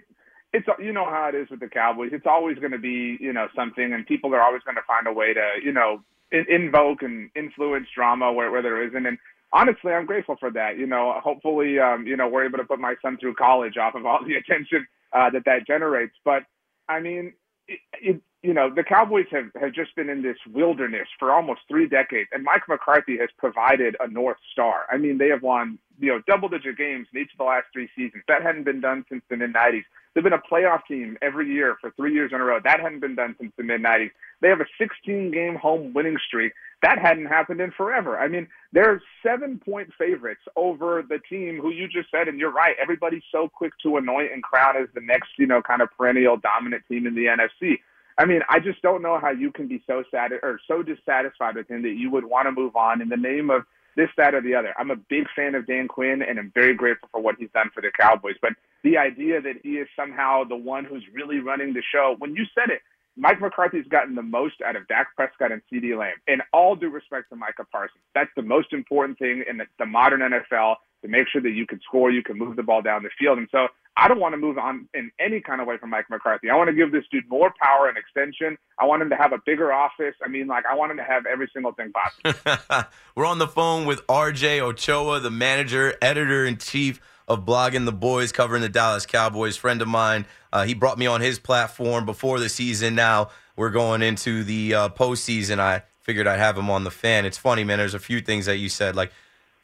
it's 0.52 0.66
you 0.78 0.92
know 0.92 1.04
how 1.04 1.30
it 1.32 1.34
is 1.34 1.48
with 1.50 1.60
the 1.60 1.68
Cowboys. 1.68 2.10
It's 2.12 2.26
always 2.26 2.58
going 2.58 2.72
to 2.72 2.78
be 2.78 3.16
you 3.20 3.32
know 3.32 3.48
something, 3.54 3.92
and 3.92 4.06
people 4.06 4.34
are 4.34 4.42
always 4.42 4.62
going 4.62 4.76
to 4.76 4.82
find 4.86 5.06
a 5.06 5.12
way 5.12 5.34
to 5.34 5.46
you 5.62 5.72
know 5.72 6.02
in, 6.32 6.46
invoke 6.48 7.02
and 7.02 7.30
influence 7.36 7.86
drama 7.94 8.32
where 8.32 8.50
where 8.50 8.62
there 8.62 8.86
isn't. 8.86 9.06
And 9.06 9.18
honestly, 9.52 9.92
I'm 9.92 10.06
grateful 10.06 10.36
for 10.38 10.50
that. 10.52 10.78
You 10.78 10.86
know, 10.86 11.14
hopefully, 11.22 11.78
um, 11.78 12.06
you 12.06 12.16
know, 12.16 12.28
we're 12.28 12.46
able 12.46 12.58
to 12.58 12.64
put 12.64 12.78
my 12.78 12.94
son 13.02 13.18
through 13.18 13.34
college 13.34 13.76
off 13.76 13.94
of 13.94 14.06
all 14.06 14.20
the 14.26 14.34
attention 14.34 14.86
uh, 15.12 15.30
that 15.30 15.44
that 15.44 15.66
generates. 15.66 16.14
But 16.24 16.44
I 16.88 17.00
mean, 17.00 17.34
it, 17.66 17.80
it, 18.00 18.20
you 18.42 18.54
know, 18.54 18.72
the 18.74 18.84
Cowboys 18.84 19.26
have, 19.32 19.50
have 19.60 19.72
just 19.72 19.94
been 19.96 20.08
in 20.08 20.22
this 20.22 20.36
wilderness 20.52 21.08
for 21.18 21.32
almost 21.32 21.60
three 21.68 21.88
decades, 21.88 22.28
and 22.32 22.44
Mike 22.44 22.62
McCarthy 22.68 23.18
has 23.18 23.28
provided 23.36 23.96
a 24.00 24.08
North 24.08 24.38
Star. 24.52 24.84
I 24.90 24.96
mean, 24.96 25.18
they 25.18 25.28
have 25.28 25.42
won, 25.42 25.78
you 25.98 26.08
know, 26.08 26.20
double 26.26 26.48
digit 26.48 26.76
games 26.76 27.06
in 27.12 27.20
each 27.20 27.32
of 27.32 27.38
the 27.38 27.44
last 27.44 27.66
three 27.72 27.88
seasons. 27.96 28.22
That 28.28 28.42
hadn't 28.42 28.64
been 28.64 28.80
done 28.80 29.04
since 29.08 29.22
the 29.28 29.36
mid 29.36 29.52
90s. 29.52 29.84
They've 30.14 30.24
been 30.24 30.32
a 30.32 30.38
playoff 30.38 30.80
team 30.88 31.16
every 31.22 31.48
year 31.52 31.76
for 31.80 31.90
three 31.92 32.12
years 32.12 32.32
in 32.32 32.40
a 32.40 32.44
row. 32.44 32.58
That 32.62 32.80
hadn't 32.80 33.00
been 33.00 33.14
done 33.14 33.36
since 33.38 33.52
the 33.56 33.62
mid 33.62 33.82
90s. 33.82 34.10
They 34.40 34.48
have 34.48 34.60
a 34.60 34.66
16 34.78 35.30
game 35.30 35.56
home 35.56 35.92
winning 35.92 36.18
streak. 36.26 36.52
That 36.82 36.98
hadn't 36.98 37.26
happened 37.26 37.60
in 37.60 37.72
forever. 37.72 38.18
I 38.18 38.28
mean, 38.28 38.48
they're 38.72 39.02
seven 39.22 39.58
point 39.58 39.90
favorites 39.98 40.42
over 40.56 41.04
the 41.08 41.18
team 41.28 41.58
who 41.60 41.70
you 41.70 41.88
just 41.88 42.10
said, 42.10 42.28
and 42.28 42.38
you're 42.38 42.52
right. 42.52 42.76
Everybody's 42.80 43.22
so 43.32 43.48
quick 43.48 43.72
to 43.82 43.96
anoint 43.96 44.32
and 44.32 44.42
crown 44.42 44.76
as 44.76 44.88
the 44.94 45.00
next, 45.00 45.30
you 45.38 45.46
know, 45.46 45.60
kind 45.62 45.82
of 45.82 45.88
perennial 45.96 46.36
dominant 46.36 46.84
team 46.88 47.06
in 47.06 47.14
the 47.14 47.26
NFC. 47.26 47.78
I 48.18 48.24
mean, 48.24 48.40
I 48.48 48.58
just 48.58 48.82
don't 48.82 49.02
know 49.02 49.18
how 49.20 49.30
you 49.30 49.52
can 49.52 49.68
be 49.68 49.82
so 49.86 50.02
sad 50.10 50.32
or 50.32 50.60
so 50.66 50.82
dissatisfied 50.82 51.54
with 51.54 51.70
him 51.70 51.82
that 51.82 51.94
you 51.96 52.10
would 52.10 52.24
want 52.24 52.46
to 52.46 52.52
move 52.52 52.74
on 52.74 53.00
in 53.00 53.08
the 53.08 53.16
name 53.16 53.50
of 53.50 53.62
this, 53.98 54.08
that, 54.16 54.32
or 54.32 54.40
the 54.40 54.54
other. 54.54 54.72
I'm 54.78 54.92
a 54.92 54.96
big 54.96 55.26
fan 55.34 55.56
of 55.56 55.66
Dan 55.66 55.88
Quinn, 55.88 56.22
and 56.22 56.38
I'm 56.38 56.52
very 56.54 56.72
grateful 56.72 57.08
for 57.10 57.20
what 57.20 57.34
he's 57.36 57.50
done 57.52 57.68
for 57.74 57.82
the 57.82 57.90
Cowboys. 57.98 58.36
But 58.40 58.52
the 58.84 58.96
idea 58.96 59.40
that 59.42 59.56
he 59.64 59.70
is 59.70 59.88
somehow 59.96 60.44
the 60.44 60.56
one 60.56 60.84
who's 60.84 61.02
really 61.12 61.40
running 61.40 61.74
the 61.74 61.82
show, 61.92 62.14
when 62.18 62.36
you 62.36 62.44
said 62.54 62.70
it, 62.70 62.80
Mike 63.16 63.40
McCarthy's 63.40 63.88
gotten 63.88 64.14
the 64.14 64.22
most 64.22 64.54
out 64.64 64.76
of 64.76 64.86
Dak 64.86 65.08
Prescott 65.16 65.50
and 65.50 65.60
CeeDee 65.66 65.98
Lamb. 65.98 66.14
In 66.28 66.38
all 66.52 66.76
due 66.76 66.88
respect 66.88 67.28
to 67.30 67.36
Micah 67.36 67.66
Parsons, 67.72 68.04
that's 68.14 68.30
the 68.36 68.42
most 68.42 68.72
important 68.72 69.18
thing 69.18 69.42
in 69.50 69.56
the, 69.56 69.64
the 69.80 69.86
modern 69.86 70.20
NFL 70.20 70.76
to 71.02 71.08
make 71.08 71.26
sure 71.28 71.42
that 71.42 71.50
you 71.50 71.66
can 71.66 71.80
score, 71.80 72.12
you 72.12 72.22
can 72.22 72.38
move 72.38 72.54
the 72.54 72.62
ball 72.62 72.80
down 72.80 73.02
the 73.02 73.10
field. 73.18 73.38
And 73.38 73.48
so 73.50 73.66
I 74.00 74.06
don't 74.06 74.20
want 74.20 74.32
to 74.32 74.36
move 74.36 74.58
on 74.58 74.88
in 74.94 75.10
any 75.18 75.40
kind 75.40 75.60
of 75.60 75.66
way 75.66 75.76
from 75.76 75.90
Mike 75.90 76.08
McCarthy. 76.08 76.48
I 76.48 76.54
want 76.56 76.68
to 76.68 76.74
give 76.74 76.92
this 76.92 77.02
dude 77.10 77.28
more 77.28 77.52
power 77.60 77.88
and 77.88 77.98
extension. 77.98 78.56
I 78.78 78.84
want 78.86 79.02
him 79.02 79.10
to 79.10 79.16
have 79.16 79.32
a 79.32 79.38
bigger 79.44 79.72
office. 79.72 80.14
I 80.24 80.28
mean, 80.28 80.46
like, 80.46 80.64
I 80.66 80.76
want 80.76 80.92
him 80.92 80.98
to 80.98 81.02
have 81.02 81.26
every 81.26 81.50
single 81.52 81.72
thing 81.72 81.92
possible. 81.92 82.88
We're 83.16 83.26
on 83.26 83.38
the 83.38 83.48
phone 83.48 83.86
with 83.86 84.06
RJ 84.06 84.60
Ochoa, 84.60 85.18
the 85.18 85.32
manager, 85.32 85.94
editor 86.00 86.46
in 86.46 86.58
chief 86.58 87.00
of 87.26 87.44
Blogging 87.44 87.86
the 87.86 87.92
Boys, 87.92 88.30
covering 88.30 88.62
the 88.62 88.68
Dallas 88.68 89.04
Cowboys. 89.04 89.56
Friend 89.56 89.82
of 89.82 89.88
mine. 89.88 90.26
Uh, 90.52 90.64
he 90.64 90.74
brought 90.74 90.96
me 90.96 91.06
on 91.06 91.20
his 91.20 91.40
platform 91.40 92.06
before 92.06 92.38
the 92.38 92.48
season. 92.48 92.94
Now 92.94 93.30
we're 93.56 93.70
going 93.70 94.02
into 94.02 94.44
the 94.44 94.74
uh, 94.74 94.88
postseason. 94.90 95.58
I 95.58 95.82
figured 96.02 96.28
I'd 96.28 96.38
have 96.38 96.56
him 96.56 96.70
on 96.70 96.84
the 96.84 96.92
fan. 96.92 97.26
It's 97.26 97.36
funny, 97.36 97.64
man. 97.64 97.78
There's 97.78 97.94
a 97.94 97.98
few 97.98 98.20
things 98.20 98.46
that 98.46 98.58
you 98.58 98.68
said, 98.68 98.94
like 98.94 99.10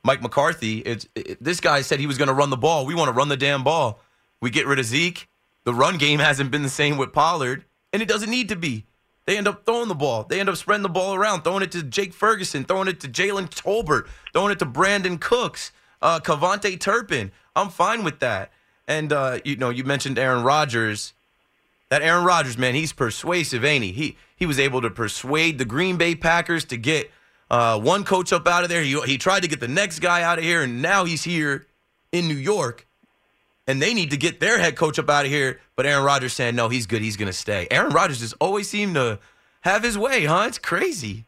Mike 0.02 0.22
McCarthy. 0.22 0.80
It's 0.80 1.06
it, 1.14 1.42
this 1.42 1.60
guy 1.60 1.82
said 1.82 2.00
he 2.00 2.08
was 2.08 2.18
going 2.18 2.28
to 2.28 2.34
run 2.34 2.50
the 2.50 2.56
ball. 2.56 2.84
We 2.84 2.96
want 2.96 3.08
to 3.08 3.12
run 3.12 3.28
the 3.28 3.36
damn 3.36 3.62
ball. 3.62 4.02
We 4.40 4.50
get 4.50 4.66
rid 4.66 4.78
of 4.78 4.84
Zeke. 4.84 5.28
The 5.64 5.74
run 5.74 5.96
game 5.96 6.18
hasn't 6.18 6.50
been 6.50 6.62
the 6.62 6.68
same 6.68 6.98
with 6.98 7.12
Pollard, 7.12 7.64
and 7.92 8.02
it 8.02 8.08
doesn't 8.08 8.30
need 8.30 8.48
to 8.50 8.56
be. 8.56 8.84
They 9.26 9.38
end 9.38 9.48
up 9.48 9.64
throwing 9.64 9.88
the 9.88 9.94
ball. 9.94 10.24
They 10.24 10.38
end 10.38 10.50
up 10.50 10.56
spreading 10.56 10.82
the 10.82 10.88
ball 10.90 11.14
around, 11.14 11.42
throwing 11.42 11.62
it 11.62 11.72
to 11.72 11.82
Jake 11.82 12.12
Ferguson, 12.12 12.64
throwing 12.64 12.88
it 12.88 13.00
to 13.00 13.08
Jalen 13.08 13.48
Tolbert, 13.48 14.06
throwing 14.32 14.52
it 14.52 14.58
to 14.58 14.66
Brandin 14.66 15.18
Cooks, 15.18 15.72
uh, 16.02 16.20
KaVontae 16.20 16.78
Turpin. 16.78 17.32
I'm 17.56 17.70
fine 17.70 18.04
with 18.04 18.20
that. 18.20 18.52
And 18.86 19.12
uh, 19.12 19.38
you 19.44 19.56
know, 19.56 19.70
you 19.70 19.84
mentioned 19.84 20.18
Aaron 20.18 20.42
Rodgers. 20.42 21.14
That 21.90 22.02
Aaron 22.02 22.24
Rodgers, 22.24 22.58
man, 22.58 22.74
he's 22.74 22.92
persuasive, 22.92 23.64
ain't 23.64 23.84
he? 23.84 23.92
He 23.92 24.16
he 24.36 24.46
was 24.46 24.58
able 24.58 24.82
to 24.82 24.90
persuade 24.90 25.58
the 25.58 25.64
Green 25.64 25.96
Bay 25.96 26.14
Packers 26.14 26.64
to 26.66 26.76
get 26.76 27.10
uh, 27.50 27.78
one 27.78 28.04
coach 28.04 28.32
up 28.32 28.46
out 28.46 28.62
of 28.62 28.68
there. 28.68 28.82
He 28.82 29.00
he 29.02 29.16
tried 29.16 29.42
to 29.42 29.48
get 29.48 29.60
the 29.60 29.68
next 29.68 30.00
guy 30.00 30.22
out 30.22 30.38
of 30.38 30.44
here, 30.44 30.62
and 30.62 30.82
now 30.82 31.04
he's 31.04 31.24
here 31.24 31.66
in 32.12 32.28
New 32.28 32.34
York. 32.34 32.86
And 33.66 33.80
they 33.80 33.94
need 33.94 34.10
to 34.10 34.16
get 34.16 34.40
their 34.40 34.58
head 34.58 34.76
coach 34.76 34.98
up 34.98 35.08
out 35.08 35.24
of 35.24 35.30
here. 35.30 35.60
But 35.74 35.86
Aaron 35.86 36.04
Rodgers 36.04 36.34
saying, 36.34 36.54
no, 36.54 36.68
he's 36.68 36.86
good. 36.86 37.00
He's 37.02 37.16
going 37.16 37.30
to 37.30 37.32
stay. 37.32 37.66
Aaron 37.70 37.92
Rodgers 37.92 38.20
just 38.20 38.34
always 38.40 38.68
seemed 38.68 38.94
to 38.96 39.18
have 39.62 39.82
his 39.82 39.96
way, 39.96 40.26
huh? 40.26 40.44
It's 40.46 40.58
crazy. 40.58 41.24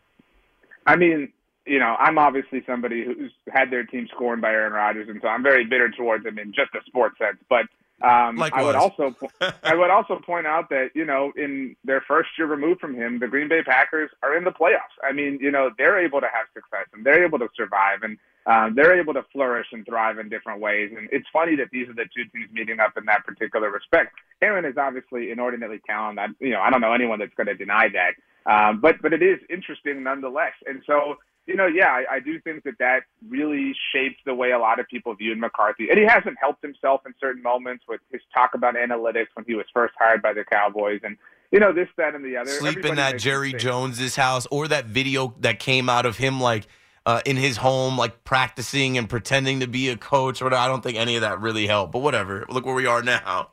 I 0.87 0.97
mean, 0.97 1.33
you 1.67 1.79
know, 1.79 1.97
I'm 1.99 2.19
obviously 2.19 2.63
somebody 2.67 3.05
who's 3.05 3.33
had 3.49 3.71
their 3.71 3.85
team 3.85 4.07
scorned 4.15 4.41
by 4.41 4.51
Aaron 4.51 4.73
Rodgers, 4.73 5.09
and 5.09 5.21
so 5.21 5.29
I'm 5.29 5.43
very 5.43 5.65
bitter 5.65 5.91
towards 5.91 6.25
him 6.25 6.39
in 6.39 6.53
just 6.53 6.75
a 6.75 6.85
sports 6.87 7.19
sense. 7.19 7.39
But 7.49 7.67
um, 8.03 8.41
I 8.41 8.63
would 8.63 8.77
also 8.77 9.17
I 9.65 9.75
would 9.75 9.91
also 9.91 10.21
point 10.25 10.47
out 10.47 10.69
that 10.69 10.91
you 10.95 11.05
know, 11.05 11.33
in 11.37 11.75
their 11.85 12.03
first 12.07 12.29
year 12.39 12.47
removed 12.47 12.81
from 12.81 12.95
him, 12.95 13.19
the 13.19 13.27
Green 13.27 13.49
Bay 13.49 13.63
Packers 13.63 14.11
are 14.23 14.37
in 14.37 14.45
the 14.45 14.53
playoffs. 14.53 14.95
I 15.03 15.13
mean, 15.13 15.39
you 15.41 15.51
know, 15.51 15.71
they're 15.77 15.99
able 15.99 16.21
to 16.21 16.29
have 16.33 16.47
success 16.55 16.87
and 16.93 17.05
they're 17.05 17.25
able 17.25 17.39
to 17.41 17.49
survive 17.57 18.03
and 18.03 18.19
um, 18.47 18.75
they're 18.75 18.99
able 18.99 19.15
to 19.15 19.25
flourish 19.33 19.67
and 19.73 19.85
thrive 19.85 20.19
in 20.19 20.29
different 20.29 20.61
ways. 20.61 20.93
And 20.97 21.09
it's 21.11 21.27
funny 21.33 21.57
that 21.57 21.69
these 21.73 21.89
are 21.89 21.95
the 21.95 22.07
two 22.15 22.25
teams 22.33 22.51
meeting 22.53 22.79
up 22.81 22.97
in 22.97 23.05
that 23.07 23.25
particular 23.25 23.71
respect. 23.71 24.15
Aaron 24.41 24.65
is 24.65 24.77
obviously 24.77 25.31
inordinately 25.31 25.81
talented. 25.87 26.19
I, 26.19 26.45
you 26.45 26.51
know, 26.51 26.61
I 26.61 26.71
don't 26.71 26.81
know 26.81 26.93
anyone 26.93 27.19
that's 27.19 27.35
going 27.35 27.49
to 27.49 27.55
deny 27.55 27.89
that. 27.89 28.15
Um, 28.51 28.81
but 28.81 29.03
but 29.03 29.13
it 29.13 29.23
is 29.23 29.41
interesting 29.51 30.05
nonetheless. 30.05 30.55
And 30.67 30.83
so 30.87 31.17
you 31.47 31.55
know, 31.55 31.67
yeah, 31.67 31.89
I, 31.89 32.17
I 32.17 32.21
do 32.21 32.41
think 32.41 32.65
that 32.65 32.75
that 32.81 33.01
really 33.29 33.73
shaped 33.95 34.25
the 34.27 34.35
way 34.35 34.51
a 34.51 34.59
lot 34.59 34.81
of 34.81 34.89
people 34.89 35.15
viewed 35.15 35.39
McCarthy. 35.39 35.89
And 35.89 35.99
he 35.99 36.05
hasn't 36.05 36.37
helped 36.41 36.61
himself 36.61 37.03
in 37.07 37.15
certain 37.21 37.43
moments 37.43 37.85
with 37.89 38.01
his 38.11 38.21
talk 38.35 38.55
about 38.55 38.75
analytics 38.75 39.29
when 39.35 39.45
he 39.47 39.55
was 39.55 39.65
first 39.73 39.95
hired 39.97 40.23
by 40.23 40.33
the 40.33 40.45
Cowboys, 40.45 41.01
and 41.05 41.17
you 41.53 41.61
know 41.61 41.73
this, 41.73 41.89
that, 41.97 42.15
and 42.15 42.25
the 42.25 42.37
other. 42.37 42.51
Sleep 42.51 42.85
in 42.85 42.97
that 42.97 43.19
Jerry. 43.19 43.53
Jones's 43.53 44.17
house 44.17 44.47
or 44.51 44.67
that 44.69 44.87
video 44.87 45.35
that 45.41 45.61
came 45.61 45.89
out 45.89 46.05
of 46.05 46.17
him 46.17 46.41
like 46.41 46.67
uh, 47.07 47.23
in 47.25 47.37
his 47.37 47.57
home, 47.57 47.97
like 47.97 48.25
practicing 48.25 48.99
and 48.99 49.09
pretending 49.09 49.61
to 49.61 49.67
be 49.67 49.89
a 49.89 49.97
coach. 49.97 50.43
Or 50.43 50.47
whatever. 50.47 50.61
I 50.63 50.69
don't 50.69 50.83
think 50.83 50.99
any 50.99 51.15
of 51.17 51.23
that 51.23 51.41
really 51.41 51.67
helped. 51.67 51.93
But 51.93 52.01
whatever. 52.01 52.45
Look 52.51 52.67
where 52.67 52.75
we 52.75 52.87
are 52.87 53.03
now. 53.03 53.53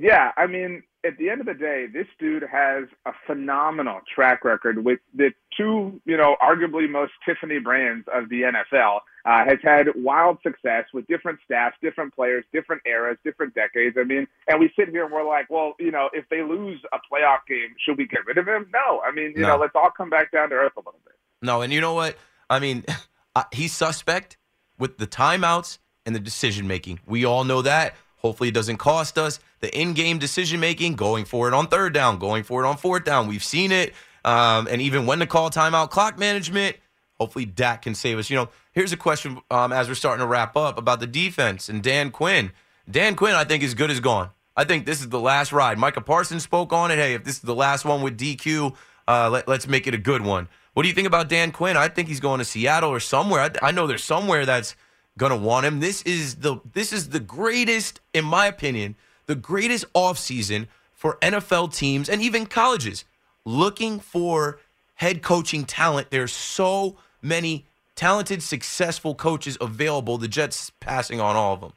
Yeah, 0.00 0.30
I 0.36 0.46
mean, 0.46 0.84
at 1.04 1.18
the 1.18 1.28
end 1.28 1.40
of 1.40 1.46
the 1.46 1.54
day, 1.54 1.86
this 1.92 2.06
dude 2.20 2.44
has 2.44 2.84
a 3.04 3.12
phenomenal 3.26 4.00
track 4.14 4.44
record 4.44 4.84
with 4.84 5.00
the 5.12 5.32
two, 5.56 6.00
you 6.04 6.16
know, 6.16 6.36
arguably 6.40 6.88
most 6.88 7.12
Tiffany 7.26 7.58
brands 7.58 8.06
of 8.14 8.28
the 8.28 8.42
NFL. 8.42 9.00
Uh, 9.24 9.44
has 9.44 9.58
had 9.62 9.88
wild 9.96 10.38
success 10.42 10.84
with 10.94 11.06
different 11.08 11.38
staffs, 11.44 11.76
different 11.82 12.14
players, 12.14 12.44
different 12.52 12.80
eras, 12.86 13.18
different 13.24 13.54
decades. 13.54 13.96
I 14.00 14.04
mean, 14.04 14.26
and 14.46 14.58
we 14.58 14.70
sit 14.78 14.88
here 14.88 15.04
and 15.04 15.12
we're 15.12 15.26
like, 15.28 15.50
well, 15.50 15.74
you 15.78 15.90
know, 15.90 16.08
if 16.14 16.26
they 16.30 16.42
lose 16.42 16.80
a 16.92 16.96
playoff 17.12 17.40
game, 17.46 17.74
should 17.84 17.98
we 17.98 18.06
get 18.06 18.24
rid 18.24 18.38
of 18.38 18.46
him? 18.48 18.70
No. 18.72 19.00
I 19.02 19.10
mean, 19.12 19.32
you 19.36 19.42
No. 19.42 19.48
know, 19.48 19.56
let's 19.58 19.74
all 19.74 19.90
come 19.90 20.08
back 20.08 20.30
down 20.32 20.48
to 20.50 20.54
earth 20.54 20.72
a 20.76 20.80
little 20.80 21.00
bit. 21.04 21.14
No, 21.42 21.60
and 21.60 21.72
you 21.72 21.80
know 21.80 21.92
what? 21.92 22.16
I 22.50 22.58
mean, 22.58 22.84
he's 23.52 23.72
suspect 23.72 24.36
with 24.78 24.98
the 24.98 25.06
timeouts 25.06 25.78
and 26.06 26.14
the 26.14 26.20
decision 26.20 26.66
making. 26.66 27.00
We 27.06 27.24
all 27.24 27.44
know 27.44 27.62
that. 27.62 27.94
Hopefully, 28.16 28.48
it 28.48 28.54
doesn't 28.54 28.78
cost 28.78 29.16
us 29.16 29.38
the 29.60 29.76
in-game 29.78 30.18
decision 30.18 30.58
making, 30.58 30.94
going 30.94 31.24
for 31.24 31.48
it 31.48 31.54
on 31.54 31.68
third 31.68 31.92
down, 31.92 32.18
going 32.18 32.42
for 32.42 32.64
it 32.64 32.66
on 32.66 32.76
fourth 32.76 33.04
down. 33.04 33.28
We've 33.28 33.44
seen 33.44 33.70
it, 33.70 33.94
um, 34.24 34.66
and 34.68 34.82
even 34.82 35.06
when 35.06 35.20
to 35.20 35.26
call 35.26 35.50
timeout, 35.50 35.90
clock 35.90 36.18
management. 36.18 36.76
Hopefully, 37.20 37.44
Dak 37.44 37.82
can 37.82 37.94
save 37.94 38.18
us. 38.18 38.30
You 38.30 38.36
know, 38.36 38.48
here's 38.72 38.92
a 38.92 38.96
question 38.96 39.40
um, 39.50 39.72
as 39.72 39.88
we're 39.88 39.94
starting 39.94 40.20
to 40.22 40.26
wrap 40.26 40.56
up 40.56 40.78
about 40.78 41.00
the 41.00 41.06
defense 41.06 41.68
and 41.68 41.82
Dan 41.82 42.10
Quinn. 42.10 42.52
Dan 42.90 43.16
Quinn, 43.16 43.34
I 43.34 43.44
think, 43.44 43.62
is 43.62 43.74
good 43.74 43.90
as 43.90 44.00
gone. 44.00 44.30
I 44.56 44.64
think 44.64 44.86
this 44.86 45.00
is 45.00 45.08
the 45.08 45.20
last 45.20 45.52
ride. 45.52 45.78
Micah 45.78 46.00
Parsons 46.00 46.42
spoke 46.42 46.72
on 46.72 46.90
it. 46.90 46.96
Hey, 46.96 47.14
if 47.14 47.24
this 47.24 47.36
is 47.36 47.42
the 47.42 47.54
last 47.54 47.84
one 47.84 48.02
with 48.02 48.18
DQ, 48.18 48.74
uh, 49.06 49.30
let, 49.30 49.46
let's 49.46 49.68
make 49.68 49.86
it 49.86 49.94
a 49.94 49.98
good 49.98 50.22
one. 50.22 50.48
What 50.78 50.84
do 50.84 50.90
you 50.90 50.94
think 50.94 51.08
about 51.08 51.28
Dan 51.28 51.50
Quinn? 51.50 51.76
I 51.76 51.88
think 51.88 52.06
he's 52.06 52.20
going 52.20 52.38
to 52.38 52.44
Seattle 52.44 52.90
or 52.90 53.00
somewhere. 53.00 53.40
I, 53.40 53.66
I 53.66 53.70
know 53.72 53.88
there's 53.88 54.04
somewhere 54.04 54.46
that's 54.46 54.76
going 55.18 55.32
to 55.32 55.36
want 55.36 55.66
him. 55.66 55.80
This 55.80 56.02
is 56.02 56.36
the 56.36 56.60
this 56.72 56.92
is 56.92 57.08
the 57.08 57.18
greatest, 57.18 57.98
in 58.14 58.24
my 58.24 58.46
opinion, 58.46 58.94
the 59.26 59.34
greatest 59.34 59.92
offseason 59.92 60.68
for 60.92 61.16
NFL 61.16 61.74
teams 61.74 62.08
and 62.08 62.22
even 62.22 62.46
colleges 62.46 63.04
looking 63.44 63.98
for 63.98 64.60
head 64.94 65.20
coaching 65.20 65.64
talent. 65.64 66.12
There's 66.12 66.30
so 66.30 66.96
many 67.20 67.66
talented, 67.96 68.40
successful 68.40 69.16
coaches 69.16 69.58
available. 69.60 70.16
The 70.16 70.28
Jets 70.28 70.70
passing 70.78 71.20
on 71.20 71.34
all 71.34 71.54
of 71.54 71.60
them. 71.60 71.72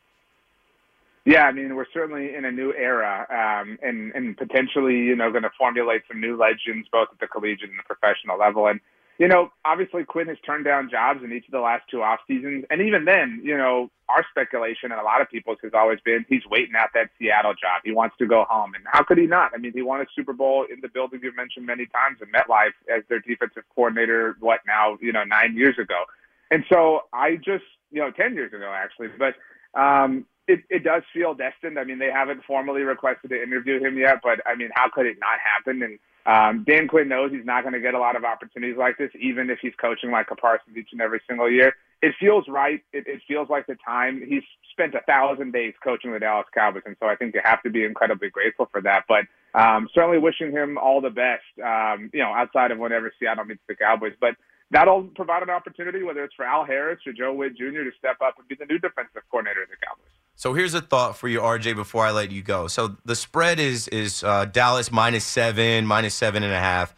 Yeah, 1.25 1.45
I 1.45 1.51
mean, 1.51 1.75
we're 1.75 1.85
certainly 1.91 2.35
in 2.35 2.45
a 2.45 2.51
new 2.51 2.71
era, 2.73 3.25
um, 3.31 3.79
and 3.81 4.11
and 4.13 4.37
potentially, 4.37 4.97
you 4.97 5.15
know, 5.15 5.31
going 5.31 5.41
to 5.41 5.51
formulate 5.57 6.03
some 6.07 6.21
new 6.21 6.37
legends 6.37 6.87
both 6.91 7.09
at 7.11 7.19
the 7.19 7.25
collegiate 7.25 7.71
and 7.71 7.79
the 7.79 7.83
professional 7.83 8.37
level. 8.37 8.67
And 8.67 8.79
you 9.17 9.27
know, 9.27 9.51
obviously 9.65 10.03
Quinn 10.03 10.27
has 10.27 10.37
turned 10.45 10.65
down 10.65 10.89
jobs 10.89 11.23
in 11.23 11.31
each 11.31 11.45
of 11.45 11.51
the 11.51 11.59
last 11.59 11.83
two 11.89 12.01
off 12.01 12.19
seasons, 12.27 12.65
and 12.69 12.81
even 12.81 13.05
then, 13.05 13.41
you 13.43 13.57
know, 13.57 13.89
our 14.09 14.25
speculation 14.29 14.91
and 14.91 14.99
a 14.99 15.03
lot 15.03 15.21
of 15.21 15.29
people's 15.29 15.57
has 15.63 15.73
always 15.73 15.99
been 16.03 16.25
he's 16.27 16.41
waiting 16.49 16.75
out 16.75 16.89
that 16.93 17.09
Seattle 17.19 17.53
job. 17.53 17.81
He 17.83 17.91
wants 17.91 18.15
to 18.17 18.25
go 18.25 18.45
home, 18.49 18.73
and 18.73 18.83
how 18.91 19.03
could 19.03 19.17
he 19.17 19.27
not? 19.27 19.51
I 19.53 19.57
mean, 19.57 19.73
he 19.73 19.81
won 19.81 20.01
a 20.01 20.05
Super 20.15 20.33
Bowl 20.33 20.65
in 20.71 20.81
the 20.81 20.89
building 20.89 21.19
you've 21.23 21.35
mentioned 21.35 21.65
many 21.65 21.85
times 21.85 22.17
in 22.21 22.27
MetLife 22.31 22.73
as 22.89 23.03
their 23.09 23.19
defensive 23.19 23.63
coordinator. 23.75 24.35
What 24.39 24.61
now? 24.65 24.97
You 25.01 25.11
know, 25.13 25.23
nine 25.23 25.55
years 25.55 25.77
ago, 25.79 26.03
and 26.49 26.63
so 26.71 27.01
I 27.13 27.35
just, 27.35 27.65
you 27.91 28.01
know, 28.01 28.11
ten 28.11 28.33
years 28.33 28.53
ago 28.53 28.71
actually, 28.73 29.09
but. 29.17 29.35
Um, 29.73 30.25
it, 30.47 30.63
it 30.69 30.83
does 30.83 31.03
feel 31.13 31.33
destined. 31.33 31.79
I 31.79 31.85
mean, 31.85 31.99
they 31.99 32.11
haven't 32.11 32.43
formally 32.43 32.81
requested 32.81 33.29
to 33.29 33.41
interview 33.41 33.79
him 33.79 33.97
yet, 33.97 34.17
but 34.21 34.41
I 34.45 34.55
mean, 34.55 34.69
how 34.73 34.89
could 34.89 35.05
it 35.05 35.17
not 35.19 35.39
happen? 35.39 35.81
And 35.81 35.97
um, 36.25 36.63
Dan 36.67 36.87
Quinn 36.87 37.07
knows 37.07 37.31
he's 37.31 37.45
not 37.45 37.63
going 37.63 37.73
to 37.73 37.79
get 37.79 37.93
a 37.93 37.99
lot 37.99 38.15
of 38.15 38.23
opportunities 38.23 38.77
like 38.77 38.97
this, 38.97 39.09
even 39.19 39.49
if 39.49 39.59
he's 39.61 39.73
coaching 39.79 40.11
like 40.11 40.29
a 40.31 40.35
Parsons 40.35 40.77
each 40.77 40.89
and 40.91 41.01
every 41.01 41.21
single 41.27 41.49
year. 41.49 41.75
It 42.01 42.13
feels 42.19 42.45
right. 42.47 42.81
It, 42.93 43.05
it 43.07 43.21
feels 43.27 43.49
like 43.49 43.67
the 43.67 43.77
time 43.85 44.21
he's 44.27 44.43
spent 44.71 44.95
a 44.95 45.01
thousand 45.01 45.51
days 45.51 45.73
coaching 45.83 46.11
the 46.11 46.19
Dallas 46.19 46.47
Cowboys, 46.53 46.83
and 46.85 46.95
so 46.99 47.07
I 47.07 47.15
think 47.15 47.35
you 47.35 47.41
have 47.43 47.61
to 47.63 47.69
be 47.69 47.83
incredibly 47.83 48.29
grateful 48.29 48.67
for 48.71 48.81
that. 48.81 49.03
But 49.07 49.25
um, 49.53 49.89
certainly 49.93 50.17
wishing 50.17 50.51
him 50.51 50.77
all 50.77 51.01
the 51.01 51.09
best. 51.09 51.43
Um, 51.63 52.09
you 52.13 52.21
know, 52.21 52.33
outside 52.33 52.71
of 52.71 52.79
whenever 52.79 53.11
Seattle 53.19 53.45
meets 53.45 53.61
the 53.67 53.75
Cowboys, 53.75 54.13
but 54.19 54.35
that'll 54.71 55.03
provide 55.03 55.43
an 55.43 55.49
opportunity, 55.49 56.03
whether 56.03 56.23
it's 56.23 56.33
for 56.33 56.45
Al 56.45 56.65
Harris 56.65 56.99
or 57.05 57.13
Joe 57.13 57.33
Whitt 57.33 57.57
Jr. 57.57 57.83
to 57.83 57.91
step 57.97 58.17
up 58.21 58.39
and 58.39 58.47
be 58.47 58.55
the 58.55 58.65
new 58.65 58.79
defensive 58.79 59.21
coordinator 59.29 59.63
of 59.63 59.69
the 59.69 59.75
Cowboys. 59.85 60.11
So 60.35 60.53
here's 60.53 60.73
a 60.73 60.81
thought 60.81 61.17
for 61.17 61.27
you, 61.27 61.39
RJ, 61.39 61.75
before 61.75 62.05
I 62.05 62.11
let 62.11 62.31
you 62.31 62.41
go. 62.41 62.67
So 62.67 62.95
the 63.05 63.15
spread 63.15 63.59
is 63.59 63.87
is 63.89 64.23
uh, 64.23 64.45
Dallas 64.45 64.91
minus 64.91 65.25
seven, 65.25 65.85
minus 65.85 66.15
seven 66.15 66.41
and 66.41 66.53
a 66.53 66.59
half. 66.59 66.95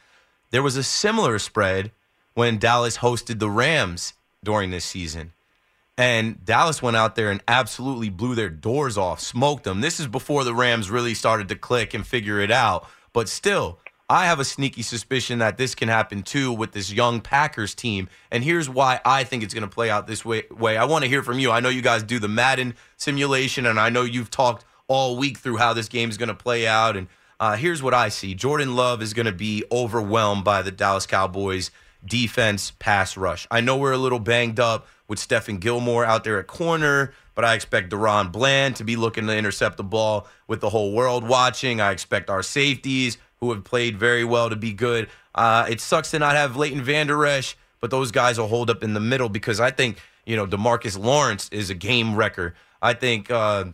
There 0.51 0.63
was 0.63 0.77
a 0.77 0.83
similar 0.83 1.39
spread 1.39 1.91
when 2.35 2.57
Dallas 2.57 2.97
hosted 2.99 3.39
the 3.39 3.49
Rams 3.49 4.13
during 4.43 4.71
this 4.71 4.85
season. 4.85 5.33
And 5.97 6.43
Dallas 6.43 6.81
went 6.81 6.97
out 6.97 7.15
there 7.15 7.29
and 7.29 7.43
absolutely 7.47 8.09
blew 8.09 8.33
their 8.33 8.49
doors 8.49 8.97
off, 8.97 9.19
smoked 9.19 9.63
them. 9.63 9.81
This 9.81 9.99
is 9.99 10.07
before 10.07 10.43
the 10.43 10.55
Rams 10.55 10.89
really 10.89 11.13
started 11.13 11.49
to 11.49 11.55
click 11.55 11.93
and 11.93 12.05
figure 12.05 12.39
it 12.39 12.49
out. 12.49 12.87
But 13.13 13.29
still, 13.29 13.79
I 14.13 14.27
have 14.27 14.39
a 14.39 14.45
sneaky 14.45 14.83
suspicion 14.83 15.39
that 15.39 15.57
this 15.57 15.73
can 15.73 15.89
happen 15.89 16.21
too 16.21 16.53
with 16.53 16.71
this 16.71 16.93
young 16.93 17.19
Packers 17.19 17.73
team. 17.73 18.09
And 18.29 18.43
here's 18.43 18.69
why 18.69 18.99
I 19.03 19.23
think 19.23 19.41
it's 19.41 19.55
going 19.55 19.67
to 19.67 19.67
play 19.67 19.89
out 19.89 20.05
this 20.05 20.23
way. 20.23 20.43
way. 20.51 20.77
I 20.77 20.85
want 20.85 21.03
to 21.03 21.09
hear 21.09 21.23
from 21.23 21.39
you. 21.39 21.49
I 21.49 21.61
know 21.61 21.69
you 21.69 21.81
guys 21.81 22.03
do 22.03 22.19
the 22.19 22.27
Madden 22.27 22.75
simulation, 22.95 23.65
and 23.65 23.79
I 23.79 23.89
know 23.89 24.03
you've 24.03 24.29
talked 24.29 24.65
all 24.87 25.17
week 25.17 25.39
through 25.39 25.57
how 25.57 25.73
this 25.73 25.87
game 25.87 26.11
is 26.11 26.19
going 26.19 26.29
to 26.29 26.35
play 26.35 26.67
out. 26.67 26.95
And 26.95 27.07
uh, 27.39 27.55
here's 27.55 27.81
what 27.81 27.95
I 27.95 28.09
see 28.09 28.35
Jordan 28.35 28.75
Love 28.75 29.01
is 29.01 29.15
going 29.15 29.25
to 29.25 29.31
be 29.31 29.63
overwhelmed 29.71 30.43
by 30.43 30.61
the 30.61 30.69
Dallas 30.69 31.07
Cowboys 31.07 31.71
defense 32.05 32.71
pass 32.77 33.17
rush. 33.17 33.47
I 33.49 33.61
know 33.61 33.77
we're 33.77 33.93
a 33.93 33.97
little 33.97 34.19
banged 34.19 34.59
up 34.59 34.85
with 35.07 35.17
Stephon 35.17 35.59
Gilmore 35.59 36.05
out 36.05 36.23
there 36.23 36.37
at 36.37 36.45
corner, 36.45 37.15
but 37.33 37.45
I 37.45 37.55
expect 37.55 37.89
DaRon 37.89 38.31
Bland 38.31 38.75
to 38.75 38.83
be 38.83 38.95
looking 38.95 39.25
to 39.25 39.35
intercept 39.35 39.77
the 39.77 39.83
ball 39.83 40.27
with 40.47 40.61
the 40.61 40.69
whole 40.69 40.93
world 40.93 41.27
watching. 41.27 41.81
I 41.81 41.91
expect 41.91 42.29
our 42.29 42.43
safeties 42.43 43.17
who 43.43 43.53
have 43.53 43.63
played 43.63 43.97
very 43.97 44.23
well 44.23 44.49
to 44.49 44.55
be 44.55 44.73
good. 44.73 45.09
Uh, 45.35 45.65
it 45.69 45.81
sucks 45.81 46.11
to 46.11 46.19
not 46.19 46.35
have 46.35 46.55
Leighton 46.55 46.81
Vander 46.81 47.25
Esch, 47.25 47.55
but 47.79 47.91
those 47.91 48.11
guys 48.11 48.39
will 48.39 48.47
hold 48.47 48.69
up 48.69 48.83
in 48.83 48.93
the 48.93 48.99
middle 48.99 49.29
because 49.29 49.59
I 49.59 49.71
think, 49.71 49.97
you 50.25 50.35
know, 50.35 50.47
DeMarcus 50.47 50.97
Lawrence 50.97 51.49
is 51.51 51.69
a 51.69 51.75
game 51.75 52.15
wrecker. 52.15 52.55
I 52.81 52.93
think 52.93 53.29
uh, 53.31 53.65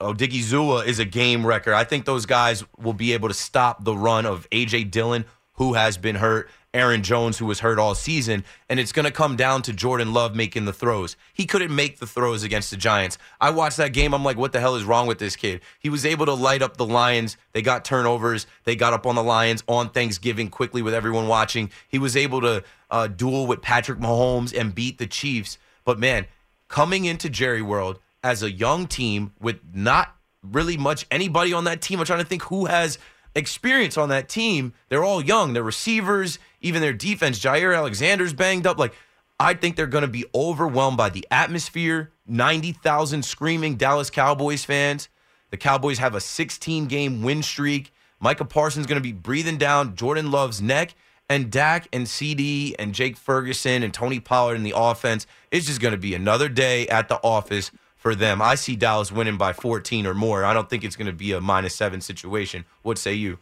Odighizuwa 0.00 0.86
is 0.86 0.98
a 0.98 1.04
game 1.04 1.46
wrecker. 1.46 1.72
I 1.72 1.84
think 1.84 2.04
those 2.04 2.26
guys 2.26 2.64
will 2.78 2.92
be 2.92 3.12
able 3.12 3.28
to 3.28 3.34
stop 3.34 3.84
the 3.84 3.96
run 3.96 4.26
of 4.26 4.46
A.J. 4.52 4.84
Dillon, 4.84 5.24
who 5.54 5.74
has 5.74 5.96
been 5.96 6.16
hurt, 6.16 6.48
Aaron 6.72 7.02
Jones, 7.02 7.38
who 7.38 7.46
was 7.46 7.60
hurt 7.60 7.78
all 7.78 7.94
season, 7.94 8.44
and 8.68 8.80
it's 8.80 8.90
going 8.90 9.04
to 9.04 9.12
come 9.12 9.36
down 9.36 9.62
to 9.62 9.72
Jordan 9.72 10.12
Love 10.12 10.34
making 10.34 10.64
the 10.64 10.72
throws. 10.72 11.16
He 11.32 11.46
couldn't 11.46 11.74
make 11.74 12.00
the 12.00 12.06
throws 12.06 12.42
against 12.42 12.72
the 12.72 12.76
Giants. 12.76 13.16
I 13.40 13.50
watched 13.50 13.76
that 13.76 13.92
game. 13.92 14.12
I'm 14.12 14.24
like, 14.24 14.36
what 14.36 14.52
the 14.52 14.58
hell 14.58 14.74
is 14.74 14.84
wrong 14.84 15.06
with 15.06 15.18
this 15.18 15.36
kid? 15.36 15.60
He 15.78 15.88
was 15.88 16.04
able 16.04 16.26
to 16.26 16.34
light 16.34 16.62
up 16.62 16.76
the 16.76 16.84
Lions. 16.84 17.36
They 17.52 17.62
got 17.62 17.84
turnovers. 17.84 18.48
They 18.64 18.74
got 18.74 18.92
up 18.92 19.06
on 19.06 19.14
the 19.14 19.22
Lions 19.22 19.62
on 19.68 19.90
Thanksgiving 19.90 20.48
quickly 20.50 20.82
with 20.82 20.94
everyone 20.94 21.28
watching. 21.28 21.70
He 21.88 22.00
was 22.00 22.16
able 22.16 22.40
to 22.40 22.64
uh, 22.90 23.06
duel 23.06 23.46
with 23.46 23.62
Patrick 23.62 24.00
Mahomes 24.00 24.52
and 24.58 24.74
beat 24.74 24.98
the 24.98 25.06
Chiefs. 25.06 25.58
But 25.84 26.00
man, 26.00 26.26
coming 26.66 27.04
into 27.04 27.30
Jerry 27.30 27.62
World 27.62 28.00
as 28.24 28.42
a 28.42 28.50
young 28.50 28.88
team 28.88 29.32
with 29.40 29.60
not 29.72 30.16
really 30.42 30.76
much 30.76 31.06
anybody 31.10 31.52
on 31.52 31.64
that 31.64 31.80
team, 31.80 32.00
I'm 32.00 32.06
trying 32.06 32.18
to 32.18 32.24
think 32.24 32.42
who 32.42 32.64
has 32.64 32.98
experience 33.34 33.96
on 33.96 34.08
that 34.10 34.28
team. 34.28 34.72
They're 34.88 35.04
all 35.04 35.22
young. 35.22 35.52
They're 35.52 35.62
receivers, 35.62 36.38
even 36.60 36.80
their 36.80 36.92
defense. 36.92 37.38
Jaire 37.38 37.76
Alexander's 37.76 38.32
banged 38.32 38.66
up. 38.66 38.78
Like, 38.78 38.94
I 39.38 39.54
think 39.54 39.76
they're 39.76 39.86
going 39.86 40.02
to 40.02 40.08
be 40.08 40.24
overwhelmed 40.34 40.96
by 40.96 41.10
the 41.10 41.26
atmosphere. 41.30 42.12
90,000 42.26 43.24
screaming 43.24 43.76
Dallas 43.76 44.10
Cowboys 44.10 44.64
fans. 44.64 45.08
The 45.50 45.56
Cowboys 45.56 45.98
have 45.98 46.14
a 46.14 46.20
16 46.20 46.86
game 46.86 47.22
win 47.22 47.42
streak. 47.42 47.92
Micah 48.20 48.44
Parsons 48.44 48.86
going 48.86 49.00
to 49.00 49.02
be 49.02 49.12
breathing 49.12 49.58
down 49.58 49.96
Jordan 49.96 50.30
Love's 50.30 50.62
neck. 50.62 50.94
And 51.28 51.50
Dak 51.50 51.88
and 51.92 52.06
CeeDee 52.06 52.74
and 52.78 52.94
Jake 52.94 53.16
Ferguson 53.16 53.82
and 53.82 53.94
Tony 53.94 54.20
Pollard 54.20 54.56
in 54.56 54.62
the 54.62 54.74
offense. 54.76 55.26
It's 55.50 55.66
just 55.66 55.80
going 55.80 55.92
to 55.92 55.98
be 55.98 56.14
another 56.14 56.50
day 56.50 56.86
at 56.88 57.08
the 57.08 57.16
office 57.16 57.70
for 58.04 58.14
them. 58.14 58.42
I 58.42 58.54
see 58.54 58.76
Dallas 58.76 59.10
winning 59.10 59.38
by 59.38 59.54
14 59.54 60.06
or 60.06 60.12
more. 60.12 60.44
I 60.44 60.52
don't 60.52 60.68
think 60.68 60.84
it's 60.84 60.94
going 60.94 61.06
to 61.06 61.12
be 61.14 61.32
a 61.32 61.40
minus 61.40 61.74
seven 61.74 62.02
situation. 62.02 62.66
What 62.82 62.98
say 62.98 63.14
you? 63.14 63.38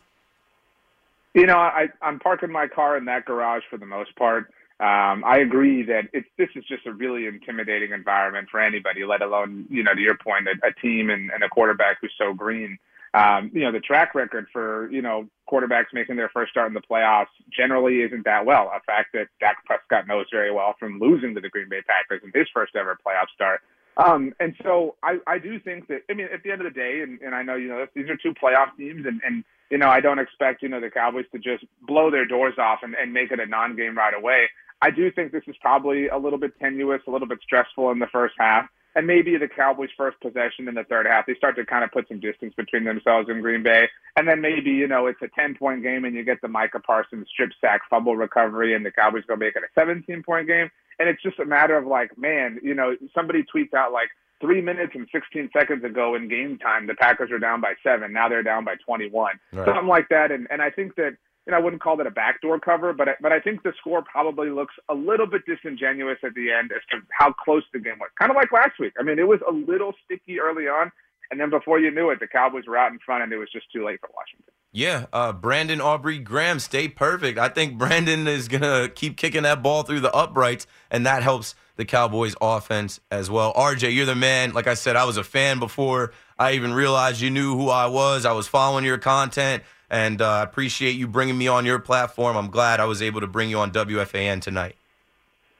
You 1.34 1.46
know, 1.46 1.56
I, 1.56 1.88
I'm 2.00 2.20
parking 2.20 2.52
my 2.52 2.68
car 2.68 2.96
in 2.96 3.06
that 3.06 3.24
garage 3.24 3.64
for 3.68 3.76
the 3.76 3.86
most 3.86 4.14
part. 4.14 4.52
Um, 4.78 5.24
I 5.24 5.38
agree 5.38 5.82
that 5.84 6.04
it's 6.12 6.28
this 6.38 6.48
is 6.54 6.64
just 6.68 6.86
a 6.86 6.92
really 6.92 7.26
intimidating 7.26 7.90
environment 7.90 8.48
for 8.50 8.60
anybody, 8.60 9.04
let 9.04 9.20
alone 9.20 9.66
you 9.68 9.82
know 9.82 9.94
to 9.94 10.00
your 10.00 10.16
point, 10.16 10.46
a, 10.46 10.66
a 10.66 10.72
team 10.80 11.10
and, 11.10 11.30
and 11.32 11.42
a 11.42 11.48
quarterback 11.48 11.98
who's 12.00 12.12
so 12.16 12.32
green. 12.32 12.78
Um, 13.14 13.50
you 13.52 13.60
know, 13.60 13.72
the 13.72 13.80
track 13.80 14.14
record 14.14 14.46
for 14.52 14.90
you 14.92 15.02
know 15.02 15.28
quarterbacks 15.50 15.92
making 15.92 16.16
their 16.16 16.28
first 16.28 16.52
start 16.52 16.68
in 16.68 16.74
the 16.74 16.80
playoffs 16.80 17.34
generally 17.56 18.02
isn't 18.02 18.24
that 18.24 18.46
well. 18.46 18.72
A 18.74 18.80
fact 18.80 19.10
that 19.14 19.26
Dak 19.40 19.64
Prescott 19.64 20.06
knows 20.06 20.26
very 20.30 20.52
well 20.52 20.74
from 20.78 21.00
losing 21.00 21.34
to 21.34 21.40
the 21.40 21.48
Green 21.48 21.68
Bay 21.68 21.82
Packers 21.82 22.22
in 22.24 22.30
his 22.38 22.48
first 22.54 22.76
ever 22.76 22.96
playoff 23.04 23.28
start. 23.34 23.60
Um, 23.96 24.32
and 24.40 24.54
so 24.62 24.96
I, 25.02 25.18
I 25.26 25.38
do 25.38 25.60
think 25.60 25.88
that, 25.88 26.02
I 26.08 26.14
mean, 26.14 26.28
at 26.32 26.42
the 26.42 26.50
end 26.50 26.62
of 26.62 26.72
the 26.72 26.78
day, 26.78 27.00
and, 27.02 27.20
and 27.20 27.34
I 27.34 27.42
know, 27.42 27.56
you 27.56 27.68
know, 27.68 27.86
these 27.94 28.08
are 28.08 28.16
two 28.16 28.32
playoff 28.32 28.76
teams 28.76 29.04
and, 29.06 29.20
and, 29.24 29.44
you 29.70 29.78
know, 29.78 29.88
I 29.88 30.00
don't 30.00 30.18
expect, 30.18 30.62
you 30.62 30.68
know, 30.68 30.80
the 30.80 30.90
Cowboys 30.90 31.26
to 31.32 31.38
just 31.38 31.64
blow 31.86 32.10
their 32.10 32.24
doors 32.24 32.54
off 32.58 32.80
and, 32.82 32.94
and 32.94 33.12
make 33.12 33.32
it 33.32 33.40
a 33.40 33.46
non-game 33.46 33.96
right 33.96 34.14
away. 34.14 34.46
I 34.80 34.90
do 34.90 35.10
think 35.12 35.32
this 35.32 35.44
is 35.46 35.56
probably 35.60 36.08
a 36.08 36.16
little 36.16 36.38
bit 36.38 36.58
tenuous, 36.58 37.02
a 37.06 37.10
little 37.10 37.28
bit 37.28 37.38
stressful 37.42 37.90
in 37.90 37.98
the 37.98 38.08
first 38.08 38.34
half 38.38 38.68
and 38.94 39.06
maybe 39.06 39.36
the 39.36 39.48
Cowboys' 39.48 39.90
first 39.96 40.20
possession 40.20 40.68
in 40.68 40.74
the 40.74 40.84
third 40.84 41.06
half, 41.06 41.26
they 41.26 41.34
start 41.34 41.56
to 41.56 41.64
kind 41.64 41.84
of 41.84 41.90
put 41.90 42.08
some 42.08 42.20
distance 42.20 42.54
between 42.56 42.84
themselves 42.84 43.28
and 43.28 43.42
Green 43.42 43.62
Bay. 43.62 43.88
And 44.16 44.28
then 44.28 44.40
maybe, 44.40 44.70
you 44.70 44.86
know, 44.86 45.06
it's 45.06 45.22
a 45.22 45.28
10 45.28 45.56
point 45.56 45.82
game 45.82 46.04
and 46.04 46.14
you 46.14 46.24
get 46.24 46.40
the 46.42 46.48
Micah 46.48 46.80
Parsons 46.80 47.26
strip 47.32 47.50
sack 47.60 47.80
fumble 47.88 48.16
recovery 48.16 48.74
and 48.74 48.84
the 48.84 48.90
Cowboys 48.90 49.24
go 49.26 49.36
make 49.36 49.56
it 49.56 49.62
a 49.62 49.80
17 49.80 50.22
point 50.22 50.46
game. 50.46 50.70
And 50.98 51.08
it's 51.08 51.22
just 51.22 51.38
a 51.38 51.44
matter 51.44 51.76
of 51.76 51.86
like, 51.86 52.16
man, 52.18 52.60
you 52.62 52.74
know, 52.74 52.94
somebody 53.14 53.42
tweets 53.42 53.74
out 53.74 53.92
like 53.92 54.08
three 54.40 54.60
minutes 54.60 54.92
and 54.94 55.08
16 55.10 55.50
seconds 55.56 55.84
ago 55.84 56.14
in 56.14 56.28
game 56.28 56.58
time, 56.58 56.86
the 56.86 56.94
Packers 56.94 57.30
are 57.30 57.38
down 57.38 57.60
by 57.60 57.74
seven. 57.82 58.12
Now 58.12 58.28
they're 58.28 58.42
down 58.42 58.64
by 58.64 58.74
21. 58.84 59.40
Right. 59.52 59.64
Something 59.64 59.86
like 59.86 60.08
that. 60.10 60.30
And, 60.30 60.46
and 60.50 60.60
I 60.60 60.68
think 60.70 60.96
that, 60.96 61.16
know, 61.50 61.56
I 61.56 61.60
wouldn't 61.60 61.82
call 61.82 61.96
that 61.96 62.06
a 62.06 62.10
backdoor 62.10 62.60
cover, 62.60 62.92
but 62.92 63.08
but 63.20 63.32
I 63.32 63.40
think 63.40 63.62
the 63.62 63.72
score 63.80 64.02
probably 64.02 64.50
looks 64.50 64.74
a 64.88 64.94
little 64.94 65.26
bit 65.26 65.42
disingenuous 65.44 66.18
at 66.22 66.34
the 66.34 66.52
end 66.52 66.70
as 66.70 66.82
to 66.90 66.98
how 67.10 67.32
close 67.32 67.64
the 67.72 67.80
game 67.80 67.98
was. 67.98 68.10
Kind 68.18 68.30
of 68.30 68.36
like 68.36 68.52
last 68.52 68.78
week. 68.78 68.92
I 68.98 69.02
mean, 69.02 69.18
it 69.18 69.26
was 69.26 69.40
a 69.48 69.52
little 69.52 69.92
sticky 70.04 70.38
early 70.38 70.68
on, 70.68 70.92
and 71.30 71.40
then 71.40 71.50
before 71.50 71.80
you 71.80 71.90
knew 71.90 72.10
it, 72.10 72.20
the 72.20 72.28
Cowboys 72.28 72.64
were 72.68 72.76
out 72.76 72.92
in 72.92 73.00
front, 73.04 73.24
and 73.24 73.32
it 73.32 73.38
was 73.38 73.50
just 73.50 73.66
too 73.72 73.84
late 73.84 73.98
for 74.00 74.10
Washington. 74.14 74.54
Yeah, 74.70 75.06
uh, 75.12 75.32
Brandon 75.32 75.80
Aubrey 75.80 76.18
Graham 76.18 76.60
stay 76.60 76.88
perfect. 76.88 77.38
I 77.38 77.48
think 77.48 77.76
Brandon 77.76 78.28
is 78.28 78.46
gonna 78.46 78.88
keep 78.88 79.16
kicking 79.16 79.42
that 79.42 79.62
ball 79.62 79.82
through 79.82 80.00
the 80.00 80.14
uprights, 80.14 80.68
and 80.90 81.04
that 81.06 81.24
helps 81.24 81.56
the 81.76 81.84
Cowboys 81.84 82.36
offense 82.40 83.00
as 83.10 83.30
well. 83.30 83.52
RJ, 83.54 83.92
you're 83.94 84.06
the 84.06 84.14
man. 84.14 84.52
Like 84.52 84.68
I 84.68 84.74
said, 84.74 84.94
I 84.94 85.04
was 85.04 85.16
a 85.16 85.24
fan 85.24 85.58
before 85.58 86.12
I 86.38 86.52
even 86.52 86.72
realized 86.72 87.20
you 87.20 87.30
knew 87.30 87.56
who 87.56 87.68
I 87.68 87.86
was. 87.86 88.24
I 88.24 88.32
was 88.32 88.46
following 88.46 88.84
your 88.84 88.98
content 88.98 89.62
and 89.92 90.22
uh, 90.22 90.26
I 90.26 90.40
uh, 90.40 90.42
appreciate 90.42 90.92
you 90.92 91.06
bringing 91.06 91.36
me 91.36 91.46
on 91.48 91.66
your 91.66 91.78
platform. 91.78 92.34
I'm 92.36 92.50
glad 92.50 92.80
I 92.80 92.86
was 92.86 93.02
able 93.02 93.20
to 93.20 93.26
bring 93.26 93.50
you 93.50 93.58
on 93.58 93.70
WFAN 93.70 94.40
tonight. 94.40 94.74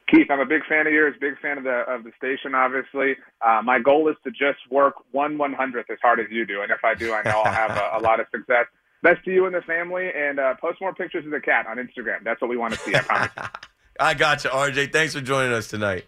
Keith, 0.09 0.27
I'm 0.29 0.39
a 0.39 0.45
big 0.45 0.65
fan 0.65 0.87
of 0.87 0.91
yours, 0.91 1.15
big 1.21 1.39
fan 1.39 1.59
of 1.59 1.63
the 1.63 1.85
of 1.87 2.03
the 2.03 2.11
station. 2.17 2.53
Obviously, 2.55 3.15
uh, 3.45 3.61
my 3.63 3.79
goal 3.79 4.09
is 4.09 4.15
to 4.23 4.31
just 4.31 4.59
work 4.69 4.95
one 5.11 5.37
one 5.37 5.53
hundredth 5.53 5.89
as 5.89 5.99
hard 6.01 6.19
as 6.19 6.25
you 6.29 6.45
do, 6.45 6.61
and 6.61 6.71
if 6.71 6.83
I 6.83 6.93
do, 6.95 7.13
I 7.13 7.21
know 7.23 7.41
I'll 7.45 7.53
have 7.53 7.71
a, 7.71 7.99
a 7.99 8.01
lot 8.01 8.19
of 8.19 8.25
success. 8.31 8.65
Best 9.01 9.23
to 9.25 9.31
you 9.31 9.45
and 9.45 9.55
the 9.55 9.61
family, 9.61 10.09
and 10.13 10.39
uh, 10.39 10.55
post 10.55 10.81
more 10.81 10.93
pictures 10.93 11.25
of 11.25 11.31
the 11.31 11.39
cat 11.39 11.67
on 11.67 11.77
Instagram. 11.77 12.23
That's 12.23 12.41
what 12.41 12.49
we 12.49 12.57
want 12.57 12.73
to 12.73 12.79
see. 12.79 12.95
I 12.95 12.99
promise. 12.99 13.31
I 13.99 14.13
got 14.15 14.43
you, 14.43 14.49
RJ. 14.49 14.91
Thanks 14.91 15.13
for 15.13 15.21
joining 15.21 15.53
us 15.53 15.67
tonight. 15.67 16.05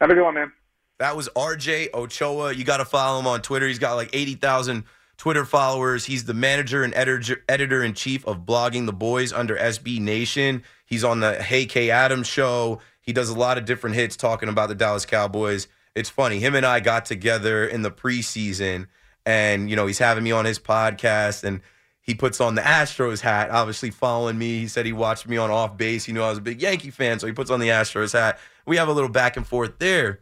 Have 0.00 0.10
a 0.10 0.14
good 0.14 0.24
one, 0.24 0.34
man. 0.34 0.52
That 0.98 1.16
was 1.16 1.28
RJ 1.36 1.94
Ochoa. 1.94 2.52
You 2.52 2.64
got 2.64 2.78
to 2.78 2.84
follow 2.84 3.20
him 3.20 3.26
on 3.26 3.42
Twitter. 3.42 3.68
He's 3.68 3.78
got 3.78 3.94
like 3.94 4.10
80,000 4.12 4.84
Twitter 5.16 5.44
followers. 5.44 6.06
He's 6.06 6.24
the 6.24 6.34
manager 6.34 6.82
and 6.82 6.94
editor 6.94 7.42
editor 7.48 7.82
in 7.82 7.94
chief 7.94 8.26
of 8.26 8.40
Blogging 8.40 8.86
the 8.86 8.92
Boys 8.92 9.32
under 9.32 9.56
SB 9.56 10.00
Nation. 10.00 10.62
He's 10.86 11.04
on 11.04 11.20
the 11.20 11.42
Hey 11.42 11.66
Kay 11.66 11.90
Adams 11.90 12.26
show. 12.26 12.80
He 13.00 13.12
does 13.12 13.28
a 13.28 13.38
lot 13.38 13.58
of 13.58 13.64
different 13.64 13.96
hits 13.96 14.16
talking 14.16 14.48
about 14.48 14.68
the 14.68 14.74
Dallas 14.74 15.06
Cowboys. 15.06 15.68
It's 15.94 16.10
funny. 16.10 16.40
Him 16.40 16.54
and 16.54 16.66
I 16.66 16.80
got 16.80 17.04
together 17.04 17.66
in 17.66 17.82
the 17.82 17.90
preseason, 17.90 18.88
and 19.24 19.70
you 19.70 19.76
know 19.76 19.86
he's 19.86 19.98
having 19.98 20.24
me 20.24 20.32
on 20.32 20.44
his 20.44 20.58
podcast, 20.58 21.44
and 21.44 21.60
he 22.00 22.14
puts 22.14 22.40
on 22.40 22.54
the 22.54 22.62
Astros 22.62 23.20
hat. 23.20 23.50
Obviously, 23.50 23.90
following 23.90 24.36
me. 24.36 24.58
He 24.60 24.68
said 24.68 24.86
he 24.86 24.92
watched 24.92 25.28
me 25.28 25.36
on 25.36 25.50
off 25.50 25.76
base. 25.76 26.04
He 26.04 26.12
knew 26.12 26.22
I 26.22 26.30
was 26.30 26.38
a 26.38 26.42
big 26.42 26.60
Yankee 26.60 26.90
fan, 26.90 27.18
so 27.18 27.26
he 27.26 27.32
puts 27.32 27.50
on 27.50 27.60
the 27.60 27.68
Astros 27.68 28.12
hat. 28.12 28.38
We 28.66 28.76
have 28.76 28.88
a 28.88 28.92
little 28.92 29.10
back 29.10 29.36
and 29.36 29.46
forth 29.46 29.78
there. 29.78 30.20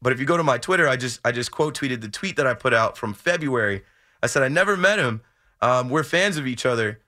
But 0.00 0.12
if 0.12 0.20
you 0.20 0.26
go 0.26 0.36
to 0.36 0.44
my 0.44 0.58
Twitter, 0.58 0.88
I 0.88 0.96
just 0.96 1.20
I 1.24 1.32
just 1.32 1.50
quote 1.50 1.76
tweeted 1.76 2.00
the 2.00 2.08
tweet 2.08 2.36
that 2.36 2.46
I 2.46 2.54
put 2.54 2.72
out 2.72 2.96
from 2.96 3.14
February. 3.14 3.82
I 4.22 4.26
said 4.26 4.42
I 4.42 4.48
never 4.48 4.76
met 4.76 4.98
him. 4.98 5.22
Um, 5.60 5.88
we're 5.88 6.04
fans 6.04 6.36
of 6.36 6.46
each 6.46 6.66
other. 6.66 7.00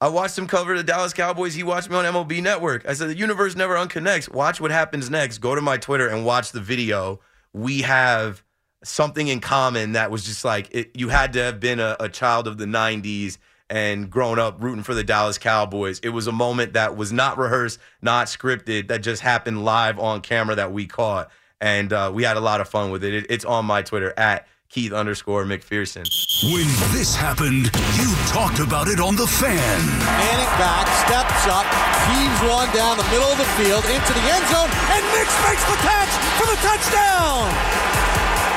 I 0.00 0.08
watched 0.08 0.36
him 0.36 0.48
cover 0.48 0.76
the 0.76 0.82
Dallas 0.82 1.12
Cowboys. 1.12 1.54
He 1.54 1.62
watched 1.62 1.88
me 1.88 1.96
on 1.96 2.04
MLB 2.04 2.42
Network. 2.42 2.84
I 2.88 2.94
said 2.94 3.08
the 3.08 3.16
universe 3.16 3.54
never 3.54 3.76
unconnects. 3.76 4.32
Watch 4.32 4.60
what 4.60 4.72
happens 4.72 5.08
next. 5.08 5.38
Go 5.38 5.54
to 5.54 5.60
my 5.60 5.76
Twitter 5.76 6.08
and 6.08 6.24
watch 6.24 6.50
the 6.50 6.60
video. 6.60 7.20
We 7.52 7.82
have 7.82 8.42
something 8.82 9.28
in 9.28 9.38
common 9.38 9.92
that 9.92 10.10
was 10.10 10.24
just 10.24 10.44
like 10.44 10.68
it, 10.72 10.90
you 10.94 11.08
had 11.08 11.32
to 11.34 11.42
have 11.42 11.60
been 11.60 11.78
a, 11.78 11.96
a 12.00 12.08
child 12.08 12.48
of 12.48 12.58
the 12.58 12.64
'90s 12.64 13.38
and 13.70 14.10
grown 14.10 14.40
up 14.40 14.60
rooting 14.60 14.82
for 14.82 14.92
the 14.92 15.04
Dallas 15.04 15.38
Cowboys. 15.38 16.00
It 16.00 16.08
was 16.08 16.26
a 16.26 16.32
moment 16.32 16.72
that 16.72 16.96
was 16.96 17.12
not 17.12 17.38
rehearsed, 17.38 17.78
not 18.02 18.26
scripted, 18.26 18.88
that 18.88 19.02
just 19.02 19.22
happened 19.22 19.64
live 19.64 20.00
on 20.00 20.20
camera 20.20 20.56
that 20.56 20.72
we 20.72 20.86
caught 20.86 21.30
and 21.62 21.92
uh, 21.92 22.10
we 22.12 22.24
had 22.24 22.36
a 22.36 22.40
lot 22.40 22.60
of 22.60 22.68
fun 22.68 22.90
with 22.90 23.04
it. 23.04 23.14
it. 23.14 23.26
It's 23.30 23.44
on 23.44 23.64
my 23.64 23.82
Twitter 23.82 24.12
at 24.16 24.48
Keith 24.72 24.96
underscore 24.96 25.44
McPherson. 25.44 26.08
When 26.48 26.64
this 26.96 27.12
happened, 27.12 27.68
you 28.00 28.08
talked 28.32 28.56
about 28.56 28.88
it 28.88 29.04
on 29.04 29.20
the 29.20 29.28
fan. 29.28 29.76
Manning 30.00 30.52
back, 30.56 30.88
steps 31.04 31.44
up, 31.44 31.68
heaves 32.08 32.40
one 32.48 32.72
down 32.72 32.96
the 32.96 33.04
middle 33.12 33.28
of 33.28 33.36
the 33.36 33.44
field 33.60 33.84
into 33.84 34.12
the 34.16 34.24
end 34.32 34.40
zone, 34.48 34.72
and 34.96 35.04
Nicks 35.12 35.36
makes 35.44 35.60
the 35.68 35.76
catch 35.84 36.12
for 36.40 36.48
the 36.48 36.56
touchdown. 36.64 37.52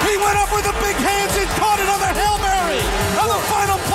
He 0.07 0.15
went 0.15 0.39
up 0.39 0.55
with 0.55 0.63
the 0.63 0.75
big 0.79 0.95
hands 0.95 1.35
and 1.35 1.51
caught 1.59 1.83
it 1.83 1.89
on 1.91 1.99
the 1.99 2.11
Hail 2.15 2.39
Mary 2.39 2.79
on 3.19 3.27
the 3.35 3.41
final 3.51 3.75
play 3.91 3.94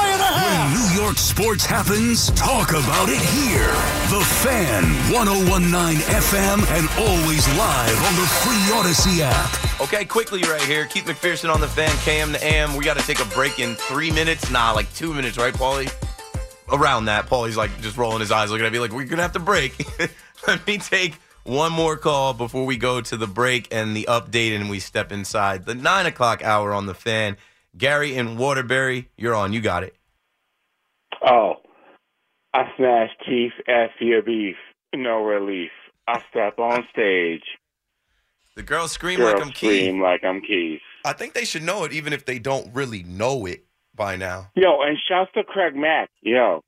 York 1.01 1.17
sports 1.17 1.65
happens, 1.65 2.31
talk 2.33 2.71
about 2.73 3.09
it 3.09 3.21
here. 3.33 3.73
The 4.11 4.23
Fan, 4.43 4.85
1019 5.11 5.97
FM, 5.97 6.59
and 6.77 6.89
always 6.99 7.49
live 7.57 8.05
on 8.05 8.15
the 8.17 8.29
free 8.43 8.79
Odyssey 8.79 9.23
app. 9.23 9.81
Okay, 9.81 10.05
quickly 10.05 10.43
right 10.43 10.61
here. 10.61 10.85
Keith 10.85 11.07
McPherson 11.07 11.53
on 11.53 11.63
the 11.63 11.69
fan, 11.69 11.89
KM 12.05 12.33
the 12.33 12.45
AM. 12.45 12.77
We 12.77 12.85
got 12.85 12.99
to 12.99 13.07
take 13.07 13.19
a 13.19 13.25
break 13.31 13.59
in 13.59 13.77
three 13.77 14.11
minutes. 14.11 14.51
Nah, 14.51 14.73
like 14.73 14.93
two 14.93 15.15
minutes, 15.15 15.39
right, 15.39 15.55
Paulie? 15.55 15.91
Around 16.71 17.07
that, 17.07 17.27
Paulie's 17.27 17.57
like 17.57 17.81
just 17.81 17.97
rolling 17.97 18.21
his 18.21 18.31
eyes, 18.31 18.51
looking 18.51 18.67
at 18.67 18.73
me 18.73 18.79
like, 18.79 18.93
we're 18.93 19.05
going 19.05 19.17
to 19.17 19.23
have 19.23 19.33
to 19.33 19.39
break. 19.39 19.83
Let 20.47 20.67
me 20.67 20.77
take 20.77 21.15
one 21.45 21.73
more 21.73 21.97
call 21.97 22.35
before 22.35 22.67
we 22.67 22.77
go 22.77 23.01
to 23.01 23.17
the 23.17 23.27
break 23.27 23.73
and 23.73 23.97
the 23.97 24.05
update 24.07 24.55
and 24.55 24.69
we 24.69 24.81
step 24.81 25.13
inside 25.13 25.65
the 25.65 25.75
nine 25.75 26.05
o'clock 26.05 26.45
hour 26.45 26.75
on 26.75 26.85
the 26.85 26.95
fan. 26.95 27.39
Gary 27.79 28.17
and 28.17 28.37
Waterbury, 28.37 29.09
you're 29.17 29.35
on. 29.35 29.55
You 29.55 29.63
got 29.63 29.83
it. 29.83 29.97
Oh, 31.25 31.55
I 32.55 32.65
smashed 32.77 33.15
Keith 33.25 33.53
F 33.69 33.91
your 34.01 34.23
beef. 34.23 34.57
No 34.95 35.23
relief. 35.23 35.71
I 36.09 36.23
step 36.31 36.59
on 36.59 36.85
stage. 36.93 37.45
The 38.57 38.63
girls 38.63 38.93
scream 38.93 39.19
Girls 39.19 39.35
like 39.35 39.43
I'm 39.43 39.53
Keith. 39.53 39.83
scream 39.83 40.03
like 40.03 40.25
I'm 40.25 40.41
Keith. 40.41 40.81
I 41.05 41.13
think 41.13 41.35
they 41.35 41.45
should 41.45 41.63
know 41.63 41.85
it, 41.85 41.93
even 41.93 42.13
if 42.13 42.25
they 42.25 42.39
don't 42.39 42.75
really 42.75 43.03
know 43.05 43.47
it 43.47 43.65
by 43.95 44.17
now. 44.17 44.51
Yo, 44.55 44.83
and 44.83 44.99
shouts 45.09 45.31
to 45.35 45.45
Craig 45.45 45.75
Mack. 45.77 46.11
Yo, 46.21 46.63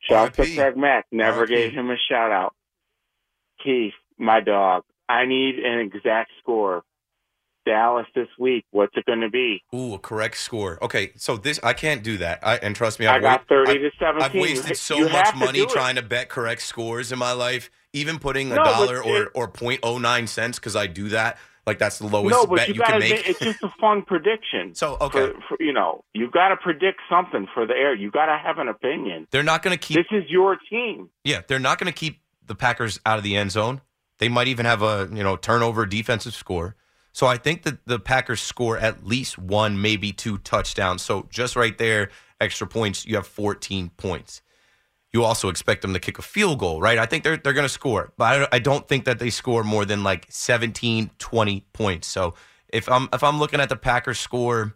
shouts 0.00 0.36
to 0.36 0.54
Craig 0.54 0.76
Mack. 0.76 1.06
Never 1.12 1.40
R.I.P. 1.40 1.54
gave 1.54 1.72
him 1.72 1.90
a 1.90 1.96
shout 2.08 2.32
out. 2.32 2.54
Keith, 3.62 3.92
my 4.18 4.40
dog. 4.40 4.84
I 5.08 5.26
need 5.26 5.58
an 5.58 5.78
exact 5.80 6.30
score. 6.40 6.82
Dallas 7.66 8.06
this 8.14 8.28
week. 8.38 8.64
What's 8.70 8.96
it 8.96 9.04
going 9.04 9.20
to 9.20 9.28
be? 9.28 9.62
Ooh, 9.74 9.92
a 9.94 9.98
correct 9.98 10.38
score. 10.38 10.78
Okay, 10.82 11.12
so 11.16 11.36
this 11.36 11.60
I 11.62 11.74
can't 11.74 12.02
do 12.02 12.16
that. 12.18 12.38
I 12.42 12.56
and 12.56 12.74
trust 12.74 12.98
me, 12.98 13.06
I 13.06 13.16
I've 13.16 13.22
got 13.22 13.40
wa- 13.50 13.56
30 13.66 13.70
I've- 13.72 13.78
to 13.80 13.90
17. 13.98 14.22
I've 14.24 14.34
wasted 14.34 14.76
so 14.78 14.96
You 14.96 15.08
much 15.10 15.30
to 15.32 15.36
money 15.36 15.58
it. 15.58 15.68
trying 15.68 15.96
to 15.96 16.02
bet 16.02 16.28
correct 16.30 16.62
scores 16.62 17.12
in 17.12 17.18
my 17.18 17.32
life. 17.32 17.68
Even 17.92 18.18
putting 18.18 18.52
a 18.52 18.54
No, 18.54 18.64
dollar 18.64 19.02
or 19.02 19.22
it- 19.24 19.28
or 19.34 19.48
point 19.48 19.80
oh 19.82 19.98
nine 19.98 20.26
cents 20.26 20.58
because 20.58 20.76
I 20.76 20.86
do 20.86 21.08
that. 21.10 21.36
Like 21.66 21.78
that's 21.80 21.98
the 21.98 22.06
lowest 22.06 22.32
no, 22.32 22.46
but 22.46 22.56
bet 22.58 22.68
you, 22.68 22.74
you, 22.74 22.80
gotta. 22.80 22.92
can 23.00 23.00
ma- 23.10 23.14
make. 23.16 23.28
It's 23.28 23.40
just 23.40 23.60
a 23.64 23.70
fun 23.80 24.02
prediction. 24.02 24.72
So 24.76 24.96
okay, 25.00 25.32
For, 25.32 25.56
for, 25.56 25.56
you 25.58 25.72
know, 25.72 26.04
you've 26.14 26.30
got 26.30 26.50
to 26.50 26.56
predict 26.56 27.00
something 27.10 27.48
for 27.52 27.66
the 27.66 27.74
air. 27.74 27.92
You 27.92 28.12
got 28.12 28.26
to 28.26 28.38
have 28.38 28.58
an 28.58 28.68
opinion. 28.68 29.26
they're 29.32 29.42
not 29.42 29.64
going 29.64 29.76
to 29.76 29.78
keep. 29.84 29.96
This 29.96 30.06
is 30.12 30.30
your 30.30 30.56
team. 30.70 31.10
Yeah, 31.24 31.40
they're 31.48 31.58
not 31.58 31.78
going 31.80 31.92
to 31.92 31.98
keep 31.98 32.20
the 32.46 32.54
Packers 32.54 33.00
out 33.04 33.18
of 33.18 33.24
the 33.24 33.36
end 33.36 33.50
zone. 33.50 33.80
They 34.18 34.28
might 34.28 34.46
even 34.46 34.64
have 34.64 34.82
a 34.82 35.08
you 35.12 35.24
know 35.24 35.36
turnover 35.36 35.86
defensive 35.86 36.34
score. 36.34 36.76
So 37.16 37.26
I 37.26 37.38
think 37.38 37.62
that 37.62 37.86
the 37.86 37.98
Packers 37.98 38.42
score 38.42 38.76
at 38.76 39.06
least 39.06 39.38
one, 39.38 39.80
maybe 39.80 40.12
two 40.12 40.36
touchdowns. 40.36 41.00
So 41.00 41.26
just 41.30 41.56
right 41.56 41.76
there, 41.78 42.10
extra 42.42 42.66
points. 42.66 43.06
You 43.06 43.16
have 43.16 43.26
14 43.26 43.88
points. 43.96 44.42
You 45.14 45.24
also 45.24 45.48
expect 45.48 45.80
them 45.80 45.94
to 45.94 45.98
kick 45.98 46.18
a 46.18 46.22
field 46.22 46.58
goal, 46.58 46.78
right? 46.78 46.98
I 46.98 47.06
think 47.06 47.24
they're 47.24 47.38
they're 47.38 47.54
going 47.54 47.64
to 47.64 47.70
score, 47.70 48.12
but 48.18 48.52
I 48.52 48.58
don't, 48.58 48.86
think 48.86 49.06
that 49.06 49.18
they 49.18 49.30
score 49.30 49.64
more 49.64 49.86
than 49.86 50.04
like 50.04 50.26
17, 50.28 51.10
20 51.18 51.66
points. 51.72 52.06
So 52.06 52.34
if 52.68 52.86
I'm 52.86 53.08
if 53.10 53.24
I'm 53.24 53.38
looking 53.38 53.60
at 53.60 53.70
the 53.70 53.76
Packers 53.76 54.18
score, 54.18 54.74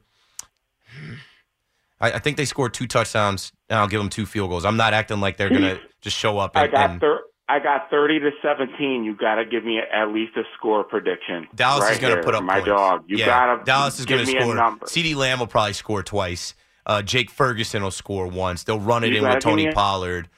I, 2.01 2.12
I 2.12 2.18
think 2.20 2.38
they 2.38 2.47
score 2.47 2.70
two 2.70 2.86
touchdowns, 2.86 3.53
and 3.68 3.78
I'll 3.78 3.86
give 3.86 4.01
them 4.01 4.09
two 4.09 4.24
field 4.24 4.49
goals. 4.49 4.64
I'm 4.64 4.78
not 4.78 4.95
acting 4.95 5.20
like 5.20 5.36
they're 5.36 5.51
going 5.51 5.61
to 5.76 5.80
just 6.01 6.16
show 6.16 6.38
up 6.38 6.57
I 6.57 6.68
got 6.68 6.91
and 6.93 7.01
thir- 7.03 7.20
I 7.51 7.59
got 7.59 7.90
thirty 7.90 8.18
to 8.20 8.30
seventeen. 8.42 9.05
You 9.05 9.16
got 9.16 9.36
to 9.36 9.44
give 9.44 9.64
me 9.64 9.78
at 9.78 10.09
least 10.09 10.36
a 10.36 10.42
score 10.57 10.84
prediction. 10.84 11.48
Dallas 11.55 11.82
right 11.84 11.92
is 11.92 11.98
going 11.98 12.16
to 12.16 12.22
put 12.22 12.34
up 12.34 12.42
my 12.44 12.55
points. 12.55 12.68
dog. 12.68 13.05
You 13.09 13.16
yeah, 13.18 13.26
got 13.26 13.57
to 13.59 13.64
Dallas 13.64 13.98
is 13.98 14.07
going 14.07 14.24
to 14.24 14.30
score. 14.30 14.55
number. 14.55 14.86
CeeDee 14.86 15.14
Lamb 15.16 15.40
will 15.40 15.46
probably 15.46 15.72
score 15.72 16.03
twice. 16.03 16.55
Uh, 16.86 17.03
Jake 17.03 17.30
Ferguson 17.30 17.82
will 17.82 17.90
score 17.90 18.26
once. 18.26 18.64
They'll 18.64 18.80
run 18.80 19.05
it 19.05 19.12
You 19.12 19.18
in 19.18 19.28
with 19.28 19.40
Tony 19.40 19.66
a- 19.66 19.72
Pollard. 19.72 20.28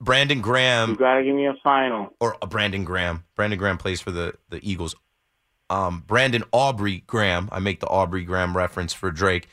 Brandon 0.00 0.40
Graham. 0.40 0.90
You 0.90 0.96
got 0.96 1.14
to 1.18 1.22
give 1.24 1.34
me 1.34 1.46
a 1.46 1.54
final. 1.62 2.08
or 2.18 2.36
uh, 2.42 2.46
Brandon 2.46 2.84
Graham. 2.84 3.24
Brandon 3.36 3.58
Graham 3.58 3.78
plays 3.78 4.00
for 4.00 4.10
the 4.10 4.34
the 4.50 4.58
Eagles. 4.68 4.94
Um, 5.70 6.02
Brandon 6.06 6.44
Aubrey 6.52 7.02
Graham. 7.06 7.48
I 7.52 7.58
make 7.60 7.80
the 7.80 7.86
Aubrey 7.88 8.24
Graham 8.24 8.56
reference 8.56 8.92
for 8.92 9.10
Drake. 9.10 9.48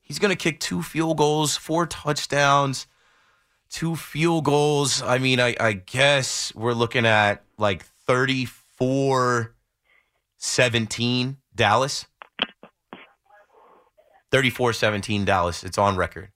He's 0.00 0.18
going 0.18 0.30
to 0.30 0.36
kick 0.36 0.60
two 0.60 0.82
field 0.82 1.16
goals, 1.18 1.56
four 1.56 1.86
touchdowns, 1.86 2.86
two 3.70 3.96
field 3.96 4.44
goals. 4.44 5.02
I 5.02 5.18
mean, 5.18 5.40
I, 5.40 5.54
I 5.58 5.72
guess 5.72 6.54
we're 6.54 6.72
looking 6.72 7.06
at 7.06 7.44
like 7.58 7.84
34 7.84 9.54
17 10.38 11.36
Dallas. 11.54 12.06
34 14.30 14.72
17 14.72 15.24
Dallas. 15.24 15.64
It's 15.64 15.78
on 15.78 15.96
record. 15.96 16.30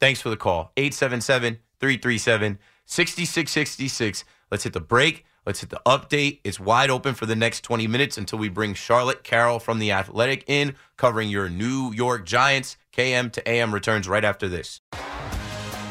Thanks 0.00 0.20
for 0.20 0.30
the 0.30 0.36
call. 0.36 0.72
877 0.76 1.58
337 1.80 2.58
6666. 2.84 4.24
Let's 4.50 4.64
hit 4.64 4.72
the 4.72 4.80
break. 4.80 5.24
Let's 5.46 5.60
hit 5.60 5.70
the 5.70 5.80
update. 5.86 6.40
It's 6.42 6.58
wide 6.58 6.90
open 6.90 7.14
for 7.14 7.24
the 7.24 7.36
next 7.36 7.62
20 7.62 7.86
minutes 7.86 8.18
until 8.18 8.38
we 8.38 8.48
bring 8.48 8.74
Charlotte 8.74 9.22
Carroll 9.22 9.60
from 9.60 9.78
The 9.78 9.92
Athletic 9.92 10.44
in, 10.48 10.74
covering 10.96 11.28
your 11.28 11.48
New 11.48 11.92
York 11.92 12.26
Giants. 12.26 12.76
KM 12.92 13.30
to 13.32 13.48
AM 13.48 13.72
returns 13.72 14.08
right 14.08 14.24
after 14.24 14.48
this. 14.48 14.80